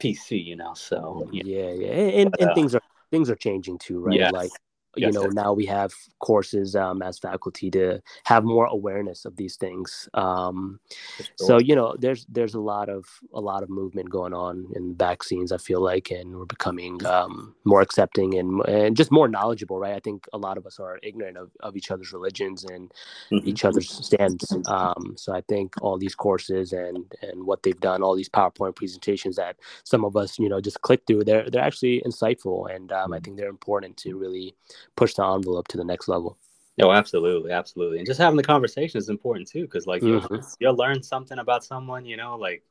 PC. 0.00 0.44
You 0.44 0.56
know, 0.56 0.74
so 0.74 1.28
yeah, 1.32 1.44
yeah, 1.44 1.70
yeah. 1.70 1.88
and, 1.88 2.34
and 2.38 2.50
uh, 2.50 2.54
things 2.54 2.74
are 2.74 2.82
things 3.10 3.30
are 3.30 3.36
changing 3.36 3.78
too, 3.78 4.00
right? 4.00 4.18
Yes. 4.18 4.32
Like 4.32 4.50
you 4.96 5.06
yes, 5.06 5.14
know 5.14 5.24
yes. 5.24 5.32
now 5.32 5.52
we 5.52 5.64
have 5.64 5.92
courses 6.18 6.76
um, 6.76 7.00
as 7.02 7.18
faculty 7.18 7.70
to 7.70 8.00
have 8.24 8.44
more 8.44 8.66
awareness 8.66 9.24
of 9.24 9.36
these 9.36 9.56
things 9.56 10.08
um, 10.14 10.78
sure. 11.16 11.26
so 11.36 11.58
you 11.58 11.74
know 11.74 11.96
there's 11.98 12.26
there's 12.28 12.54
a 12.54 12.60
lot 12.60 12.88
of 12.88 13.06
a 13.32 13.40
lot 13.40 13.62
of 13.62 13.70
movement 13.70 14.10
going 14.10 14.34
on 14.34 14.66
in 14.76 14.94
vaccines 14.94 15.50
i 15.50 15.56
feel 15.56 15.80
like 15.80 16.10
and 16.10 16.36
we're 16.36 16.44
becoming 16.44 17.04
um, 17.06 17.54
more 17.64 17.80
accepting 17.80 18.34
and, 18.34 18.60
and 18.66 18.96
just 18.96 19.10
more 19.10 19.28
knowledgeable 19.28 19.78
right 19.78 19.94
i 19.94 20.00
think 20.00 20.26
a 20.32 20.38
lot 20.38 20.58
of 20.58 20.66
us 20.66 20.78
are 20.78 20.98
ignorant 21.02 21.38
of, 21.38 21.50
of 21.60 21.76
each 21.76 21.90
other's 21.90 22.12
religions 22.12 22.64
and 22.64 22.92
mm-hmm. 23.30 23.48
each 23.48 23.64
other's 23.64 23.90
stands 23.90 24.54
um, 24.66 25.14
so 25.16 25.34
i 25.34 25.40
think 25.48 25.74
all 25.80 25.96
these 25.96 26.14
courses 26.14 26.72
and 26.72 27.12
and 27.22 27.46
what 27.46 27.62
they've 27.62 27.80
done 27.80 28.02
all 28.02 28.14
these 28.14 28.28
powerpoint 28.28 28.76
presentations 28.76 29.36
that 29.36 29.56
some 29.84 30.04
of 30.04 30.16
us 30.16 30.38
you 30.38 30.48
know 30.48 30.60
just 30.60 30.82
click 30.82 31.00
through 31.06 31.24
they're 31.24 31.48
they're 31.48 31.62
actually 31.62 32.02
insightful 32.06 32.72
and 32.74 32.92
um, 32.92 33.12
i 33.12 33.16
mm-hmm. 33.16 33.24
think 33.24 33.36
they're 33.38 33.48
important 33.48 33.96
to 33.96 34.18
really 34.18 34.54
push 34.96 35.14
the 35.14 35.24
envelope 35.24 35.68
to 35.68 35.76
the 35.76 35.84
next 35.84 36.08
level. 36.08 36.36
Oh, 36.80 36.90
absolutely, 36.90 37.52
absolutely, 37.52 37.98
and 37.98 38.06
just 38.06 38.18
having 38.18 38.36
the 38.36 38.42
conversation 38.42 38.98
is 38.98 39.08
important 39.08 39.46
too, 39.46 39.62
because 39.62 39.86
like 39.86 40.02
mm-hmm. 40.02 40.34
you'll, 40.34 40.44
you'll 40.58 40.76
learn 40.76 41.02
something 41.02 41.38
about 41.38 41.64
someone, 41.64 42.06
you 42.06 42.16
know, 42.16 42.36
like 42.36 42.62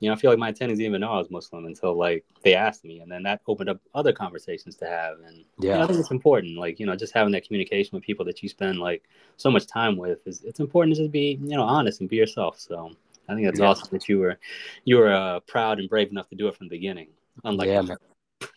you 0.00 0.08
know, 0.08 0.14
I 0.14 0.16
feel 0.16 0.30
like 0.30 0.38
my 0.38 0.50
attendees 0.50 0.56
didn't 0.78 0.80
even 0.80 1.02
know 1.02 1.12
I 1.12 1.18
was 1.18 1.30
Muslim 1.30 1.66
until 1.66 1.94
like 1.94 2.24
they 2.42 2.54
asked 2.54 2.84
me, 2.84 3.00
and 3.00 3.12
then 3.12 3.22
that 3.24 3.42
opened 3.46 3.68
up 3.68 3.78
other 3.94 4.14
conversations 4.14 4.76
to 4.76 4.86
have. 4.86 5.18
And 5.26 5.44
yeah, 5.58 5.72
you 5.72 5.78
know, 5.78 5.84
I 5.84 5.86
think 5.86 6.00
it's 6.00 6.10
important, 6.10 6.56
like 6.56 6.80
you 6.80 6.86
know, 6.86 6.96
just 6.96 7.12
having 7.12 7.32
that 7.32 7.46
communication 7.46 7.90
with 7.94 8.02
people 8.02 8.24
that 8.24 8.42
you 8.42 8.48
spend 8.48 8.78
like 8.78 9.04
so 9.36 9.50
much 9.50 9.66
time 9.66 9.98
with 9.98 10.26
is 10.26 10.42
it's 10.42 10.58
important 10.58 10.96
to 10.96 11.02
just 11.02 11.12
be 11.12 11.38
you 11.42 11.56
know 11.56 11.64
honest 11.64 12.00
and 12.00 12.08
be 12.08 12.16
yourself. 12.16 12.58
So 12.58 12.92
I 13.28 13.34
think 13.34 13.46
that's 13.46 13.60
Yeah. 13.60 13.66
awesome 13.66 13.88
that 13.92 14.08
you 14.08 14.18
were 14.18 14.38
you 14.84 14.96
were 14.96 15.12
uh, 15.12 15.40
proud 15.40 15.78
and 15.78 15.88
brave 15.88 16.10
enough 16.10 16.30
to 16.30 16.34
do 16.34 16.48
it 16.48 16.56
from 16.56 16.68
the 16.68 16.76
beginning. 16.76 17.08
Unlike 17.44 17.98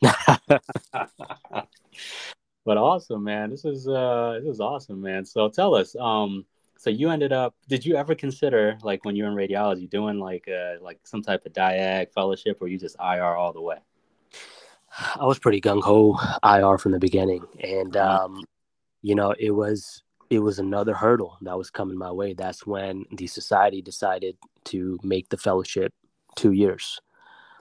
Yeah. 0.01 0.19
but 2.65 2.77
awesome, 2.77 3.23
man. 3.23 3.49
This 3.49 3.65
is 3.65 3.87
uh 3.87 4.39
this 4.41 4.53
is 4.55 4.59
awesome, 4.59 5.01
man. 5.01 5.25
So 5.25 5.49
tell 5.49 5.75
us, 5.75 5.95
um, 5.99 6.45
so 6.77 6.89
you 6.89 7.09
ended 7.09 7.31
up 7.31 7.55
did 7.67 7.85
you 7.85 7.95
ever 7.95 8.15
consider 8.15 8.77
like 8.83 9.05
when 9.05 9.15
you 9.15 9.23
were 9.23 9.29
in 9.29 9.35
radiology 9.35 9.89
doing 9.89 10.19
like 10.19 10.47
uh 10.47 10.81
like 10.81 10.99
some 11.03 11.21
type 11.21 11.45
of 11.45 11.53
diag 11.53 12.11
fellowship 12.13 12.57
or 12.61 12.67
you 12.67 12.77
just 12.77 12.95
IR 12.99 13.35
all 13.35 13.53
the 13.53 13.61
way? 13.61 13.77
I 15.15 15.25
was 15.25 15.39
pretty 15.39 15.59
gung 15.59 15.81
ho 15.81 16.17
IR 16.43 16.77
from 16.77 16.91
the 16.91 16.99
beginning, 16.99 17.45
and 17.59 17.95
Uh-huh. 17.97 18.25
um, 18.25 18.43
you 19.01 19.15
know, 19.15 19.33
it 19.39 19.51
was 19.51 20.03
it 20.29 20.39
was 20.39 20.59
another 20.59 20.93
hurdle 20.93 21.37
that 21.41 21.57
was 21.57 21.69
coming 21.69 21.97
my 21.97 22.11
way. 22.11 22.33
That's 22.33 22.65
when 22.65 23.05
the 23.11 23.27
society 23.27 23.81
decided 23.81 24.37
to 24.65 24.99
make 25.03 25.29
the 25.29 25.37
fellowship 25.37 25.93
two 26.35 26.51
years. 26.53 26.99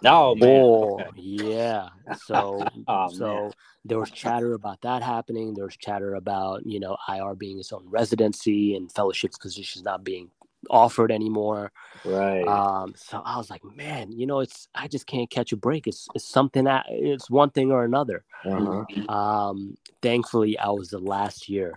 Oh 0.05 0.35
man. 0.35 0.61
Oh, 0.63 1.01
Okay. 1.01 1.11
yeah. 1.17 1.89
So 2.25 2.65
Oh, 2.89 3.09
so 3.11 3.27
man. 3.27 3.53
there 3.85 3.99
was 3.99 4.11
chatter 4.11 4.55
about 4.55 4.81
that 4.83 5.03
happening. 5.03 5.55
There 5.55 5.65
was 5.65 5.77
chatter 5.77 6.15
about 6.15 6.65
you 6.67 6.81
know 6.81 6.97
IR 7.09 7.35
being 7.35 7.59
its 7.59 7.73
own 7.73 7.85
residency 7.89 8.75
and 8.77 8.91
fellowship 8.93 9.33
positions 9.41 9.85
not 9.85 10.05
being 10.05 10.31
offered 10.71 11.11
anymore. 11.11 11.73
Right. 12.05 12.47
Um, 12.47 12.95
so 12.97 13.21
I 13.25 13.37
was 13.37 13.51
like, 13.51 13.65
man, 13.65 14.13
you 14.13 14.27
know, 14.27 14.41
it's 14.41 14.69
I 14.75 14.89
just 14.89 15.07
can't 15.07 15.29
catch 15.31 15.53
a 15.53 15.57
break. 15.57 15.87
It's 15.87 16.07
it's 16.15 16.29
something 16.29 16.65
that 16.65 16.87
it's 16.89 17.31
one 17.31 17.51
thing 17.51 17.73
or 17.73 17.85
another. 17.85 18.25
Uh-huh. 18.45 18.85
Um, 19.13 19.77
thankfully, 20.03 20.59
I 20.59 20.71
was 20.71 20.91
the 20.91 20.99
last 20.99 21.49
year 21.49 21.75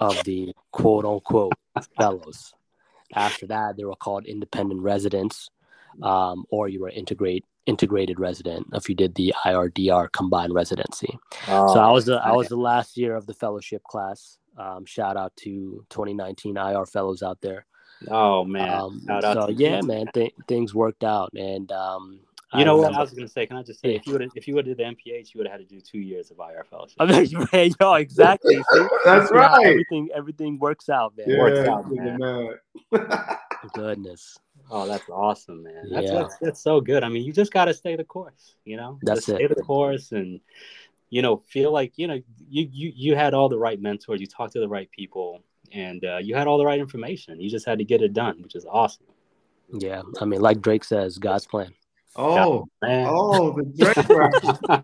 of 0.00 0.22
the 0.24 0.52
quote 0.72 1.04
unquote 1.04 1.52
fellows. 1.98 2.54
After 3.14 3.46
that, 3.48 3.76
they 3.76 3.84
were 3.84 3.96
called 3.96 4.24
independent 4.26 4.80
residents, 4.80 5.50
um, 6.02 6.44
or 6.50 6.68
you 6.68 6.80
were 6.80 6.88
integrate 6.88 7.44
integrated 7.66 8.18
resident 8.18 8.66
if 8.72 8.88
you 8.88 8.94
did 8.94 9.14
the 9.14 9.32
IRDR 9.44 10.10
combined 10.12 10.52
residency. 10.54 11.18
Oh, 11.48 11.72
so 11.74 11.80
I 11.80 11.90
was 11.90 12.06
the 12.06 12.16
I 12.16 12.32
was 12.32 12.48
the 12.48 12.56
last 12.56 12.96
year 12.96 13.14
of 13.16 13.26
the 13.26 13.34
fellowship 13.34 13.82
class. 13.84 14.38
Um, 14.58 14.84
shout 14.84 15.16
out 15.16 15.32
to 15.36 15.84
2019 15.90 16.56
IR 16.56 16.86
fellows 16.86 17.22
out 17.22 17.40
there. 17.40 17.66
Oh 18.08 18.44
man. 18.44 18.68
Um, 18.68 19.02
Shout 19.06 19.24
out 19.24 19.36
so 19.36 19.46
to 19.46 19.52
yeah, 19.52 19.80
you. 19.80 19.86
man, 19.86 20.06
th- 20.12 20.34
things 20.48 20.74
worked 20.74 21.04
out, 21.04 21.30
and 21.34 21.70
um, 21.70 22.18
You 22.52 22.64
know 22.64 22.76
what 22.76 22.94
I 22.94 23.00
was 23.00 23.12
gonna 23.12 23.28
say? 23.28 23.46
Can 23.46 23.56
I 23.56 23.62
just 23.62 23.80
say, 23.80 23.90
Yeah. 23.92 23.96
if 23.96 24.06
you 24.06 24.12
would 24.14 24.30
if 24.34 24.48
you 24.48 24.54
would 24.56 24.66
have 24.66 24.76
did 24.76 24.84
the 24.84 24.90
MPH, 24.96 25.32
you 25.32 25.38
would 25.38 25.46
have 25.46 25.60
had 25.60 25.68
to 25.68 25.74
do 25.74 25.80
two 25.80 26.00
years 26.00 26.30
of 26.32 26.38
IR 26.38 26.64
fellowship. 26.68 26.96
I 26.98 27.06
mean, 27.06 27.26
yeah, 27.52 27.68
yo, 27.80 27.94
exactly. 27.94 28.56
See? 28.56 28.86
That's 29.04 29.30
right. 29.30 29.64
Everything, 29.66 30.08
everything 30.14 30.58
works 30.58 30.88
out, 30.88 31.14
man. 31.16 31.30
Yeah, 31.30 31.38
Works 31.38 31.68
out, 31.68 31.90
man. 31.90 32.58
Goodness, 33.74 34.36
Oh, 34.74 34.86
that's 34.86 35.08
awesome, 35.10 35.62
man. 35.62 35.90
That's, 35.90 36.06
Yeah. 36.06 36.14
that's 36.14 36.38
that's 36.38 36.60
so 36.60 36.80
good. 36.80 37.04
I 37.04 37.08
mean, 37.08 37.24
you 37.24 37.32
just 37.32 37.52
got 37.52 37.66
to 37.66 37.74
stay 37.74 37.94
the 37.94 38.04
course. 38.04 38.56
You 38.64 38.78
know, 38.78 38.98
That's 39.02 39.26
just 39.26 39.28
it. 39.28 39.36
Stay 39.36 39.46
the 39.46 39.62
course, 39.62 40.12
and 40.12 40.40
you 41.10 41.20
know, 41.20 41.42
feel 41.46 41.72
like 41.72 41.92
you 41.96 42.06
know 42.06 42.20
you 42.48 42.68
you 42.72 42.92
you 42.94 43.14
had 43.14 43.34
all 43.34 43.48
the 43.48 43.58
right 43.58 43.80
mentors. 43.80 44.20
You 44.20 44.26
talked 44.26 44.54
to 44.54 44.60
the 44.60 44.68
right 44.68 44.90
people, 44.90 45.42
and 45.72 46.02
uh, 46.04 46.18
you 46.18 46.34
had 46.34 46.46
all 46.46 46.56
the 46.56 46.64
right 46.64 46.80
information. 46.80 47.38
You 47.38 47.50
just 47.50 47.66
had 47.66 47.78
to 47.78 47.84
get 47.84 48.00
it 48.00 48.14
done, 48.14 48.42
which 48.42 48.54
is 48.54 48.64
awesome, 48.64 49.06
yeah. 49.72 50.02
I 50.20 50.24
mean, 50.24 50.40
like 50.40 50.60
Drake 50.60 50.84
says, 50.84 51.18
God's 51.18 51.46
plan. 51.46 51.72
Oh, 52.14 52.66
man. 52.82 53.06
oh, 53.08 53.52
the 53.52 53.64
Drake 53.64 54.08
rap. 54.08 54.34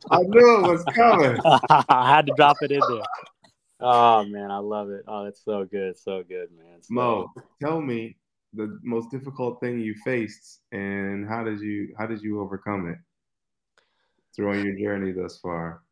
I 0.11 0.23
knew 0.23 0.65
it 0.65 0.71
was 0.71 0.85
coming. 0.95 1.39
I 1.45 2.15
had 2.15 2.27
to 2.27 2.33
drop 2.35 2.57
it 2.63 2.73
in 2.73 2.81
there. 2.81 3.03
Oh 3.81 4.25
man, 4.25 4.51
I 4.51 4.59
love 4.59 4.91
it. 4.91 5.05
Oh, 5.07 5.27
it's 5.27 5.45
so 5.45 5.65
good, 5.65 5.97
so 5.97 6.25
good, 6.25 6.49
man. 6.57 6.83
So, 6.83 6.95
Mo, 6.95 7.33
tell 7.61 7.81
me 7.81 8.17
the 8.55 8.79
most 8.83 9.11
difficult 9.11 9.61
thing 9.61 9.79
you 9.79 9.95
faced 10.05 10.61
and 10.73 11.29
how 11.29 11.45
did 11.45 11.61
you 11.61 11.95
how 11.99 12.07
did 12.07 12.23
you 12.23 12.41
overcome 12.41 12.89
it 12.89 12.99
throughout 14.35 14.65
your 14.65 14.77
journey 14.79 15.13
thus 15.13 15.39
far? 15.39 15.83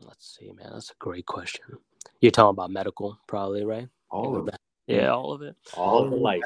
Let's 0.00 0.36
see, 0.38 0.52
man. 0.52 0.70
That's 0.72 0.90
a 0.90 0.94
great 0.98 1.26
question. 1.26 1.64
You're 2.20 2.30
talking 2.30 2.50
about 2.50 2.70
medical, 2.70 3.18
probably, 3.26 3.64
right? 3.64 3.88
All 4.10 4.36
of 4.36 4.48
it. 4.48 4.60
Yeah, 4.86 5.10
all 5.12 5.32
of 5.32 5.42
it. 5.42 5.56
all 5.72 6.04
of 6.04 6.10
the 6.10 6.16
life. 6.16 6.42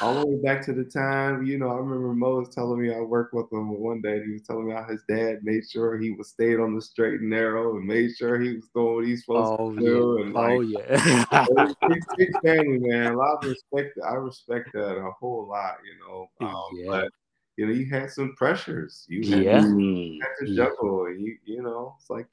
All 0.00 0.14
the 0.14 0.26
way 0.26 0.42
back 0.42 0.64
to 0.66 0.72
the 0.72 0.84
time, 0.84 1.44
you 1.44 1.58
know, 1.58 1.68
I 1.68 1.76
remember 1.76 2.14
Mo 2.14 2.40
was 2.40 2.48
telling 2.48 2.80
me 2.80 2.92
I 2.92 3.00
worked 3.00 3.34
with 3.34 3.52
him 3.52 3.68
one 3.78 4.00
day. 4.00 4.24
He 4.24 4.32
was 4.32 4.42
telling 4.42 4.66
me 4.66 4.72
how 4.72 4.84
his 4.84 5.02
dad 5.08 5.40
made 5.42 5.68
sure 5.68 5.98
he 5.98 6.10
was 6.10 6.30
stayed 6.30 6.58
on 6.58 6.74
the 6.74 6.80
straight 6.80 7.20
and 7.20 7.30
narrow 7.30 7.76
and 7.76 7.86
made 7.86 8.10
sure 8.16 8.40
he 8.40 8.54
was 8.54 8.68
doing 8.74 8.94
what 8.96 9.04
he's 9.04 9.24
supposed 9.24 9.52
Oh 9.60 9.74
to 9.74 9.80
do. 9.80 10.18
yeah. 10.18 10.24
And 10.24 10.34
like, 10.34 10.56
Oh 10.56 10.60
yeah. 10.62 11.76
big, 11.88 12.02
big 12.16 12.40
family, 12.40 12.78
man. 12.80 13.12
A 13.12 13.16
lot 13.16 13.44
of 13.44 13.50
respect. 13.50 13.98
I 14.04 14.14
respect 14.14 14.70
that 14.72 14.96
a 14.96 15.10
whole 15.20 15.46
lot, 15.48 15.76
you 15.84 16.00
know. 16.04 16.30
Um, 16.40 16.62
Yeah. 16.72 16.86
But 16.88 17.08
you 17.56 17.66
know, 17.66 17.72
you 17.72 17.86
had 17.90 18.10
some 18.10 18.34
pressures. 18.36 19.04
You 19.08 19.30
had, 19.30 19.44
Yeah. 19.44 19.60
Mm. 19.60 20.18
had 20.20 20.46
to 20.46 20.50
Yeah. 20.50 20.64
juggle. 20.64 21.12
You, 21.12 21.36
you 21.44 21.62
know, 21.62 21.94
it's 22.00 22.08
like. 22.10 22.26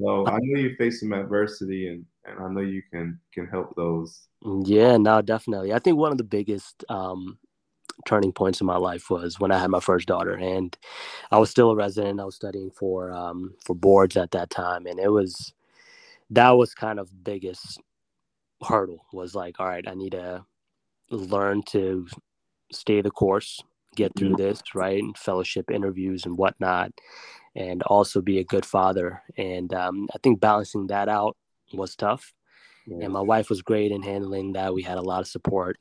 So 0.00 0.26
I 0.26 0.38
know 0.40 0.60
you 0.60 0.74
face 0.76 1.00
some 1.00 1.12
adversity, 1.12 1.88
and 1.88 2.04
and 2.24 2.38
I 2.38 2.48
know 2.48 2.60
you 2.60 2.82
can 2.92 3.20
can 3.32 3.46
help 3.46 3.74
those. 3.76 4.26
Yeah, 4.64 4.96
no, 4.96 5.22
definitely. 5.22 5.72
I 5.72 5.78
think 5.78 5.96
one 5.96 6.12
of 6.12 6.18
the 6.18 6.24
biggest 6.24 6.84
um, 6.88 7.38
turning 8.06 8.32
points 8.32 8.60
in 8.60 8.66
my 8.66 8.76
life 8.76 9.10
was 9.10 9.38
when 9.40 9.52
I 9.52 9.58
had 9.58 9.70
my 9.70 9.80
first 9.80 10.08
daughter, 10.08 10.34
and 10.34 10.76
I 11.30 11.38
was 11.38 11.50
still 11.50 11.70
a 11.70 11.76
resident. 11.76 12.20
I 12.20 12.24
was 12.24 12.36
studying 12.36 12.70
for 12.70 13.12
um, 13.12 13.54
for 13.64 13.74
boards 13.74 14.16
at 14.16 14.32
that 14.32 14.50
time, 14.50 14.86
and 14.86 14.98
it 14.98 15.10
was 15.10 15.52
that 16.30 16.50
was 16.50 16.74
kind 16.74 16.98
of 16.98 17.24
biggest 17.24 17.80
hurdle. 18.66 19.04
Was 19.12 19.34
like, 19.34 19.60
all 19.60 19.66
right, 19.66 19.86
I 19.86 19.94
need 19.94 20.12
to 20.12 20.44
learn 21.10 21.62
to 21.68 22.06
stay 22.72 23.00
the 23.00 23.10
course, 23.10 23.60
get 23.94 24.12
through 24.16 24.36
this, 24.36 24.62
right, 24.74 25.02
and 25.02 25.16
fellowship 25.16 25.70
interviews 25.70 26.26
and 26.26 26.36
whatnot, 26.36 26.92
and 27.54 27.82
also 27.84 28.20
be 28.20 28.38
a 28.38 28.44
good 28.44 28.66
father. 28.66 29.22
And 29.36 29.72
um, 29.74 30.08
I 30.14 30.18
think 30.22 30.40
balancing 30.40 30.88
that 30.88 31.08
out 31.08 31.36
was 31.72 31.96
tough 31.96 32.32
and 32.86 33.12
my 33.12 33.20
wife 33.20 33.48
was 33.48 33.62
great 33.62 33.92
in 33.92 34.02
handling 34.02 34.52
that. 34.52 34.74
We 34.74 34.82
had 34.82 34.98
a 34.98 35.02
lot 35.02 35.20
of 35.20 35.26
support 35.28 35.78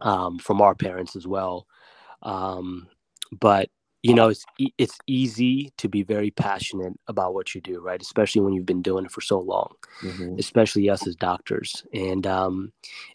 um, 0.00 0.38
from 0.38 0.60
our 0.60 0.74
parents 0.74 1.16
as 1.16 1.26
well. 1.26 1.66
Um, 2.22 2.88
but 3.32 3.68
you 4.02 4.14
know, 4.14 4.28
it's 4.28 4.44
e- 4.58 4.74
it's 4.76 4.98
easy 5.06 5.72
to 5.78 5.88
be 5.88 6.02
very 6.02 6.30
passionate 6.30 6.92
about 7.08 7.32
what 7.32 7.54
you 7.54 7.60
do, 7.62 7.80
right? 7.80 8.00
Especially 8.00 8.42
when 8.42 8.52
you've 8.52 8.66
been 8.66 8.82
doing 8.82 9.06
it 9.06 9.10
for 9.10 9.22
so 9.22 9.40
long. 9.40 9.72
Mhm. 10.02 10.38
Especially 10.38 10.90
us 10.90 11.06
as 11.06 11.16
doctors, 11.16 11.86
and 11.94 12.26
um, 12.26 12.72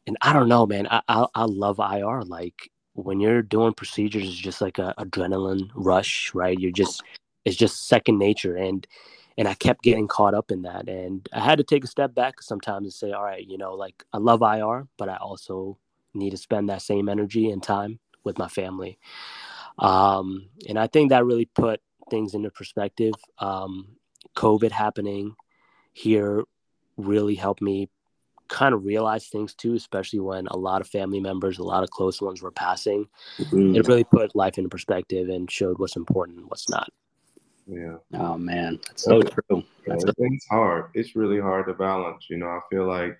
and 0.08 0.17
I 0.21 0.34
don't 0.34 0.49
know, 0.49 0.65
man. 0.65 0.88
I 0.89 1.01
I, 1.08 1.27
I 1.36 1.45
love 1.45 1.79
IR. 1.79 2.23
Like 2.23 2.71
when 2.93 3.19
you're 3.19 3.43
doing 3.43 3.73
procedures, 3.73 4.27
it's 4.27 4.36
just 4.36 4.62
like 4.62 4.79
a 4.79 4.95
adrenaline 4.97 5.69
rush, 5.75 6.34
right? 6.34 6.60
You're 6.60 6.71
just 6.71 7.03
it's 7.45 7.56
just 7.56 7.88
second 7.88 8.17
nature, 8.17 8.56
and 8.56 8.86
and 9.38 9.47
I 9.47 9.54
kept 9.54 9.84
getting 9.84 10.08
caught 10.08 10.34
up 10.34 10.52
in 10.52 10.63
that. 10.63 10.89
And 10.89 11.28
I 11.32 11.39
had 11.39 11.60
to 11.60 11.63
take 11.63 11.86
a 11.86 11.88
step 11.88 12.13
back 12.13 12.41
sometimes 12.41 12.86
and 12.86 12.93
say, 12.93 13.13
all 13.13 13.23
right, 13.23 13.45
you 13.45 13.58
know, 13.58 13.73
like 13.73 14.04
I 14.12 14.17
love 14.17 14.41
IR, 14.41 14.86
but 14.97 15.08
I 15.08 15.15
also 15.15 15.78
need 16.13 16.32
to 16.32 16.38
spend 16.38 16.69
that 16.69 16.82
same 16.82 17.08
energy 17.08 17.49
and 17.49 17.63
time 17.63 17.99
with 18.25 18.38
my 18.38 18.49
family. 18.49 18.99
Um, 19.78 20.49
and 20.67 20.78
I 20.78 20.88
think 20.88 21.10
that 21.10 21.23
really 21.23 21.45
put 21.45 21.80
things 22.10 22.34
into 22.34 22.49
perspective. 22.49 23.13
Um, 23.38 23.95
COVID 24.36 24.71
happening 24.71 25.36
here 25.93 26.43
really 26.97 27.36
helped 27.36 27.62
me 27.62 27.89
kind 28.49 28.73
of 28.73 28.84
realize 28.84 29.28
things 29.28 29.54
too, 29.54 29.75
especially 29.75 30.19
when 30.19 30.47
a 30.47 30.58
lot 30.58 30.82
of 30.82 30.88
family 30.88 31.19
members, 31.19 31.60
a 31.60 31.63
lot 31.63 31.84
of 31.84 31.89
close 31.91 32.21
ones 32.21 32.41
were 32.41 32.52
passing. 32.52 33.08
Mm. 33.39 33.78
It 33.78 33.88
really 33.88 34.04
put 34.04 34.36
life 34.36 34.58
into 34.58 34.69
perspective 34.69 35.30
and 35.30 35.49
showed 35.49 35.80
what's 35.80 35.95
important 35.95 36.39
and 36.39 36.49
what's 36.49 36.67
not. 36.67 36.89
Yeah. 37.69 37.97
Oh 38.13 38.38
man, 38.38 38.79
that's 38.88 39.03
so 39.03 39.21
true. 39.21 39.41
Yeah, 39.51 39.63
That's 39.88 40.03
it's, 40.05 40.13
it's 40.17 40.47
hard. 40.49 40.86
It's 40.95 41.15
really 41.15 41.39
hard 41.39 41.67
to 41.67 41.73
balance. 41.73 42.25
You 42.29 42.38
know, 42.38 42.47
I 42.47 42.60
feel 42.69 42.88
like 42.88 43.17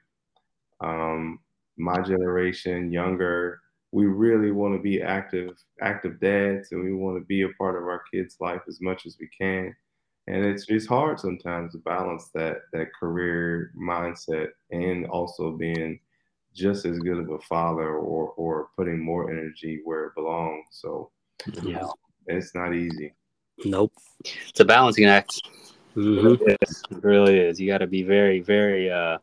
um, 0.81 1.39
my 1.77 2.01
generation, 2.01 2.91
younger, 2.91 3.62
we 3.91 4.05
really 4.05 4.51
want 4.51 4.75
to 4.75 4.81
be 4.81 5.01
active, 5.01 5.51
active 5.81 6.19
dads, 6.19 6.71
and 6.71 6.83
we 6.83 6.93
want 6.93 7.17
to 7.17 7.25
be 7.25 7.43
a 7.43 7.50
part 7.60 7.75
of 7.75 7.83
our 7.83 8.02
kids' 8.12 8.37
life 8.39 8.62
as 8.67 8.81
much 8.81 9.06
as 9.06 9.17
we 9.19 9.29
can. 9.39 9.75
And 10.27 10.45
it's 10.45 10.65
it's 10.69 10.85
hard 10.87 11.19
sometimes 11.19 11.73
to 11.73 11.79
balance 11.79 12.29
that 12.33 12.58
that 12.73 12.93
career 13.00 13.71
mindset 13.79 14.50
and 14.71 15.06
also 15.08 15.52
being 15.52 16.00
just 16.56 16.85
as 16.85 17.00
good 17.00 17.17
of 17.17 17.29
a 17.29 17.39
father 17.39 17.95
or 17.97 18.29
or 18.31 18.69
putting 18.75 19.00
more 19.00 19.31
energy 19.31 19.81
where 19.83 20.06
it 20.06 20.15
belongs. 20.15 20.65
So 20.71 21.12
Yeah. 21.62 21.87
it's 22.27 22.54
not 22.56 22.75
easy. 22.75 23.13
Nope. 23.65 23.93
it's 24.49 24.60
a 24.60 24.65
balancing 24.65 25.05
act. 25.05 25.41
Mhm. 25.95 26.39
It 26.47 26.57
is. 26.62 26.83
It 26.91 27.03
really 27.03 27.39
is. 27.39 27.60
You 27.60 27.67
got 27.67 27.79
to 27.79 27.87
be 27.87 28.03
very, 28.03 28.39
very 28.39 28.89
uh, 28.91 29.17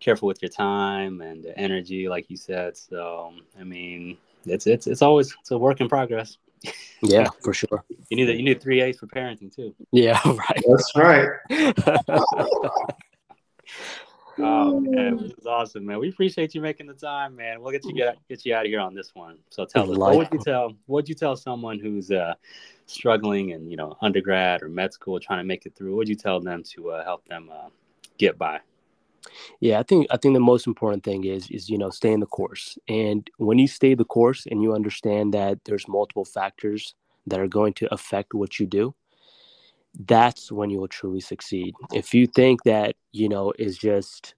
careful 0.00 0.28
with 0.28 0.40
your 0.42 0.50
time 0.50 1.20
and 1.20 1.42
the 1.42 1.56
energy, 1.58 2.08
like 2.08 2.30
you 2.30 2.36
said. 2.36 2.76
So, 2.76 3.32
I 3.58 3.64
mean, 3.64 4.16
it's 4.46 4.66
it's 4.66 4.86
it's 4.86 5.02
always 5.02 5.34
it's 5.40 5.50
a 5.50 5.58
work 5.58 5.80
in 5.80 5.88
progress. 5.88 6.38
Yeah, 7.02 7.28
for 7.42 7.52
sure. 7.52 7.84
You 8.08 8.16
need 8.16 8.28
a, 8.28 8.34
you 8.34 8.42
need 8.42 8.60
three 8.62 8.80
A's 8.80 8.98
for 8.98 9.06
parenting 9.06 9.54
too. 9.54 9.74
Yeah, 9.90 10.20
right. 10.26 10.64
That's 10.66 10.92
right. 10.96 11.28
Oh 14.38 14.80
man, 14.80 15.16
this 15.16 15.32
is 15.32 15.46
awesome, 15.46 15.84
man. 15.84 15.98
We 15.98 16.08
appreciate 16.08 16.54
you 16.54 16.60
making 16.60 16.86
the 16.86 16.94
time, 16.94 17.36
man. 17.36 17.60
We'll 17.60 17.72
get 17.72 17.84
you 17.84 17.94
get 17.94 18.16
get 18.28 18.44
you 18.46 18.54
out 18.54 18.64
of 18.64 18.70
here 18.70 18.80
on 18.80 18.94
this 18.94 19.10
one. 19.14 19.38
So 19.50 19.64
tell 19.64 19.90
us, 19.90 19.98
what 19.98 20.16
would 20.16 20.28
you 20.32 20.38
tell 20.38 20.68
what 20.86 21.02
would 21.02 21.08
you 21.08 21.14
tell 21.14 21.36
someone 21.36 21.78
who's 21.78 22.10
uh, 22.10 22.34
struggling 22.86 23.52
and 23.52 23.70
you 23.70 23.76
know 23.76 23.96
undergrad 24.00 24.62
or 24.62 24.68
med 24.68 24.92
school 24.92 25.20
trying 25.20 25.40
to 25.40 25.44
make 25.44 25.66
it 25.66 25.74
through? 25.76 25.90
What 25.92 25.98
would 25.98 26.08
you 26.08 26.14
tell 26.14 26.40
them 26.40 26.62
to 26.74 26.92
uh, 26.92 27.04
help 27.04 27.26
them 27.26 27.50
uh, 27.52 27.68
get 28.18 28.38
by? 28.38 28.60
Yeah, 29.60 29.78
I 29.78 29.82
think 29.82 30.06
I 30.10 30.16
think 30.16 30.34
the 30.34 30.40
most 30.40 30.66
important 30.66 31.04
thing 31.04 31.24
is 31.24 31.50
is 31.50 31.68
you 31.68 31.78
know 31.78 31.90
stay 31.90 32.12
in 32.12 32.20
the 32.20 32.26
course. 32.26 32.78
And 32.88 33.28
when 33.36 33.58
you 33.58 33.68
stay 33.68 33.94
the 33.94 34.04
course 34.04 34.46
and 34.50 34.62
you 34.62 34.74
understand 34.74 35.34
that 35.34 35.58
there's 35.64 35.86
multiple 35.88 36.24
factors 36.24 36.94
that 37.26 37.38
are 37.38 37.48
going 37.48 37.74
to 37.74 37.92
affect 37.92 38.34
what 38.34 38.58
you 38.58 38.66
do, 38.66 38.94
that's 39.98 40.50
when 40.50 40.70
you 40.70 40.78
will 40.78 40.88
truly 40.88 41.20
succeed. 41.20 41.74
If 41.92 42.14
you 42.14 42.26
think 42.26 42.62
that, 42.64 42.96
you 43.12 43.28
know, 43.28 43.52
is 43.58 43.76
just 43.76 44.34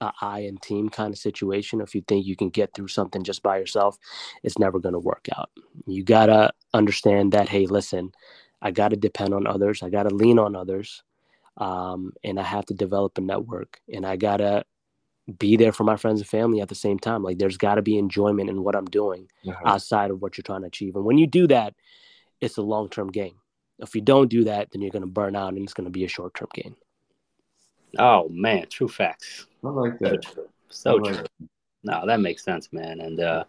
a 0.00 0.12
I 0.20 0.40
and 0.40 0.60
team 0.60 0.88
kind 0.88 1.12
of 1.12 1.18
situation, 1.18 1.80
if 1.80 1.94
you 1.94 2.02
think 2.06 2.26
you 2.26 2.36
can 2.36 2.50
get 2.50 2.72
through 2.74 2.88
something 2.88 3.22
just 3.22 3.42
by 3.42 3.58
yourself, 3.58 3.98
it's 4.42 4.58
never 4.58 4.78
going 4.78 4.92
to 4.92 4.98
work 4.98 5.26
out. 5.36 5.50
You 5.86 6.04
got 6.04 6.26
to 6.26 6.52
understand 6.72 7.32
that, 7.32 7.48
hey, 7.48 7.66
listen, 7.66 8.12
I 8.62 8.70
got 8.70 8.88
to 8.88 8.96
depend 8.96 9.34
on 9.34 9.46
others, 9.46 9.82
I 9.82 9.90
got 9.90 10.04
to 10.04 10.14
lean 10.14 10.38
on 10.38 10.54
others, 10.54 11.02
um, 11.56 12.12
and 12.22 12.38
I 12.38 12.42
have 12.42 12.66
to 12.66 12.74
develop 12.74 13.18
a 13.18 13.20
network, 13.20 13.80
and 13.92 14.06
I 14.06 14.16
got 14.16 14.38
to 14.38 14.64
be 15.38 15.56
there 15.56 15.72
for 15.72 15.84
my 15.84 15.96
friends 15.96 16.20
and 16.20 16.28
family 16.28 16.60
at 16.60 16.68
the 16.68 16.74
same 16.74 16.98
time. 16.98 17.22
Like, 17.22 17.38
there's 17.38 17.56
got 17.56 17.74
to 17.74 17.82
be 17.82 17.98
enjoyment 17.98 18.48
in 18.50 18.62
what 18.62 18.76
I'm 18.76 18.84
doing 18.84 19.28
outside 19.64 20.10
of 20.10 20.22
what 20.22 20.36
you're 20.36 20.42
trying 20.42 20.60
to 20.60 20.68
achieve. 20.68 20.94
And 20.94 21.04
when 21.04 21.18
you 21.18 21.26
do 21.26 21.48
that, 21.48 21.74
it's 22.40 22.56
a 22.58 22.62
long 22.62 22.88
term 22.88 23.10
game 23.10 23.34
if 23.78 23.94
you 23.94 24.00
don't 24.00 24.28
do 24.28 24.44
that, 24.44 24.70
then 24.70 24.82
you're 24.82 24.90
going 24.90 25.02
to 25.02 25.08
burn 25.08 25.36
out 25.36 25.54
and 25.54 25.62
it's 25.62 25.74
going 25.74 25.84
to 25.84 25.90
be 25.90 26.04
a 26.04 26.08
short 26.08 26.34
term 26.34 26.48
gain. 26.54 26.74
Oh, 27.98 28.28
man. 28.28 28.66
True 28.68 28.88
facts. 28.88 29.46
I 29.64 29.68
like 29.68 29.98
that. 30.00 30.24
So 30.24 30.32
true. 30.32 30.48
So 30.68 30.94
like 30.94 31.14
true. 31.14 31.22
That. 31.22 31.48
No, 31.84 32.06
that 32.06 32.20
makes 32.20 32.44
sense, 32.44 32.72
man. 32.72 33.00
And, 33.00 33.20
uh, 33.20 33.44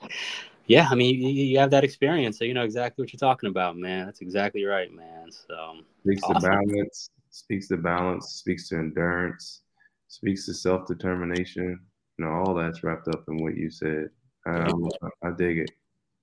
yeah, 0.67 0.88
I 0.91 0.95
mean, 0.95 1.15
you, 1.15 1.30
you, 1.30 1.59
have 1.59 1.71
that 1.71 1.86
experience, 1.86 2.38
so 2.38 2.43
you 2.43 2.53
know 2.53 2.63
exactly 2.63 3.01
what 3.01 3.13
you're 3.13 3.17
talking 3.17 3.49
about, 3.49 3.78
man. 3.78 4.05
That's 4.05 4.19
exactly 4.19 4.65
right, 4.65 4.93
man. 4.93 5.32
So 5.32 5.78
speaks 6.03 6.23
awesome. 6.23 6.41
to 6.41 6.49
balance, 6.49 7.09
speaks 7.30 7.67
to 7.69 7.78
balance, 7.78 8.28
speaks 8.28 8.67
to 8.69 8.75
endurance, 8.75 9.61
speaks 10.09 10.45
to 10.45 10.53
self 10.53 10.86
determination. 10.86 11.80
You 12.19 12.25
know, 12.25 12.32
all 12.32 12.53
that's 12.53 12.84
wrapped 12.84 13.07
up 13.07 13.23
in 13.30 13.41
what 13.41 13.55
you 13.55 13.71
said. 13.71 14.09
Um, 14.45 14.89
I 15.23 15.32
dig 15.32 15.59
it. 15.59 15.71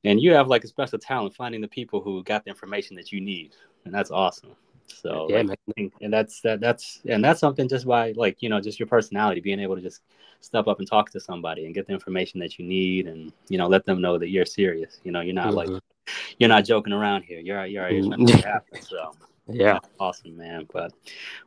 And 0.05 0.20
you 0.20 0.34
have 0.34 0.48
like 0.48 0.64
a 0.64 0.68
special 0.68 0.98
talent 0.98 1.34
finding 1.34 1.62
the 1.62 1.68
people 1.68 2.02
who 2.02 2.22
got 2.22 2.44
the 2.44 2.50
information 2.50 2.96
that 2.96 3.12
you 3.12 3.22
need 3.22 3.55
and 3.85 3.95
that's 3.95 4.11
awesome. 4.11 4.51
So 4.87 5.26
yeah, 5.30 5.43
like, 5.43 5.61
man. 5.76 5.91
and 6.01 6.12
that's 6.12 6.41
that 6.43 6.61
that's 6.61 7.01
and 7.09 7.24
that's 7.24 7.41
something 7.41 7.68
just 7.68 7.87
by 7.87 8.12
like 8.12 8.43
you 8.43 8.49
know 8.49 8.61
just 8.61 8.78
your 8.78 8.87
personality, 8.87 9.41
being 9.41 9.61
able 9.61 9.76
to 9.76 9.82
just 9.82 10.03
step 10.41 10.66
up 10.66 10.78
and 10.78 10.89
talk 10.89 11.11
to 11.11 11.20
somebody 11.20 11.64
and 11.66 11.74
get 11.74 11.87
the 11.87 11.93
information 11.93 12.41
that 12.41 12.59
you 12.59 12.64
need, 12.64 13.07
and 13.07 13.32
you 13.49 13.59
know 13.59 13.66
let 13.66 13.85
them 13.87 14.01
know 14.01 14.18
that 14.18 14.28
you're 14.28 14.47
serious. 14.47 15.01
You 15.05 15.12
know, 15.12 15.20
you're 15.20 15.35
not 15.35 15.55
mm-hmm. 15.55 15.72
like 15.74 15.82
you're 16.39 16.49
not 16.49 16.64
joking 16.64 16.93
around 16.93 17.22
here. 17.22 17.41
You're 17.41 17.66
you're, 17.66 17.91
you're 17.91 18.09
trying 18.09 18.26
to 18.26 18.37
happen. 18.37 18.82
So 18.82 19.12
yeah, 19.49 19.78
awesome, 19.99 20.37
man. 20.37 20.66
But 20.72 20.93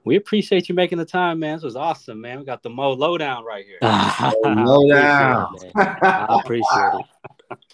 we 0.04 0.16
appreciate 0.16 0.70
you 0.70 0.76
making 0.76 0.98
the 0.98 1.06
time, 1.06 1.40
man. 1.40 1.58
This 1.58 1.64
was 1.64 1.76
awesome, 1.76 2.22
man. 2.22 2.40
We 2.40 2.46
got 2.46 2.64
the 2.64 2.70
Mo 2.70 2.94
lowdown 2.94 3.46
right 3.46 3.66
here. 3.66 3.80
lowdown. 4.44 5.56
I 5.76 6.40
appreciate 6.44 6.94
it. 6.94 7.06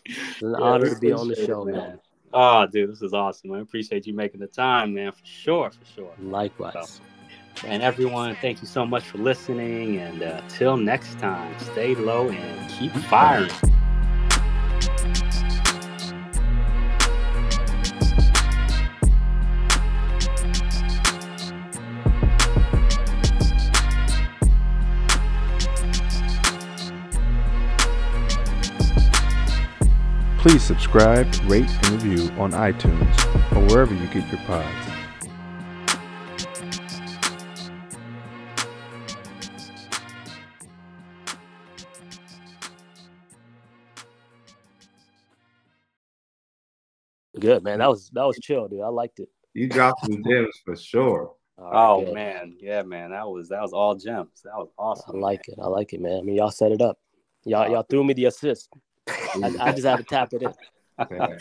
It's 0.05 0.41
an 0.41 0.51
yeah, 0.51 0.65
honor 0.65 0.93
to 0.93 0.99
be 0.99 1.13
on 1.13 1.29
the 1.29 1.35
show, 1.35 1.63
man. 1.65 1.75
man. 1.75 1.99
Oh, 2.35 2.65
dude, 2.65 2.89
this 2.89 3.03
is 3.03 3.13
awesome. 3.13 3.53
I 3.53 3.59
appreciate 3.59 4.07
you 4.07 4.13
making 4.15 4.39
the 4.39 4.47
time, 4.47 4.95
man, 4.95 5.11
for 5.11 5.23
sure, 5.23 5.69
for 5.69 5.85
sure. 5.85 6.13
Likewise. 6.19 6.73
So, 6.73 7.03
and 7.67 7.83
everyone, 7.83 8.35
thank 8.41 8.59
you 8.61 8.67
so 8.67 8.87
much 8.87 9.03
for 9.03 9.19
listening. 9.19 9.97
And 9.99 10.23
uh, 10.23 10.41
till 10.49 10.75
next 10.75 11.19
time, 11.19 11.55
stay 11.59 11.93
low 11.93 12.29
and 12.29 12.71
keep 12.71 12.91
firing. 13.03 13.51
Please 30.53 30.61
subscribe, 30.61 31.25
rate, 31.45 31.67
and 31.67 32.03
review 32.03 32.29
on 32.37 32.51
iTunes 32.51 33.55
or 33.55 33.65
wherever 33.73 33.91
you 33.91 34.05
get 34.09 34.31
your 34.31 34.39
pods. 34.41 34.69
Good 47.39 47.63
man, 47.63 47.79
that 47.79 47.89
was 47.89 48.11
that 48.11 48.23
was 48.23 48.37
chill, 48.39 48.67
dude. 48.67 48.81
I 48.81 48.89
liked 48.89 49.21
it. 49.21 49.29
You 49.55 49.67
dropped 49.67 50.05
some 50.05 50.23
gems 50.23 50.61
for 50.63 50.75
sure. 50.75 51.33
Oh, 51.57 52.05
oh 52.05 52.13
man, 52.13 52.57
yeah, 52.59 52.83
man, 52.83 53.09
that 53.09 53.27
was 53.27 53.49
that 53.49 53.63
was 53.63 53.73
all 53.73 53.95
gems. 53.95 54.43
That 54.43 54.53
was 54.57 54.69
awesome. 54.77 55.15
I 55.15 55.19
like 55.19 55.47
man. 55.47 55.55
it. 55.57 55.61
I 55.63 55.67
like 55.67 55.93
it, 55.93 55.99
man. 55.99 56.19
I 56.19 56.21
mean, 56.21 56.35
y'all 56.35 56.51
set 56.51 56.71
it 56.71 56.81
up. 56.83 56.99
Y'all 57.43 57.67
y'all 57.71 57.87
threw 57.89 58.03
me 58.03 58.13
the 58.13 58.25
assist. 58.25 58.69
I, 59.07 59.55
I 59.59 59.71
just 59.71 59.85
had 59.85 59.97
to 59.97 60.03
tap 60.03 60.33
it 60.33 60.43
in. 60.43 60.53